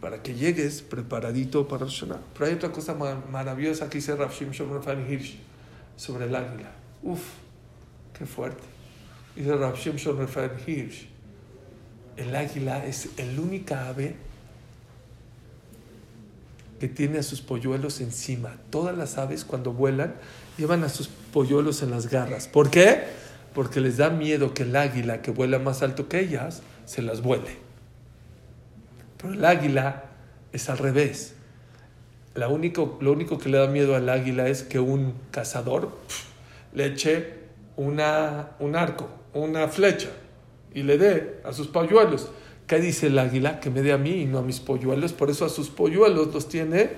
para 0.00 0.22
que 0.22 0.34
llegues 0.34 0.82
preparadito 0.82 1.66
para 1.66 1.84
Rosh 1.84 2.00
Hashanah. 2.00 2.20
Pero 2.34 2.46
hay 2.46 2.52
otra 2.52 2.70
cosa 2.70 2.94
ma- 2.94 3.22
maravillosa 3.30 3.88
que 3.88 3.98
dice 3.98 4.14
Rav 4.14 4.30
Shimshon 4.30 4.72
Raphael 4.72 5.10
Hirsch 5.10 5.36
sobre 5.96 6.26
el 6.26 6.34
águila. 6.36 6.70
Uf, 7.02 7.22
qué 8.16 8.26
fuerte. 8.26 8.62
Dice 9.34 9.56
Rav 9.56 9.74
Shimshon 9.76 10.18
Hirsch, 10.66 11.08
el 12.18 12.36
águila 12.36 12.84
es 12.84 13.08
el 13.16 13.38
única 13.40 13.88
ave 13.88 14.16
que 16.82 16.88
tiene 16.88 17.20
a 17.20 17.22
sus 17.22 17.42
polluelos 17.42 18.00
encima. 18.00 18.56
Todas 18.70 18.98
las 18.98 19.16
aves 19.16 19.44
cuando 19.44 19.72
vuelan 19.72 20.14
llevan 20.58 20.82
a 20.82 20.88
sus 20.88 21.06
polluelos 21.06 21.80
en 21.84 21.92
las 21.92 22.10
garras. 22.10 22.48
¿Por 22.48 22.70
qué? 22.70 23.04
Porque 23.54 23.78
les 23.78 23.98
da 23.98 24.10
miedo 24.10 24.52
que 24.52 24.64
el 24.64 24.74
águila 24.74 25.22
que 25.22 25.30
vuela 25.30 25.60
más 25.60 25.84
alto 25.84 26.08
que 26.08 26.18
ellas 26.18 26.60
se 26.84 27.00
las 27.00 27.22
vuele. 27.22 27.56
Pero 29.16 29.34
el 29.34 29.44
águila 29.44 30.06
es 30.52 30.68
al 30.70 30.78
revés. 30.78 31.34
La 32.34 32.48
único, 32.48 32.98
lo 33.00 33.12
único 33.12 33.38
que 33.38 33.48
le 33.48 33.58
da 33.58 33.68
miedo 33.68 33.94
al 33.94 34.08
águila 34.08 34.48
es 34.48 34.64
que 34.64 34.80
un 34.80 35.14
cazador 35.30 35.88
pf, 36.08 36.24
le 36.74 36.86
eche 36.86 37.34
una, 37.76 38.56
un 38.58 38.74
arco, 38.74 39.08
una 39.34 39.68
flecha 39.68 40.10
y 40.74 40.82
le 40.82 40.98
dé 40.98 41.40
a 41.44 41.52
sus 41.52 41.68
polluelos. 41.68 42.28
¿Qué 42.66 42.78
dice 42.80 43.08
el 43.08 43.18
águila? 43.18 43.60
Que 43.60 43.70
me 43.70 43.82
dé 43.82 43.92
a 43.92 43.98
mí 43.98 44.22
y 44.22 44.24
no 44.26 44.38
a 44.38 44.42
mis 44.42 44.60
polluelos. 44.60 45.12
Por 45.12 45.30
eso 45.30 45.44
a 45.44 45.48
sus 45.48 45.68
polluelos 45.68 46.32
los 46.32 46.48
tiene. 46.48 46.90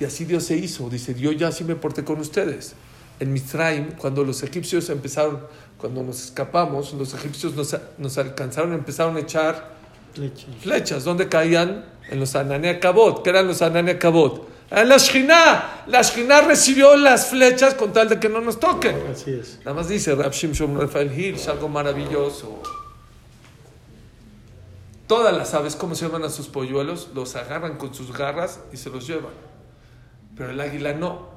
Y 0.00 0.04
así 0.04 0.24
Dios 0.24 0.44
se 0.44 0.56
hizo. 0.56 0.88
Dice, 0.88 1.14
yo 1.14 1.32
ya 1.32 1.48
así 1.48 1.64
me 1.64 1.74
porté 1.74 2.04
con 2.04 2.20
ustedes. 2.20 2.74
En 3.20 3.32
Mitzrayim, 3.32 3.92
cuando 3.92 4.22
los 4.22 4.42
egipcios 4.44 4.88
empezaron, 4.90 5.40
cuando 5.76 6.02
nos 6.02 6.22
escapamos, 6.22 6.92
los 6.92 7.14
egipcios 7.14 7.54
nos, 7.54 7.76
nos 7.98 8.16
alcanzaron, 8.18 8.72
empezaron 8.74 9.16
a 9.16 9.20
echar 9.20 9.74
Leche. 10.14 10.46
flechas. 10.60 11.04
¿Dónde 11.04 11.28
caían? 11.28 11.84
En 12.10 12.20
los 12.20 12.36
Anania 12.36 12.78
Cabot. 12.78 13.22
¿Qué 13.22 13.30
eran 13.30 13.48
los 13.48 13.60
Anania 13.60 13.98
Cabot? 13.98 14.48
En 14.70 14.88
la 14.88 14.98
Shekhinah. 14.98 15.84
La 15.88 16.02
Shekhinah 16.02 16.42
recibió 16.42 16.94
las 16.96 17.26
flechas 17.28 17.74
con 17.74 17.92
tal 17.92 18.08
de 18.08 18.20
que 18.20 18.28
no 18.28 18.40
nos 18.40 18.60
toquen. 18.60 18.96
Así 19.10 19.32
es. 19.32 19.58
Nada 19.64 19.74
más 19.74 19.88
dice 19.88 20.14
Rab 20.14 20.32
Shimshon 20.32 20.78
Rafael 20.78 21.12
Hirsch, 21.12 21.48
algo 21.48 21.68
maravilloso. 21.68 22.62
Todas 25.08 25.34
las 25.34 25.54
aves, 25.54 25.74
¿cómo 25.74 25.94
se 25.94 26.06
llaman 26.06 26.24
a 26.24 26.28
sus 26.28 26.48
polluelos? 26.48 27.08
Los 27.14 27.34
agarran 27.34 27.78
con 27.78 27.94
sus 27.94 28.12
garras 28.12 28.60
y 28.74 28.76
se 28.76 28.90
los 28.90 29.06
llevan. 29.06 29.32
Pero 30.36 30.50
el 30.50 30.60
águila 30.60 30.92
no. 30.92 31.30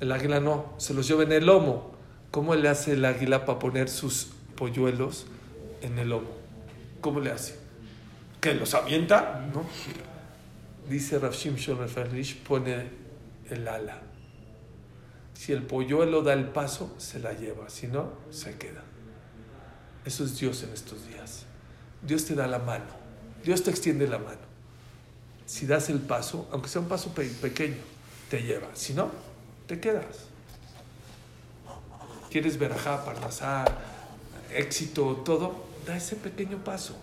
El 0.00 0.12
águila 0.12 0.40
no. 0.40 0.72
Se 0.78 0.94
los 0.94 1.06
lleva 1.06 1.24
en 1.24 1.32
el 1.32 1.44
lomo. 1.44 1.92
¿Cómo 2.30 2.54
le 2.54 2.70
hace 2.70 2.92
el 2.92 3.04
águila 3.04 3.44
para 3.44 3.58
poner 3.58 3.90
sus 3.90 4.30
polluelos 4.56 5.26
en 5.82 5.98
el 5.98 6.08
lomo? 6.08 6.30
¿Cómo 7.02 7.20
le 7.20 7.30
hace? 7.30 7.58
¿Que 8.40 8.54
los 8.54 8.72
avienta? 8.72 9.46
No. 9.52 9.62
Dice 10.88 11.18
Rav 11.18 11.34
Shimshon 11.34 11.86
pone 12.46 12.88
el 13.50 13.68
ala. 13.68 14.00
Si 15.34 15.52
el 15.52 15.64
polluelo 15.64 16.22
da 16.22 16.32
el 16.32 16.46
paso, 16.46 16.94
se 16.96 17.18
la 17.18 17.34
lleva. 17.34 17.68
Si 17.68 17.88
no, 17.88 18.10
se 18.30 18.56
queda. 18.56 18.82
Eso 20.06 20.24
es 20.24 20.38
Dios 20.38 20.62
en 20.62 20.72
estos 20.72 21.06
días. 21.06 21.44
Dios 22.00 22.24
te 22.24 22.34
da 22.34 22.46
la 22.46 22.58
mano. 22.58 22.97
Dios 23.48 23.62
te 23.62 23.70
extiende 23.70 24.06
la 24.06 24.18
mano. 24.18 24.42
Si 25.46 25.64
das 25.66 25.88
el 25.88 26.00
paso, 26.00 26.46
aunque 26.52 26.68
sea 26.68 26.82
un 26.82 26.88
paso 26.88 27.14
pe- 27.14 27.24
pequeño, 27.40 27.78
te 28.28 28.42
lleva. 28.42 28.68
Si 28.74 28.92
no, 28.92 29.10
te 29.66 29.80
quedas. 29.80 30.04
¿Quieres 32.30 32.58
verajá, 32.58 33.02
parnasá, 33.06 33.64
éxito, 34.54 35.22
todo? 35.24 35.64
Da 35.86 35.96
ese 35.96 36.16
pequeño 36.16 36.62
paso. 36.62 36.94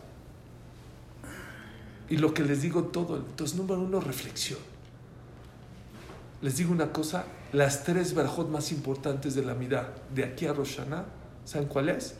Y 2.10 2.18
lo 2.18 2.36
que 2.36 2.43
les 2.43 2.62
digo 2.62 2.84
todo, 2.84 3.18
entonces 3.18 3.58
número 3.58 3.82
uno, 3.82 4.00
reflexión. 4.00 4.60
Les 6.43 6.58
digo 6.58 6.72
una 6.72 6.93
cosa, 6.93 7.26
las 7.54 7.84
tres 7.86 8.14
verajot 8.14 8.50
más 8.50 8.72
importantes 8.72 9.34
de 9.34 9.43
la 9.43 9.56
vida 9.56 9.96
de 10.14 10.26
aquí 10.26 10.46
a 10.46 10.54
Roshana, 10.54 11.06
¿saben 11.43 11.68
cuál 11.68 11.89
es? 11.89 12.14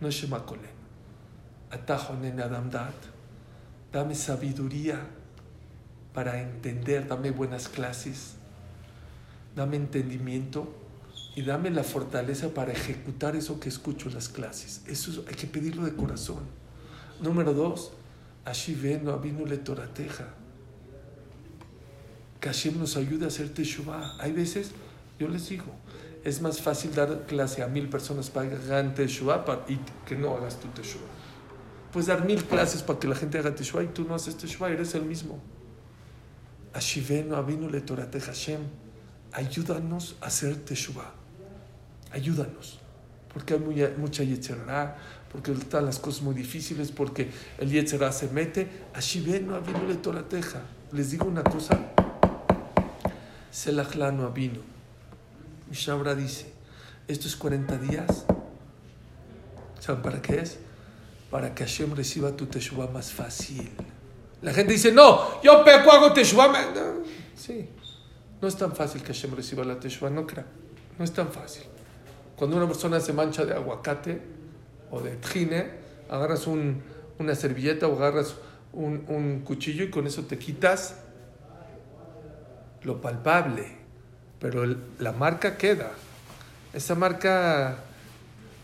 No 0.00 0.06
es 0.06 0.14
Shema 0.14 0.46
Kolen. 0.46 0.77
Atajo 1.70 2.14
nene 2.14 2.42
Adam 2.42 2.70
Dat. 2.70 2.94
Dame 3.92 4.14
sabiduría 4.14 5.00
para 6.14 6.40
entender, 6.40 7.06
dame 7.08 7.30
buenas 7.30 7.68
clases, 7.68 8.34
dame 9.56 9.76
entendimiento 9.76 10.74
y 11.36 11.42
dame 11.42 11.70
la 11.70 11.84
fortaleza 11.84 12.48
para 12.48 12.72
ejecutar 12.72 13.36
eso 13.36 13.60
que 13.60 13.68
escucho 13.68 14.08
en 14.08 14.14
las 14.14 14.28
clases. 14.28 14.82
Eso 14.86 15.10
es- 15.10 15.28
hay 15.28 15.34
que 15.34 15.46
pedirlo 15.46 15.84
de 15.84 15.94
corazón. 15.94 16.40
Número 17.20 17.54
dos, 17.54 17.92
Ashiveno 18.44 19.12
Abinu 19.12 19.46
le 19.46 19.58
Torateja 19.58 20.28
que 22.40 22.48
Hashem 22.48 22.78
nos 22.78 22.96
ayude 22.96 23.24
a 23.24 23.28
hacer 23.28 23.52
Teshuvah. 23.52 24.16
Hay 24.20 24.32
veces, 24.32 24.70
yo 25.18 25.28
les 25.28 25.48
digo, 25.48 25.66
es 26.24 26.40
más 26.40 26.60
fácil 26.60 26.94
dar 26.94 27.26
clase 27.26 27.62
a 27.62 27.66
mil 27.68 27.88
personas 27.88 28.30
para 28.30 28.48
que 28.48 28.56
hagan 28.56 28.94
Teshuvah 28.94 29.44
y 29.68 29.76
que 30.06 30.16
no 30.16 30.36
hagas 30.36 30.60
tu 30.60 30.68
Teshuvah. 30.68 31.04
Puedes 31.92 32.06
dar 32.06 32.24
mil 32.24 32.44
clases 32.44 32.82
para 32.82 32.98
que 32.98 33.08
la 33.08 33.14
gente 33.14 33.38
haga 33.38 33.54
Teshuvah 33.54 33.84
y 33.84 33.88
tú 33.88 34.04
no 34.04 34.14
haces 34.14 34.36
Teshuvah, 34.36 34.70
eres 34.70 34.94
el 34.94 35.02
mismo. 35.02 35.40
Ashivenu 36.74 37.34
Avinu 37.34 37.68
le 37.70 37.80
Torate 37.80 38.20
Hashem, 38.20 38.60
ayúdanos 39.32 40.16
a 40.20 40.26
hacer 40.26 40.56
Teshuvah. 40.56 41.14
Ayúdanos. 42.12 42.80
porque 43.32 43.54
hay 43.54 43.94
mucha 43.96 44.24
yetzerá, 44.24 44.96
porque 45.30 45.52
están 45.52 45.84
las 45.84 45.98
cosas 45.98 46.22
muy 46.22 46.34
difíciles, 46.34 46.90
porque 46.90 47.30
el 47.58 47.70
yetzerá 47.70 48.10
se 48.10 48.28
mete. 48.28 48.68
Así 48.94 49.20
ven, 49.20 49.46
no 49.46 49.60
vino 49.60 49.84
le 49.86 49.94
torateja. 49.94 50.62
Les 50.92 51.10
digo 51.10 51.26
una 51.26 51.44
cosa, 51.44 51.78
Selachla 53.50 54.10
no 54.12 54.30
vino. 54.32 54.60
Mishabra 55.68 56.14
dice, 56.14 56.50
estos 57.06 57.36
40 57.36 57.76
días, 57.78 58.24
¿saben 59.80 60.02
para 60.02 60.22
qué 60.22 60.40
es? 60.40 60.58
Para 61.30 61.54
que 61.54 61.64
Hashem 61.64 61.94
reciba 61.94 62.32
tu 62.32 62.46
teshuva 62.46 62.86
más 62.86 63.12
fácil. 63.12 63.70
La 64.42 64.52
gente 64.52 64.72
dice, 64.72 64.92
no, 64.92 65.42
yo 65.42 65.64
peco, 65.64 65.92
hago 65.92 66.12
teshuva. 66.12 66.48
me-". 66.48 66.58
No, 66.74 67.02
sí, 67.36 67.68
no 68.40 68.48
es 68.48 68.56
tan 68.56 68.74
fácil 68.74 69.02
que 69.02 69.08
Hashem 69.12 69.34
reciba 69.34 69.64
la 69.64 69.78
teshuva, 69.78 70.10
no 70.10 70.26
crea. 70.26 70.46
No 70.98 71.04
es 71.04 71.12
tan 71.12 71.28
fácil. 71.30 71.64
Cuando 72.36 72.56
una 72.56 72.66
persona 72.66 73.00
se 73.00 73.12
mancha 73.12 73.44
de 73.44 73.52
aguacate 73.54 74.22
o 74.90 75.00
de 75.00 75.16
trine, 75.16 75.70
agarras 76.08 76.46
un- 76.46 76.82
una 77.18 77.34
servilleta 77.34 77.88
o 77.88 77.96
agarras 77.96 78.36
un, 78.72 79.04
un 79.08 79.40
cuchillo 79.40 79.84
y 79.84 79.90
con 79.90 80.06
eso 80.06 80.22
te 80.24 80.38
quitas 80.38 80.96
lo 82.82 83.00
palpable. 83.00 83.76
Pero 84.38 84.64
la 85.00 85.12
marca 85.12 85.56
queda. 85.58 85.90
Esa 86.72 86.94
marca 86.94 87.78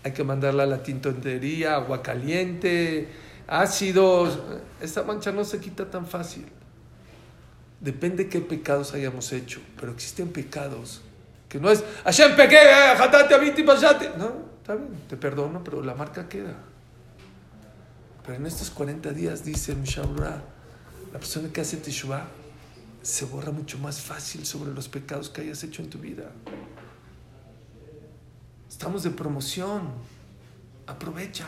hay 0.05 0.12
que 0.12 0.22
mandarla 0.22 0.64
a 0.64 0.66
la 0.66 0.82
tintorería, 0.82 1.76
agua 1.76 2.02
caliente, 2.02 3.09
ácidos. 3.48 4.38
Esa 4.80 5.02
mancha 5.02 5.32
no 5.32 5.44
se 5.44 5.59
quita 5.59 5.90
tan 5.90 6.07
fácil. 6.07 6.46
Depende 7.80 8.28
qué 8.28 8.40
pecados 8.40 8.94
hayamos 8.94 9.32
hecho, 9.32 9.61
pero 9.80 9.92
existen 9.92 10.28
pecados 10.28 11.02
que 11.55 11.61
no 11.61 11.70
es 11.70 11.84
Hashem 12.02 12.34
pequé, 12.34 12.57
eh, 12.57 12.96
jatate, 12.96 13.32
abiti, 13.32 13.62
pashate". 13.62 14.11
No, 14.18 14.32
está 14.61 14.74
bien, 14.74 14.90
te 15.09 15.16
perdono, 15.16 15.62
pero 15.62 15.82
la 15.82 15.94
marca 15.94 16.28
queda. 16.28 16.57
Pero 18.24 18.36
en 18.36 18.46
estos 18.46 18.70
40 18.70 19.12
días, 19.12 19.44
dice 19.44 19.70
el 19.70 19.78
la 21.12 21.18
persona 21.20 21.48
que 21.52 21.61
hace 21.61 21.76
Teshuvah 21.76 22.26
se 23.02 23.24
borra 23.26 23.52
mucho 23.52 23.78
más 23.78 24.00
fácil 24.00 24.44
sobre 24.44 24.72
los 24.72 24.88
pecados 24.88 25.28
que 25.28 25.42
hayas 25.42 25.62
hecho 25.62 25.82
en 25.82 25.90
tu 25.90 25.98
vida. 25.98 26.24
Estamos 28.75 29.05
de 29.05 29.11
promoción. 29.11 29.83
Aprovecha. 30.89 31.47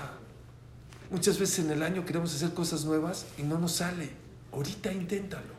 Muchas 1.11 1.41
veces 1.41 1.59
en 1.59 1.73
el 1.73 1.83
año 1.83 2.05
queremos 2.05 2.33
hacer 2.33 2.55
cosas 2.55 2.85
nuevas 2.85 3.27
y 3.37 3.43
no 3.43 3.59
nos 3.59 3.73
sale. 3.73 4.11
Ahorita 4.53 4.93
inténtalo. 4.93 5.53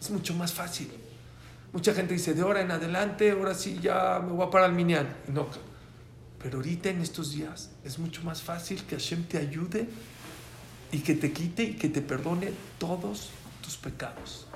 Es 0.00 0.12
mucho 0.12 0.32
más 0.34 0.52
fácil. 0.52 0.88
Mucha 1.72 1.92
gente 1.92 2.14
dice, 2.14 2.34
de 2.34 2.42
ahora 2.42 2.60
en 2.60 2.70
adelante, 2.70 3.32
ahora 3.32 3.52
sí 3.54 3.80
ya 3.82 4.22
me 4.24 4.30
voy 4.30 4.46
a 4.46 4.50
parar 4.50 4.70
al 4.70 4.76
minián. 4.76 5.08
No, 5.26 5.48
pero 6.40 6.58
ahorita 6.58 6.90
en 6.90 7.00
estos 7.00 7.32
días 7.32 7.70
es 7.82 7.98
mucho 7.98 8.22
más 8.22 8.40
fácil 8.40 8.84
que 8.84 8.94
Hashem 8.94 9.24
te 9.24 9.38
ayude 9.38 9.88
y 10.92 11.00
que 11.00 11.16
te 11.16 11.32
quite 11.32 11.64
y 11.64 11.74
que 11.74 11.88
te 11.88 12.00
perdone 12.00 12.52
todos 12.78 13.30
tus 13.60 13.76
pecados. 13.76 14.46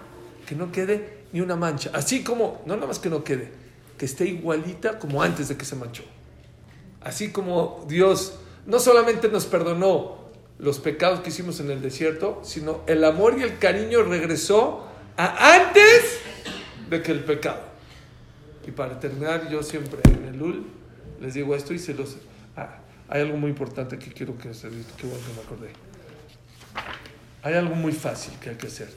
Que 0.47 0.55
no 0.55 0.71
quede 0.71 1.25
ni 1.33 1.41
una 1.41 1.57
mancha. 1.57 1.91
Así 1.93 2.23
como, 2.23 2.63
no 2.67 2.77
nada 2.77 2.87
más 2.87 3.01
que 3.01 3.11
no 3.11 3.25
quede, 3.25 3.51
que 3.99 4.05
esté 4.05 4.27
igualita 4.27 5.01
como 5.01 5.25
antes 5.25 5.49
de 5.49 5.57
que 5.57 5.65
se 5.65 5.75
manchó. 5.75 6.05
Así 7.05 7.31
como 7.31 7.85
Dios 7.89 8.35
no 8.67 8.79
solamente 8.79 9.29
nos 9.29 9.47
perdonó 9.47 10.23
los 10.59 10.79
pecados 10.79 11.21
que 11.21 11.31
hicimos 11.31 11.59
en 11.61 11.71
el 11.71 11.83
desierto, 11.83 12.41
sino 12.45 12.83
el 12.87 13.05
amor 13.05 13.37
y 13.39 13.43
el 13.43 13.59
cariño 13.59 14.03
regresó 14.03 14.87
a 15.17 15.55
antes 15.55 16.21
de 16.89 17.03
que 17.03 17.13
el 17.13 17.25
pecado. 17.25 17.61
Y 18.67 18.71
para 18.71 19.01
terminar, 19.01 19.51
yo 19.51 19.63
siempre 19.63 20.01
en 20.05 20.35
el 20.35 20.41
UL 20.41 20.65
les 21.21 21.35
digo 21.35 21.55
esto 21.55 21.75
y 21.75 21.79
se 21.79 21.95
los... 21.95 22.17
Ah, 22.57 22.79
hay 23.09 23.23
algo 23.23 23.37
muy 23.37 23.51
importante 23.51 23.99
que 23.99 24.13
quiero 24.13 24.39
que 24.39 24.55
se 24.55 24.69
que 24.69 25.07
bueno 25.07 25.25
que 25.27 25.33
me 25.35 25.41
acordé. 25.43 25.71
Hay 27.43 27.55
algo 27.55 27.75
muy 27.75 27.93
fácil 27.93 28.35
que 28.41 28.51
hay 28.51 28.57
que 28.57 28.69
hacer. 28.69 28.89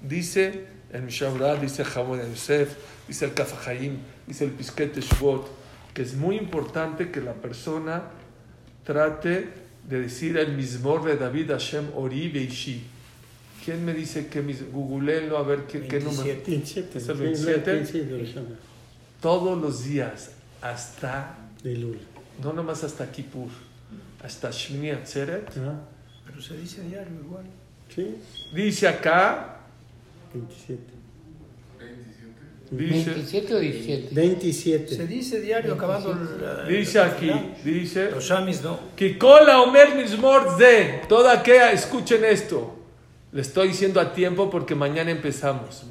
Dice 0.00 0.66
el 0.92 1.02
Mishabra, 1.02 1.54
dice 1.54 1.82
el 1.82 2.18
de 2.18 2.30
Yosef, 2.30 2.76
dice 3.06 3.24
el 3.24 3.34
Kafahaim, 3.34 3.98
dice 4.26 4.44
el 4.44 4.50
Pisquete 4.50 5.00
Shvot, 5.00 5.48
que 5.94 6.02
es 6.02 6.14
muy 6.14 6.36
importante 6.36 7.10
que 7.10 7.20
la 7.20 7.34
persona 7.34 8.02
trate 8.84 9.48
de 9.88 10.00
decir 10.00 10.36
el 10.38 10.56
mismor 10.56 11.04
de 11.04 11.16
David 11.16 11.50
Hashem 11.50 11.86
Ori 11.94 12.28
Beishi. 12.28 12.82
¿Quién 13.64 13.84
me 13.84 13.94
dice 13.94 14.26
que 14.26 14.42
mis 14.42 14.70
googleenlo 14.72 15.38
a 15.38 15.42
ver 15.42 15.64
qué, 15.66 15.86
qué 15.86 16.00
número? 16.00 16.24
27. 16.24 16.50
27. 16.50 16.98
¿Es 16.98 17.08
el 17.08 17.16
sí, 17.16 17.22
27? 17.22 17.78
15 17.78 18.04
de 18.04 18.18
Rosh 18.18 18.28
Hashanah, 18.34 18.56
Todos 19.20 19.60
los 19.60 19.84
días 19.84 20.32
hasta, 20.60 21.36
de 21.62 21.76
Lul. 21.76 21.98
no 22.42 22.52
nomás 22.52 22.82
hasta 22.82 23.10
Kippur, 23.10 23.48
hasta 24.24 24.50
Shmini 24.50 24.90
Atzeret. 24.90 25.50
Ah, 25.58 25.80
Pero 26.26 26.40
se 26.42 26.56
dice 26.56 26.82
diario 26.82 27.14
igual. 27.24 27.44
Sí, 27.94 28.16
Dice 28.54 28.88
acá, 28.88 29.58
27. 30.32 30.82
Dice, 32.72 33.14
¿27 33.14 33.52
o 33.52 33.58
17? 33.58 34.08
27. 34.14 34.96
Se 34.96 35.06
dice 35.06 35.40
diario 35.40 35.74
acabando 35.74 36.12
el. 36.12 36.68
dice 36.68 37.00
aquí, 37.00 37.30
dice, 37.64 38.10
Los 38.10 38.24
shamis 38.24 38.62
no. 38.62 38.78
Kikola 38.96 39.60
Omer 39.60 39.94
Mismor 39.94 40.56
Ze, 40.58 41.02
toda 41.08 41.42
que 41.42 41.72
escuchen 41.72 42.24
esto. 42.24 42.78
Le 43.32 43.40
estoy 43.40 43.68
diciendo 43.68 44.00
a 44.00 44.12
tiempo 44.12 44.50
porque 44.50 44.74
mañana 44.74 45.10
empezamos. 45.10 45.84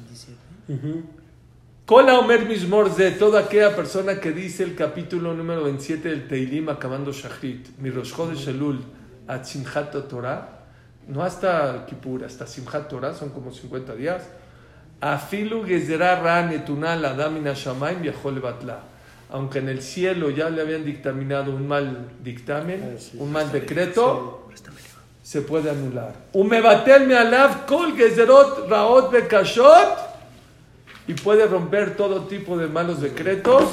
Kola 1.84 2.18
Omer 2.18 2.46
Mismor 2.46 2.90
Ze, 2.94 3.10
toda 3.10 3.40
aquella 3.40 3.74
persona 3.74 4.20
que 4.20 4.30
dice 4.30 4.62
el 4.62 4.74
capítulo 4.74 5.34
número 5.34 5.64
27 5.64 6.08
del 6.08 6.28
Teilim 6.28 6.68
acabando 6.68 7.12
Shachrit, 7.12 7.76
mi 7.78 7.90
Rosh 7.90 8.14
Chodesh 8.14 8.48
Elul, 8.48 8.80
a 9.26 9.42
Simchat 9.42 9.92
Torah, 10.08 10.64
no 11.08 11.24
hasta 11.24 11.84
Kippur, 11.86 12.24
hasta 12.24 12.46
Simchat 12.46 12.88
Torah, 12.88 13.12
son 13.12 13.30
como 13.30 13.52
50 13.52 13.96
días. 13.96 14.22
Afilu 15.02 15.66
Gezerá 15.66 16.14
Ra 16.22 16.42
Netuná 16.42 16.94
Ladam 16.94 17.34
Min 17.34 17.48
Hashamayim 17.48 18.02
viajó 18.02 18.30
Batla. 18.40 18.84
Aunque 19.30 19.58
en 19.58 19.68
el 19.68 19.82
cielo 19.82 20.30
ya 20.30 20.48
le 20.48 20.62
habían 20.62 20.84
dictaminado 20.84 21.52
un 21.52 21.66
mal 21.66 22.08
dictamen, 22.22 22.96
Ah, 22.96 23.00
un 23.18 23.32
mal 23.32 23.50
decreto, 23.50 24.48
se 25.22 25.40
puede 25.40 25.70
anular. 25.70 26.14
Umebatel 26.32 27.06
me 27.08 27.16
alav 27.16 27.66
kol 27.66 27.96
gezerot 27.96 28.68
raot 28.68 29.10
bekashot 29.10 29.98
y 31.08 31.14
puede 31.14 31.46
romper 31.46 31.96
todo 31.96 32.26
tipo 32.26 32.56
de 32.56 32.68
malos 32.68 33.00
decretos. 33.00 33.64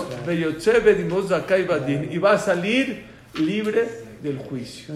Y 2.09 2.17
va 2.17 2.31
a 2.31 2.39
salir 2.39 3.05
libre 3.35 3.87
del 4.23 4.39
juicio. 4.39 4.95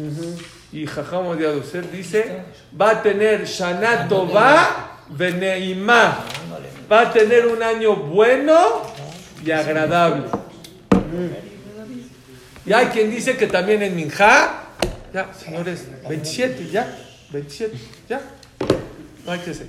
Y 0.72 0.88
Jajam 0.88 1.38
de 1.38 1.46
Adoser 1.46 1.92
dice, 1.92 2.42
va 2.80 2.92
a 2.92 3.02
tener 3.04 3.46
Shana 3.46 4.08
Tova 4.08 4.93
Veneimá. 5.18 6.26
Va 6.92 7.02
a 7.02 7.14
tener 7.14 7.48
un 7.48 7.62
año 7.64 7.96
bueno 7.96 8.84
y 9.44 9.52
agradable. 9.52 10.26
Y 12.66 12.74
hay 12.74 12.88
quien 12.88 13.12
dice 13.12 13.36
que 13.36 13.48
también 13.48 13.82
en 13.82 13.96
Minjá, 13.96 14.64
ya, 15.14 15.34
señores, 15.34 15.86
27, 16.08 16.70
ya, 16.70 16.98
27, 17.32 17.78
ya. 18.10 18.22
No 19.26 19.32
hay 19.32 19.40
que 19.40 19.52
hacer. 19.52 19.68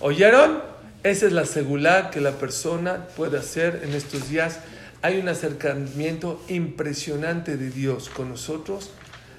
¿Oyeron? 0.00 0.62
Esa 1.02 1.26
es 1.26 1.32
la 1.32 1.44
seguridad 1.44 2.10
que 2.10 2.20
la 2.20 2.32
persona 2.32 3.06
puede 3.16 3.38
hacer 3.38 3.82
en 3.84 3.94
estos 3.94 4.28
días. 4.28 4.58
Hay 5.02 5.18
un 5.18 5.28
acercamiento 5.28 6.42
impresionante 6.48 7.56
de 7.56 7.70
Dios 7.70 8.08
con 8.08 8.28
nosotros 8.28 8.90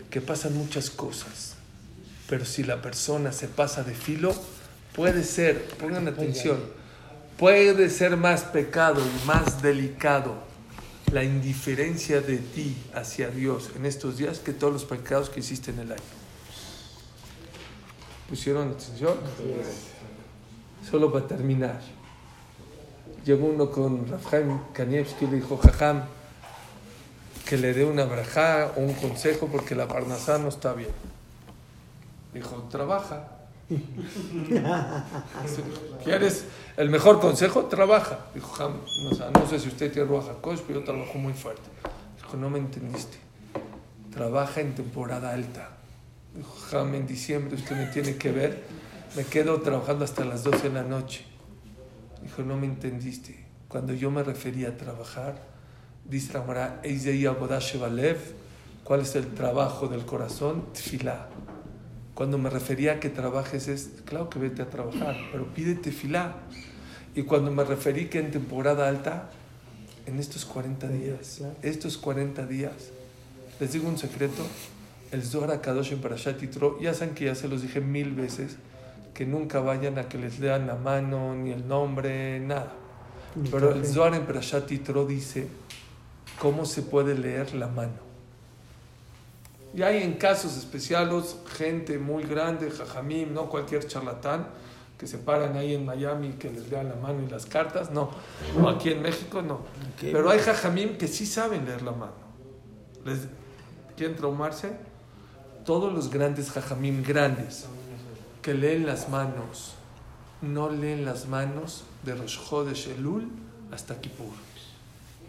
que 0.10 0.22
pasan 0.22 0.56
muchas 0.56 0.90
cosas. 0.90 1.56
Pero 2.30 2.46
si 2.46 2.64
la 2.64 2.82
persona 2.82 3.32
se 3.32 3.48
pasa 3.48 3.84
de 3.84 3.94
filo, 3.94 4.34
puede 4.98 5.24
ser, 5.24 5.64
pongan 5.78 6.08
atención, 6.08 6.58
puede 7.38 7.88
ser 7.92 8.18
más 8.18 8.42
pecado 8.42 9.00
y 9.00 9.28
más 9.28 9.62
delicado 9.62 10.34
la 11.12 11.24
indiferencia 11.24 12.20
de 12.20 12.38
ti 12.38 12.76
hacia 12.96 13.30
Dios 13.30 13.70
en 13.76 13.86
estos 13.86 14.18
días 14.18 14.40
que 14.40 14.54
todos 14.54 14.74
los 14.74 14.86
pecados 14.86 15.30
que 15.30 15.40
hiciste 15.42 15.70
en 15.70 15.80
el 15.80 15.92
año. 15.92 16.02
¿Pusieron 18.28 18.72
atención? 18.72 19.18
Solo 20.90 21.14
para 21.14 21.28
terminar. 21.28 21.80
Llegó 23.24 23.46
uno 23.46 23.70
con 23.70 24.08
Rafael 24.08 24.48
Kanievski 24.74 25.26
y 25.26 25.28
le 25.28 25.36
dijo, 25.36 25.58
Jajam, 25.58 26.06
que 27.48 27.56
le 27.56 27.74
dé 27.74 27.86
una 27.86 28.06
brajá 28.06 28.74
o 28.76 28.80
un 28.80 28.94
consejo 28.94 29.48
porque 29.48 29.76
la 29.76 29.88
parnasá 29.88 30.40
no 30.40 30.48
está 30.50 30.74
bien. 30.74 30.90
Dijo, 32.34 32.68
trabaja. 32.72 33.37
¿Quieres 36.04 36.46
el 36.78 36.90
mejor 36.90 37.20
consejo? 37.20 37.66
Trabaja. 37.66 38.28
Dijo, 38.34 38.50
Jam, 38.54 38.76
no, 39.34 39.48
sé 39.48 39.60
si 39.60 39.68
usted 39.68 39.92
tiene 39.92 40.08
Ruach 40.08 40.38
pero 40.42 40.80
yo 40.80 40.86
trabajo 40.86 41.18
muy 41.18 41.34
fuerte. 41.34 41.68
Dijo, 42.16 42.38
no 42.38 42.50
me 42.50 42.60
entendiste. 42.60 43.18
Trabaja 44.12 44.62
en 44.62 44.74
temporada 44.74 45.34
alta. 45.34 45.72
Dijo, 46.34 46.56
Jam, 46.70 46.96
en 46.96 47.06
diciembre 47.08 47.56
usted 47.56 47.76
me 47.76 47.88
tiene 47.88 48.16
que 48.16 48.32
ver. 48.32 48.64
Me 49.16 49.26
quedo 49.26 49.60
trabajando 49.62 50.06
hasta 50.06 50.24
las 50.24 50.44
12 50.44 50.70
de 50.70 50.74
la 50.74 50.84
noche. 50.84 51.26
Dijo, 52.24 52.44
no 52.44 52.56
me 52.58 52.68
entendiste. 52.68 53.48
Cuando 53.68 53.94
yo 53.94 54.12
me 54.12 54.24
refería 54.24 54.70
a 54.70 54.78
trabajar, 54.78 55.44
dice 56.06 56.38
¿Cuál 58.84 59.02
es 59.02 59.16
el 59.16 59.34
trabajo 59.34 59.88
del 59.90 60.06
corazón? 60.06 60.68
Tefilá. 60.74 61.28
Cuando 62.18 62.40
me 62.40 62.50
refería 62.50 62.94
a 62.94 63.00
que 63.00 63.12
trabajes 63.12 63.68
es, 63.68 63.92
claro 64.04 64.28
que 64.28 64.40
vete 64.40 64.64
a 64.64 64.72
trabajar, 64.72 65.16
pero 65.32 65.54
pide 65.54 65.76
tefilá. 65.76 66.38
Y 67.14 67.22
cuando 67.22 67.52
me 67.52 67.64
referí 67.64 68.08
que 68.08 68.18
en 68.18 68.32
temporada 68.32 68.88
alta, 68.88 69.30
en 70.08 70.18
estos 70.18 70.44
40 70.44 70.88
días, 70.88 71.44
estos 71.62 72.00
40 72.00 72.48
días, 72.48 72.74
les 73.60 73.72
digo 73.72 73.88
un 73.88 74.00
secreto, 74.00 74.42
el 75.12 75.22
Zohar 75.22 75.62
Kadosh 75.62 75.92
en 75.92 76.02
Parashat 76.02 76.42
Yitro, 76.42 76.80
ya 76.82 76.96
saben 76.96 77.14
que 77.14 77.26
ya 77.26 77.36
se 77.36 77.48
los 77.48 77.62
dije 77.62 77.82
mil 77.82 78.16
veces, 78.16 78.56
que 79.14 79.28
nunca 79.28 79.60
vayan 79.60 80.00
a 80.00 80.10
que 80.10 80.18
les 80.18 80.40
lean 80.40 80.66
la 80.66 80.74
mano, 80.74 81.36
ni 81.36 81.52
el 81.52 81.68
nombre, 81.68 82.40
nada. 82.40 82.74
Pero 83.52 83.76
el 83.76 83.86
Zohar 83.86 84.16
en 84.16 84.26
Parashat 84.26 84.68
Yitro 84.68 85.06
dice 85.06 85.50
cómo 86.40 86.66
se 86.66 86.82
puede 86.82 87.14
leer 87.14 87.54
la 87.54 87.68
mano. 87.68 88.07
Y 89.78 89.84
hay 89.84 90.02
en 90.02 90.14
casos 90.14 90.58
especiales 90.58 91.38
gente 91.56 92.00
muy 92.00 92.24
grande, 92.24 92.72
jajamim, 92.72 93.32
no 93.32 93.48
cualquier 93.48 93.86
charlatán, 93.86 94.48
que 94.98 95.06
se 95.06 95.20
paran 95.20 95.56
ahí 95.56 95.76
en 95.76 95.86
Miami 95.86 96.30
que 96.30 96.50
les 96.50 96.68
lean 96.72 96.90
la 96.90 96.96
mano 96.96 97.22
y 97.22 97.30
las 97.30 97.46
cartas, 97.46 97.92
no. 97.92 98.10
O 98.60 98.68
aquí 98.70 98.90
en 98.90 99.04
México 99.04 99.44
no. 99.44 99.60
Pero 100.02 100.32
hay 100.32 100.40
jajamim 100.40 100.98
que 100.98 101.08
sí 101.08 101.28
saben 101.28 101.66
leer 101.66 101.84
la 101.84 101.92
mano. 101.92 102.16
¿Les 103.06 103.20
quieren 103.96 104.16
traumarse? 104.16 104.72
Todos 105.64 105.94
los 105.94 106.10
grandes 106.10 106.50
jajamim 106.50 107.04
grandes 107.04 107.68
que 108.42 108.56
leen 108.56 108.84
las 108.88 109.10
manos, 109.10 109.76
no 110.42 110.72
leen 110.72 111.06
las 111.06 111.28
manos 111.28 111.84
de 112.02 112.16
Rosh 112.16 112.40
Chodesh 112.50 112.88
Elul 112.88 113.30
hasta 113.72 114.02
Kippur. 114.02 114.34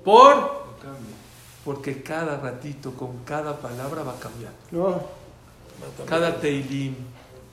¿Por? 0.02 0.68
Porque 1.68 2.02
cada 2.02 2.38
ratito, 2.38 2.94
con 2.94 3.24
cada 3.26 3.58
palabra 3.58 4.02
va 4.02 4.18
cambiando. 4.18 4.56
No. 4.70 5.02
Cada 6.06 6.40
teilim, 6.40 6.94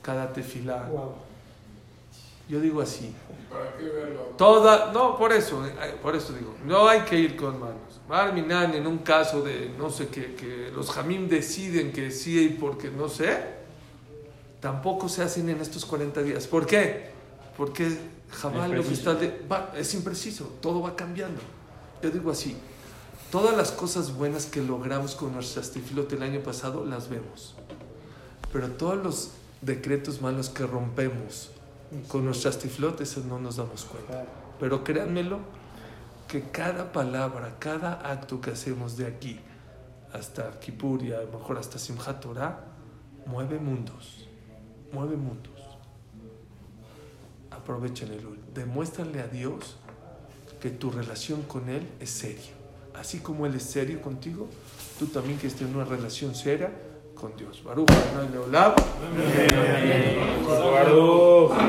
cada 0.02 0.32
tefilá. 0.32 0.84
Wow. 0.90 1.16
Yo 2.48 2.62
digo 2.62 2.80
así. 2.80 3.14
Toda, 4.38 4.94
no, 4.94 5.18
por 5.18 5.34
eso, 5.34 5.66
eh, 5.68 5.74
por 6.02 6.16
eso 6.16 6.32
digo, 6.32 6.54
no 6.66 6.88
hay 6.88 7.02
que 7.02 7.20
ir 7.20 7.36
con 7.36 7.60
manos. 7.60 7.76
Barminan 8.08 8.74
en 8.74 8.88
un 8.88 9.00
caso 9.00 9.42
de, 9.42 9.70
no 9.78 9.90
sé, 9.90 10.08
que, 10.08 10.34
que 10.36 10.72
los 10.74 10.92
jamim 10.92 11.28
deciden 11.28 11.92
que 11.92 12.10
sí 12.10 12.40
y 12.40 12.50
porque 12.52 12.90
no 12.90 13.10
sé, 13.10 13.38
tampoco 14.62 15.10
se 15.10 15.24
hacen 15.24 15.50
en 15.50 15.60
estos 15.60 15.84
40 15.86 16.22
días. 16.24 16.48
¿Por 16.48 16.66
qué? 16.66 17.10
Porque 17.58 17.98
jamás 18.32 18.70
lo 18.70 18.82
que 18.82 18.94
está 18.94 19.14
de- 19.16 19.42
va- 19.52 19.74
es 19.76 19.94
impreciso, 19.94 20.54
todo 20.62 20.82
va 20.82 20.96
cambiando. 20.96 21.42
Yo 22.02 22.10
digo 22.12 22.32
así, 22.32 22.56
todas 23.32 23.56
las 23.56 23.72
cosas 23.72 24.16
buenas 24.16 24.46
que 24.46 24.62
logramos 24.62 25.16
con 25.16 25.34
nuestras 25.34 25.72
tefilot 25.72 26.12
el 26.14 26.24
año 26.24 26.42
pasado 26.42 26.86
las 26.86 27.10
vemos. 27.10 27.56
Pero 28.52 28.70
todos 28.70 29.04
los 29.04 29.32
decretos 29.62 30.22
malos 30.22 30.50
que 30.50 30.66
rompemos 30.66 31.52
con 32.08 32.26
nuestras 32.26 32.60
tiflot, 32.60 33.02
eso 33.02 33.22
no 33.28 33.40
nos 33.40 33.58
damos 33.58 33.86
cuenta. 33.86 34.26
Pero 34.60 34.84
créanmelo, 34.84 35.40
que 36.28 36.50
cada 36.50 36.92
palabra, 36.92 37.56
cada 37.60 38.12
acto 38.12 38.42
que 38.42 38.52
hacemos 38.52 38.98
de 38.98 39.06
aquí 39.06 39.40
hasta 40.12 40.60
Kippur 40.60 41.04
y 41.04 41.14
a 41.14 41.22
lo 41.22 41.38
mejor 41.38 41.58
hasta 41.58 41.78
Simchat 41.78 42.20
Torah, 42.22 42.66
mueve 43.26 43.60
mundos, 43.60 44.28
mueve 44.92 45.18
mundos. 45.18 45.54
Aprovechen 47.52 48.12
el. 48.12 48.40
Demuéstrale 48.54 49.22
a 49.22 49.28
Dios 49.28 49.78
que 50.60 50.70
tu 50.70 50.92
relación 50.92 51.44
con 51.44 51.70
Él 51.70 51.88
es 52.00 52.10
seria. 52.10 52.55
Así 53.00 53.20
como 53.20 53.46
Él 53.46 53.56
es 53.56 53.64
serio 53.64 54.02
contigo, 54.02 54.48
tú 55.00 55.08
también 55.08 55.38
que 55.38 55.48
estés 55.48 55.68
en 55.68 55.76
una 55.76 55.86
relación 55.86 56.36
seria 56.36 56.72
con 57.16 57.36
Dios. 57.36 57.64
Baruch. 57.64 57.90
Baruch. 60.48 61.56